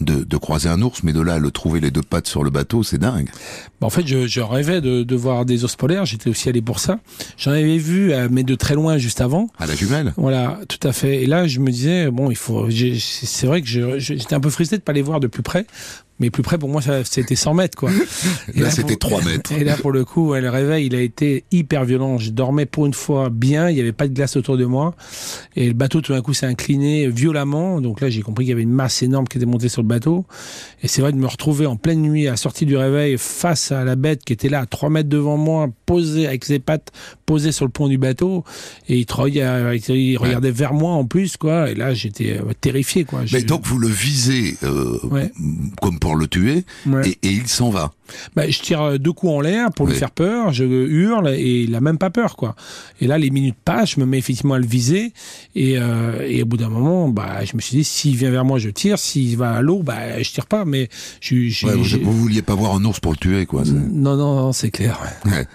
de, 0.00 0.24
de, 0.24 0.36
croiser 0.38 0.70
un 0.70 0.80
ours, 0.80 1.02
mais 1.02 1.12
de 1.12 1.20
là 1.20 1.34
à 1.34 1.38
le 1.38 1.50
trouver 1.50 1.80
les 1.80 1.90
deux 1.90 2.02
pattes 2.02 2.28
sur 2.28 2.44
le 2.44 2.50
bateau, 2.50 2.82
c'est 2.82 2.98
dingue. 2.98 3.28
Bah, 3.80 3.86
en 3.86 3.90
fait, 3.90 4.06
je, 4.06 4.26
je 4.26 4.40
rêvais 4.40 4.80
de, 4.80 5.02
de, 5.02 5.16
voir 5.16 5.44
des 5.44 5.64
ours 5.64 5.76
polaires, 5.76 6.04
j'étais 6.04 6.30
aussi 6.30 6.48
allé 6.48 6.62
pour 6.62 6.78
ça. 6.78 6.98
J'en 7.36 7.50
avais 7.52 7.78
vu, 7.78 8.12
euh, 8.12 8.28
mais 8.30 8.42
de 8.42 8.54
très 8.54 8.74
loin 8.74 8.98
juste 8.98 9.20
avant. 9.20 9.48
À 9.58 9.66
la 9.66 9.74
jumelle 9.74 10.12
Voilà, 10.16 10.60
tout 10.68 10.86
à 10.86 10.92
fait. 10.92 11.22
Et 11.22 11.26
là, 11.26 11.46
je 11.46 11.60
me 11.60 11.70
disais, 11.70 12.10
bon, 12.10 12.30
il 12.30 12.36
faut... 12.36 12.68
C'est 12.98 13.46
vrai 13.46 13.62
que 13.62 13.98
j'étais 13.98 14.34
un 14.34 14.40
peu 14.40 14.50
frustré 14.50 14.78
de 14.78 14.82
pas 14.82 14.92
les 14.92 15.02
voir 15.02 15.20
de 15.20 15.26
plus 15.26 15.42
près 15.42 15.66
mais 16.18 16.30
plus 16.30 16.42
près 16.42 16.58
pour 16.58 16.68
moi 16.68 16.80
c'était 17.04 17.36
100 17.36 17.54
mètres 17.54 17.76
quoi. 17.76 17.90
Et 18.54 18.60
là, 18.60 18.70
c'était 18.70 18.96
3 18.96 19.22
mètres. 19.22 19.52
Et 19.52 19.64
là 19.64 19.76
pour 19.76 19.92
le 19.92 20.04
coup 20.04 20.34
le 20.34 20.48
réveil 20.48 20.86
il 20.86 20.94
a 20.94 21.00
été 21.00 21.44
hyper 21.50 21.84
violent. 21.84 22.18
Je 22.18 22.30
dormais 22.30 22.66
pour 22.66 22.86
une 22.86 22.94
fois 22.94 23.30
bien, 23.30 23.68
il 23.68 23.74
n'y 23.74 23.80
avait 23.80 23.92
pas 23.92 24.08
de 24.08 24.14
glace 24.14 24.36
autour 24.36 24.56
de 24.56 24.64
moi 24.64 24.94
et 25.54 25.66
le 25.68 25.74
bateau 25.74 26.00
tout 26.00 26.12
d'un 26.12 26.22
coup 26.22 26.34
s'est 26.34 26.46
incliné 26.46 27.08
violemment. 27.08 27.80
Donc 27.80 28.00
là 28.00 28.10
j'ai 28.10 28.22
compris 28.22 28.44
qu'il 28.44 28.50
y 28.50 28.52
avait 28.52 28.62
une 28.62 28.70
masse 28.70 29.02
énorme 29.02 29.26
qui 29.28 29.38
était 29.38 29.46
montée 29.46 29.68
sur 29.68 29.82
le 29.82 29.88
bateau 29.88 30.26
et 30.82 30.88
c'est 30.88 31.00
vrai 31.00 31.12
de 31.12 31.18
me 31.18 31.26
retrouver 31.26 31.66
en 31.66 31.76
pleine 31.76 32.02
nuit 32.02 32.26
à 32.28 32.32
la 32.32 32.36
sortie 32.36 32.66
du 32.66 32.76
réveil 32.76 33.16
face 33.18 33.72
à 33.72 33.84
la 33.84 33.96
bête 33.96 34.24
qui 34.24 34.32
était 34.32 34.48
là 34.48 34.60
à 34.60 34.66
3 34.66 34.90
mètres 34.90 35.08
devant 35.08 35.36
moi 35.36 35.68
posée 35.86 36.26
avec 36.26 36.44
ses 36.44 36.58
pattes 36.58 36.92
posées 37.26 37.52
sur 37.52 37.64
le 37.64 37.70
pont 37.70 37.88
du 37.88 37.98
bateau 37.98 38.44
et 38.88 38.98
il, 38.98 39.06
il 39.88 40.18
regardait 40.18 40.50
vers 40.50 40.74
moi 40.74 40.92
en 40.92 41.04
plus 41.04 41.36
quoi 41.36 41.70
et 41.70 41.74
là 41.74 41.94
j'étais 41.94 42.38
euh, 42.38 42.52
terrifié 42.60 43.04
quoi. 43.04 43.22
Mais 43.32 43.42
donc 43.42 43.66
vous 43.66 43.78
le 43.78 43.88
visez 43.88 44.56
euh, 44.62 44.98
comme 45.80 45.98
pour 46.06 46.14
le 46.14 46.28
tuer 46.28 46.64
et, 47.04 47.18
il 47.24 47.48
s'en 47.48 47.70
va. 47.70 47.92
Bah, 48.34 48.48
je 48.48 48.60
tire 48.60 48.98
deux 48.98 49.12
coups 49.12 49.32
en 49.32 49.40
l'air 49.40 49.70
pour 49.72 49.86
lui 49.86 49.94
faire 49.94 50.10
peur, 50.10 50.52
je 50.52 50.64
hurle 50.64 51.28
et 51.28 51.62
il 51.62 51.74
a 51.74 51.80
même 51.80 51.98
pas 51.98 52.10
peur 52.10 52.36
quoi. 52.36 52.54
Et 53.00 53.06
là 53.06 53.18
les 53.18 53.30
minutes 53.30 53.56
passent, 53.64 53.92
je 53.92 54.00
me 54.00 54.06
mets 54.06 54.18
effectivement 54.18 54.54
à 54.54 54.58
le 54.58 54.66
viser 54.66 55.12
et, 55.54 55.78
euh, 55.78 56.26
et 56.26 56.42
au 56.42 56.46
bout 56.46 56.56
d'un 56.56 56.68
moment, 56.68 57.08
bah, 57.08 57.44
je 57.44 57.56
me 57.56 57.60
suis 57.60 57.76
dit 57.76 57.84
s'il 57.84 58.16
vient 58.16 58.30
vers 58.30 58.44
moi 58.44 58.58
je 58.58 58.70
tire, 58.70 58.98
s'il 58.98 59.36
va 59.36 59.52
à 59.52 59.62
l'eau, 59.62 59.82
bah, 59.82 60.22
je 60.22 60.30
tire 60.30 60.46
pas. 60.46 60.64
Mais 60.64 60.88
je, 61.20 61.48
je, 61.48 61.66
ouais, 61.66 61.74
vous, 61.74 61.84
vous, 62.02 62.12
vouliez 62.12 62.42
pas 62.42 62.54
voir 62.54 62.74
un 62.74 62.84
ours 62.84 63.00
pour 63.00 63.12
le 63.12 63.18
tuer 63.18 63.46
quoi. 63.46 63.62
Non 63.64 64.16
non, 64.16 64.36
non 64.36 64.52
c'est 64.52 64.70
clair. 64.70 65.00
Ouais. 65.24 65.46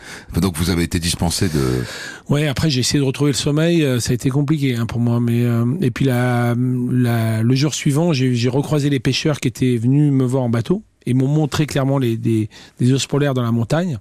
Donc 0.42 0.58
vous 0.58 0.70
avez 0.70 0.84
été 0.84 1.00
dispensé 1.00 1.48
de. 1.50 1.84
Ouais, 2.30 2.48
après 2.48 2.70
j'ai 2.70 2.80
essayé 2.80 3.00
de 3.00 3.06
retrouver 3.06 3.32
le 3.32 3.38
sommeil, 3.38 3.84
euh, 3.84 4.00
ça 4.00 4.12
a 4.12 4.14
été 4.14 4.30
compliqué 4.30 4.76
hein, 4.76 4.86
pour 4.86 5.00
moi. 5.00 5.20
Mais 5.20 5.44
euh, 5.44 5.66
et 5.82 5.92
puis 5.92 6.06
la, 6.06 6.56
la, 6.92 7.44
le 7.44 7.56
jour 7.56 7.74
suivant, 7.74 8.14
j'ai 8.14 8.50
recroisé 8.50 8.90
les 8.90 9.00
pêcheurs 9.00 9.40
qui 9.40 9.48
étaient 9.48 9.78
venus 9.78 10.12
me 10.12 10.24
voir 10.24 10.44
en 10.44 10.50
bateau 10.50 10.84
et 11.06 11.14
m'ont 11.14 11.28
montré 11.28 11.66
clairement 11.66 11.98
les, 11.98 12.18
des, 12.18 12.50
des 12.80 12.94
polaires 13.08 13.34
dans 13.34 13.44
la 13.44 13.52
montagne. 13.52 13.98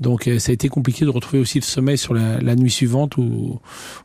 Donc 0.00 0.28
euh, 0.28 0.38
ça 0.38 0.50
a 0.50 0.52
été 0.52 0.68
compliqué 0.68 1.04
de 1.04 1.10
retrouver 1.10 1.40
aussi 1.40 1.58
le 1.58 1.64
sommeil 1.64 1.98
sur 1.98 2.14
la, 2.14 2.40
la 2.40 2.54
nuit 2.54 2.70
suivante 2.70 3.16
où 3.16 3.60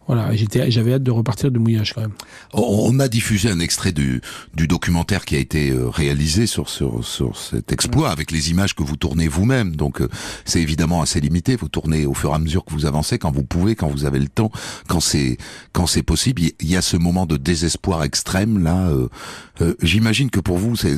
voilà 0.08 0.36
j'étais 0.36 0.72
j'avais 0.72 0.94
hâte 0.94 1.04
de 1.04 1.12
repartir 1.12 1.52
de 1.52 1.60
mouillage 1.60 1.94
quand 1.94 2.02
même. 2.02 2.14
On 2.54 3.00
a 3.00 3.08
diffusé 3.08 3.50
un 3.50 3.60
extrait 3.60 3.92
du, 3.92 4.22
du 4.56 4.68
documentaire 4.68 5.26
qui 5.26 5.36
a 5.36 5.40
été 5.40 5.70
euh, 5.70 5.90
réalisé 5.90 6.48
sur, 6.48 6.70
sur, 6.70 7.06
sur 7.06 7.38
cet 7.38 7.72
exploit 7.72 8.10
avec 8.10 8.32
les 8.32 8.50
images 8.50 8.74
que 8.76 8.84
vous 8.84 8.98
tournez 8.98 9.28
vous-même. 9.28 9.76
Donc 9.76 10.02
euh, 10.02 10.10
c'est 10.46 10.62
évidemment 10.62 11.02
assez 11.02 11.20
limité. 11.20 11.56
Vous 11.56 11.70
tournez 11.70 12.06
au 12.06 12.14
fur 12.14 12.32
et 12.32 12.34
à 12.36 12.40
mesure 12.40 12.66
que 12.66 12.74
vous 12.74 12.86
avancez, 12.86 13.20
quand 13.20 13.32
vous 13.32 13.44
pouvez, 13.44 13.76
quand 13.76 13.88
vous 13.88 14.06
avez 14.06 14.20
le 14.20 14.28
temps, 14.30 14.52
quand 14.88 15.00
c'est 15.00 15.38
quand 15.74 15.88
c'est 15.88 16.04
possible. 16.04 16.42
Il 16.60 16.70
y 16.70 16.76
a 16.76 16.82
ce 16.82 16.98
moment 16.98 17.26
de 17.26 17.38
désespoir 17.38 18.04
extrême 18.04 18.64
là. 18.64 18.88
Euh, 18.90 19.76
J'imagine 19.82 20.30
que 20.30 20.40
pour 20.40 20.58
vous, 20.58 20.76
c'est 20.76 20.96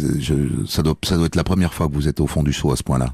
ça 0.68 0.82
doit 0.82 0.96
ça 1.04 1.18
doit 1.18 1.26
être 1.28 1.36
la 1.36 1.44
première 1.44 1.74
fois 1.74 1.88
que 1.88 1.94
vous 1.94 2.08
êtes 2.08 2.20
au 2.20 2.28
fond 2.28 2.44
du 2.44 2.54
saut 2.54 2.72
à 2.72 2.76
ce 2.76 2.84
point-là. 2.84 3.12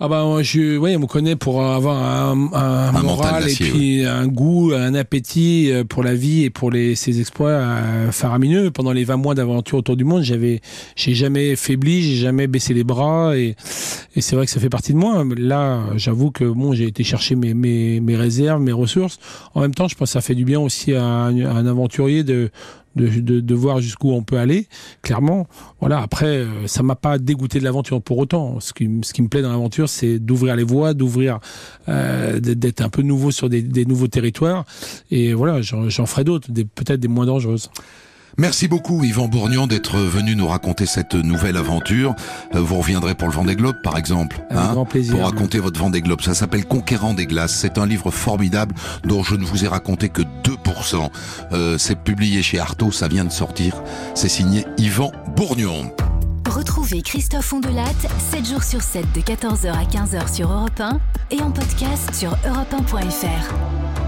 Ah 0.00 0.06
bah 0.06 0.24
je, 0.42 0.78
ouais, 0.78 0.94
on 0.94 1.00
me 1.00 1.06
connaît 1.06 1.34
pour 1.34 1.60
avoir 1.60 2.00
un, 2.00 2.50
un, 2.52 2.94
un 2.94 3.02
moral 3.02 3.50
et 3.50 3.52
puis 3.52 4.04
un 4.04 4.28
goût, 4.28 4.72
un 4.72 4.94
appétit 4.94 5.72
euh, 5.72 5.82
pour 5.82 6.04
la 6.04 6.14
vie 6.14 6.44
et 6.44 6.50
pour 6.50 6.70
les 6.70 6.94
ces 6.94 7.18
exploits 7.18 7.48
euh, 7.50 8.12
faramineux. 8.12 8.70
Pendant 8.70 8.92
les 8.92 9.02
20 9.02 9.16
mois 9.16 9.34
d'aventure 9.34 9.78
autour 9.78 9.96
du 9.96 10.04
monde, 10.04 10.22
j'avais, 10.22 10.60
j'ai 10.94 11.14
jamais 11.14 11.56
faibli, 11.56 12.02
j'ai 12.02 12.14
jamais 12.14 12.46
baissé 12.46 12.74
les 12.74 12.84
bras 12.84 13.36
et, 13.36 13.56
et 14.14 14.20
c'est 14.20 14.36
vrai 14.36 14.44
que 14.46 14.52
ça 14.52 14.60
fait 14.60 14.70
partie 14.70 14.92
de 14.92 14.98
moi. 14.98 15.24
Là, 15.36 15.80
j'avoue 15.96 16.30
que 16.30 16.44
bon, 16.44 16.74
j'ai 16.74 16.86
été 16.86 17.02
chercher 17.02 17.34
mes, 17.34 17.52
mes, 17.52 17.98
mes 17.98 18.14
réserves, 18.14 18.62
mes 18.62 18.70
ressources. 18.70 19.18
En 19.54 19.62
même 19.62 19.74
temps, 19.74 19.88
je 19.88 19.96
pense 19.96 20.10
que 20.10 20.12
ça 20.12 20.20
fait 20.20 20.36
du 20.36 20.44
bien 20.44 20.60
aussi 20.60 20.94
à 20.94 21.02
un, 21.02 21.44
à 21.44 21.54
un 21.54 21.66
aventurier 21.66 22.22
de 22.22 22.50
de, 23.06 23.40
de, 23.40 23.54
voir 23.54 23.80
jusqu'où 23.80 24.12
on 24.12 24.22
peut 24.22 24.38
aller. 24.38 24.66
Clairement, 25.02 25.46
voilà. 25.80 26.00
Après, 26.00 26.38
euh, 26.38 26.66
ça 26.66 26.82
m'a 26.82 26.96
pas 26.96 27.18
dégoûté 27.18 27.58
de 27.58 27.64
l'aventure 27.64 28.02
pour 28.02 28.18
autant. 28.18 28.60
Ce 28.60 28.72
qui, 28.72 28.88
ce 29.02 29.12
qui 29.12 29.22
me 29.22 29.28
plaît 29.28 29.42
dans 29.42 29.50
l'aventure, 29.50 29.88
c'est 29.88 30.18
d'ouvrir 30.18 30.56
les 30.56 30.64
voies, 30.64 30.94
d'ouvrir, 30.94 31.38
euh, 31.88 32.40
d'être 32.40 32.80
un 32.80 32.88
peu 32.88 33.02
nouveau 33.02 33.30
sur 33.30 33.48
des, 33.48 33.62
des 33.62 33.84
nouveaux 33.84 34.08
territoires. 34.08 34.64
Et 35.10 35.34
voilà, 35.34 35.60
j'en 35.62 36.06
ferai 36.06 36.24
d'autres, 36.24 36.48
peut-être 36.52 37.00
des 37.00 37.08
moins 37.08 37.26
dangereuses. 37.26 37.70
Merci 38.38 38.68
beaucoup 38.68 39.02
Yvan 39.02 39.26
Bourgnon 39.26 39.66
d'être 39.66 39.98
venu 39.98 40.36
nous 40.36 40.46
raconter 40.46 40.86
cette 40.86 41.16
nouvelle 41.16 41.56
aventure. 41.56 42.14
Euh, 42.54 42.60
vous 42.60 42.78
reviendrez 42.78 43.16
pour 43.16 43.26
le 43.26 43.34
Vendée 43.34 43.56
Globe 43.56 43.74
par 43.82 43.98
exemple, 43.98 44.40
hein, 44.50 44.70
grand 44.74 44.84
plaisir, 44.84 45.12
pour 45.12 45.24
raconter 45.24 45.58
votre 45.58 45.80
Vendée 45.80 46.00
Globe. 46.00 46.20
Ça 46.20 46.34
s'appelle 46.34 46.64
Conquérant 46.64 47.14
des 47.14 47.26
glaces. 47.26 47.52
C'est 47.52 47.78
un 47.78 47.86
livre 47.86 48.12
formidable 48.12 48.76
dont 49.02 49.24
je 49.24 49.34
ne 49.34 49.44
vous 49.44 49.64
ai 49.64 49.68
raconté 49.68 50.08
que 50.08 50.22
2%. 50.22 51.10
Euh, 51.50 51.78
c'est 51.78 51.98
publié 51.98 52.40
chez 52.42 52.60
Artaud, 52.60 52.92
ça 52.92 53.08
vient 53.08 53.24
de 53.24 53.32
sortir. 53.32 53.82
C'est 54.14 54.28
signé 54.28 54.64
Yvan 54.78 55.10
Bourgnon. 55.36 55.90
Retrouvez 56.48 57.02
Christophe 57.02 57.52
Ondelat 57.52 57.92
7 58.30 58.46
jours 58.46 58.62
sur 58.62 58.82
7 58.82 59.04
de 59.16 59.20
14h 59.20 59.72
à 59.72 59.84
15h 59.84 60.32
sur 60.32 60.52
Europe 60.52 60.80
1 60.80 61.00
et 61.32 61.42
en 61.42 61.50
podcast 61.50 62.14
sur 62.14 62.30
europe1.fr. 62.46 64.07